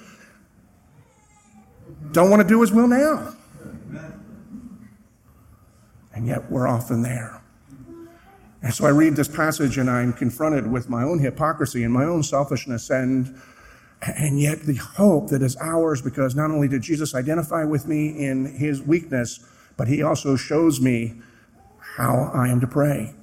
don't 2.13 2.31
want 2.31 2.43
to 2.43 2.49
do 2.49 2.61
His 2.61 2.73
will 2.73 2.87
now. 2.87 3.35
And 6.15 6.27
yet 6.27 6.51
we're 6.51 6.69
often 6.69 7.03
there. 7.03 7.40
And 8.63 8.75
so 8.75 8.87
I 8.87 8.91
read 8.91 9.17
this 9.17 9.29
passage 9.29 9.79
and 9.79 9.91
I'm 9.91 10.13
confronted 10.13 10.71
with 10.71 10.89
my 10.89 11.03
own 11.03 11.19
hypocrisy 11.19 11.83
and 11.83 11.93
my 11.93 12.05
own 12.05 12.23
selfishness 12.23 12.91
and 12.91 13.41
and 14.03 14.41
yet 14.41 14.63
the 14.63 14.77
hope 14.77 15.29
that 15.29 15.43
is 15.43 15.57
ours 15.59 16.01
because 16.01 16.35
not 16.35 16.51
only 16.51 16.69
did 16.69 16.81
Jesus 16.81 17.15
identify 17.15 17.65
with 17.65 17.87
me 17.87 18.09
in 18.09 18.47
his 18.47 18.81
weakness, 18.81 19.41
but 19.77 19.89
he 19.89 20.03
also 20.03 20.37
shows 20.37 20.81
me 20.81 21.21
how 21.97 22.31
I 22.33 22.49
am 22.49 22.61
to 22.61 22.67
pray. 22.67 23.15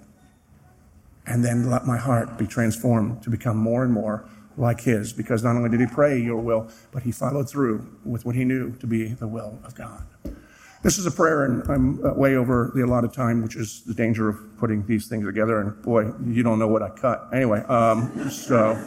And 1.26 1.44
then 1.44 1.70
let 1.70 1.86
my 1.86 1.98
heart 1.98 2.38
be 2.38 2.46
transformed 2.46 3.24
to 3.24 3.32
become 3.32 3.58
more 3.58 3.84
and 3.84 3.92
more 3.92 4.30
like 4.56 4.82
his 4.82 5.14
because 5.14 5.44
not 5.44 5.56
only 5.56 5.70
did 5.70 5.80
he 5.80 5.88
pray 5.88 6.20
your 6.20 6.38
will, 6.38 6.70
but 6.92 7.04
he 7.04 7.12
followed 7.12 7.50
through 7.50 7.88
with 8.06 8.26
what 8.26 8.36
he 8.36 8.46
knew 8.46 8.74
to 8.78 8.88
be 8.88 9.08
the 9.14 9.28
will 9.28 9.60
of 9.64 9.76
God. 9.76 10.06
This 10.88 10.98
is 10.98 11.06
a 11.06 11.12
prayer, 11.12 11.44
and 11.44 11.70
I'm 11.70 12.06
uh, 12.06 12.14
way 12.14 12.38
over 12.38 12.72
the 12.74 12.86
allotted 12.86 13.12
time, 13.12 13.44
which 13.44 13.58
is 13.58 13.82
the 13.82 13.94
danger 13.94 14.30
of 14.30 14.58
putting 14.58 14.86
these 14.86 15.10
things 15.10 15.26
together. 15.26 15.60
And 15.60 15.82
boy, 15.82 16.14
you 16.26 16.44
don't 16.44 16.60
know 16.60 16.70
what 16.70 16.82
I 16.82 16.88
cut. 16.88 17.28
Anyway, 17.34 17.60
um, 17.64 18.30
so. 18.30 18.80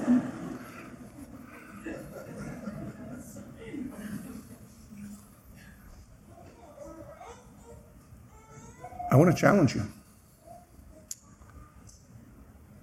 I 9.12 9.16
want 9.16 9.30
to 9.30 9.36
challenge 9.38 9.74
you. 9.74 9.82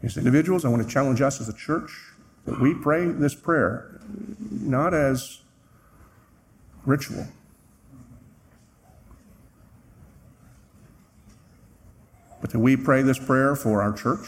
As 0.03 0.15
individuals, 0.17 0.63
I 0.63 0.69
want 0.69 0.83
to 0.83 0.87
challenge 0.87 1.23
us 1.23 1.41
as 1.41 1.49
a 1.49 1.53
church 1.53 1.91
that 2.45 2.61
we 2.61 2.75
pray 2.75 3.07
this 3.07 3.33
prayer 3.33 3.99
not 4.51 4.93
as 4.93 5.39
ritual, 6.85 7.25
but 12.41 12.51
that 12.51 12.59
we 12.59 12.77
pray 12.77 13.01
this 13.01 13.19
prayer 13.19 13.55
for 13.55 13.81
our 13.81 13.93
church. 13.93 14.27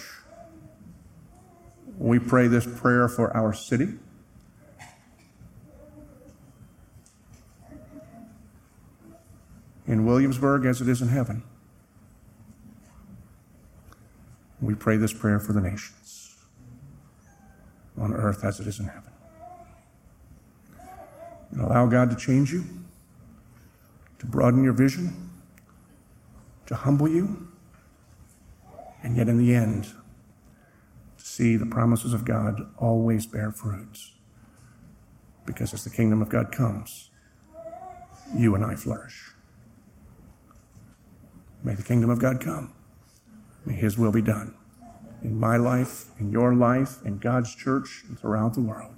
We 1.97 2.19
pray 2.19 2.47
this 2.47 2.65
prayer 2.65 3.07
for 3.07 3.35
our 3.35 3.53
city. 3.53 3.89
In 9.85 10.05
Williamsburg 10.05 10.65
as 10.65 10.81
it 10.81 10.87
is 10.87 11.01
in 11.01 11.09
heaven. 11.09 11.43
We 14.61 14.75
pray 14.75 14.97
this 14.97 15.13
prayer 15.13 15.39
for 15.39 15.53
the 15.53 15.61
nations 15.61 16.35
on 17.97 18.13
earth 18.13 18.43
as 18.43 18.59
it 18.59 18.67
is 18.67 18.79
in 18.79 18.85
heaven. 18.85 19.11
And 21.51 21.61
allow 21.61 21.87
God 21.87 22.09
to 22.11 22.15
change 22.15 22.53
you, 22.53 22.63
to 24.19 24.25
broaden 24.25 24.63
your 24.63 24.73
vision, 24.73 25.31
to 26.67 26.75
humble 26.75 27.07
you, 27.07 27.48
and 29.03 29.15
yet 29.15 29.27
in 29.27 29.37
the 29.37 29.53
end, 29.53 29.85
to 31.17 31.25
see 31.25 31.55
the 31.55 31.65
promises 31.65 32.13
of 32.13 32.25
God 32.25 32.61
always 32.77 33.25
bear 33.25 33.51
fruits. 33.51 34.13
Because 35.45 35.73
as 35.73 35.83
the 35.83 35.89
kingdom 35.89 36.21
of 36.21 36.29
God 36.29 36.51
comes, 36.51 37.09
you 38.35 38.55
and 38.55 38.63
I 38.63 38.75
flourish. 38.75 39.31
May 41.63 41.73
the 41.73 41.83
kingdom 41.83 42.09
of 42.09 42.19
God 42.19 42.39
come. 42.39 42.73
May 43.65 43.73
His 43.73 43.97
will 43.97 44.11
be 44.11 44.21
done 44.21 44.53
in 45.23 45.39
my 45.39 45.57
life, 45.57 46.05
in 46.19 46.31
your 46.31 46.53
life, 46.53 47.03
in 47.03 47.17
God's 47.17 47.53
church, 47.53 48.03
and 48.07 48.17
throughout 48.17 48.53
the 48.53 48.61
world. 48.61 48.95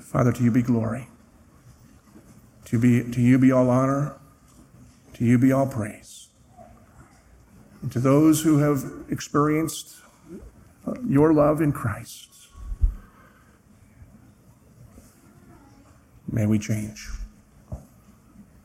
Father, 0.00 0.32
to 0.32 0.42
you 0.42 0.50
be 0.50 0.62
glory. 0.62 1.08
To, 2.66 2.78
be, 2.78 3.02
to 3.10 3.20
you 3.20 3.38
be 3.38 3.52
all 3.52 3.70
honor. 3.70 4.16
To 5.14 5.24
you 5.24 5.38
be 5.38 5.52
all 5.52 5.66
praise. 5.66 6.23
And 7.84 7.92
to 7.92 8.00
those 8.00 8.40
who 8.40 8.60
have 8.60 8.82
experienced 9.10 9.96
uh, 10.86 10.94
your 11.06 11.34
love 11.34 11.60
in 11.60 11.70
Christ, 11.70 12.48
may 16.32 16.46
we 16.46 16.58
change. 16.58 17.10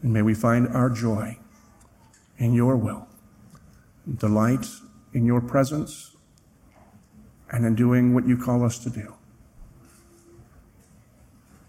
And 0.01 0.13
may 0.13 0.21
we 0.21 0.33
find 0.33 0.69
our 0.69 0.89
joy 0.89 1.37
in 2.37 2.53
your 2.53 2.77
will, 2.77 3.09
delight 4.19 4.67
in 5.11 5.25
your 5.25 5.41
presence, 5.41 6.15
and 7.51 7.65
in 7.65 7.75
doing 7.75 8.13
what 8.13 8.25
you 8.25 8.37
call 8.37 8.63
us 8.63 8.79
to 8.79 8.89
do. 8.89 9.15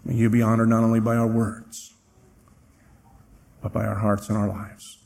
May 0.05 0.15
you 0.15 0.29
be 0.29 0.41
honored 0.41 0.69
not 0.69 0.85
only 0.85 1.01
by 1.01 1.17
our 1.17 1.27
words, 1.27 1.95
but 3.61 3.73
by 3.73 3.83
our 3.83 3.95
hearts 3.95 4.29
and 4.29 4.37
our 4.37 4.47
lives. 4.47 5.00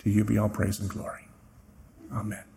To 0.00 0.10
you 0.10 0.24
be 0.24 0.38
all 0.38 0.48
praise 0.48 0.80
and 0.80 0.88
glory. 0.88 1.28
Amen. 2.12 2.49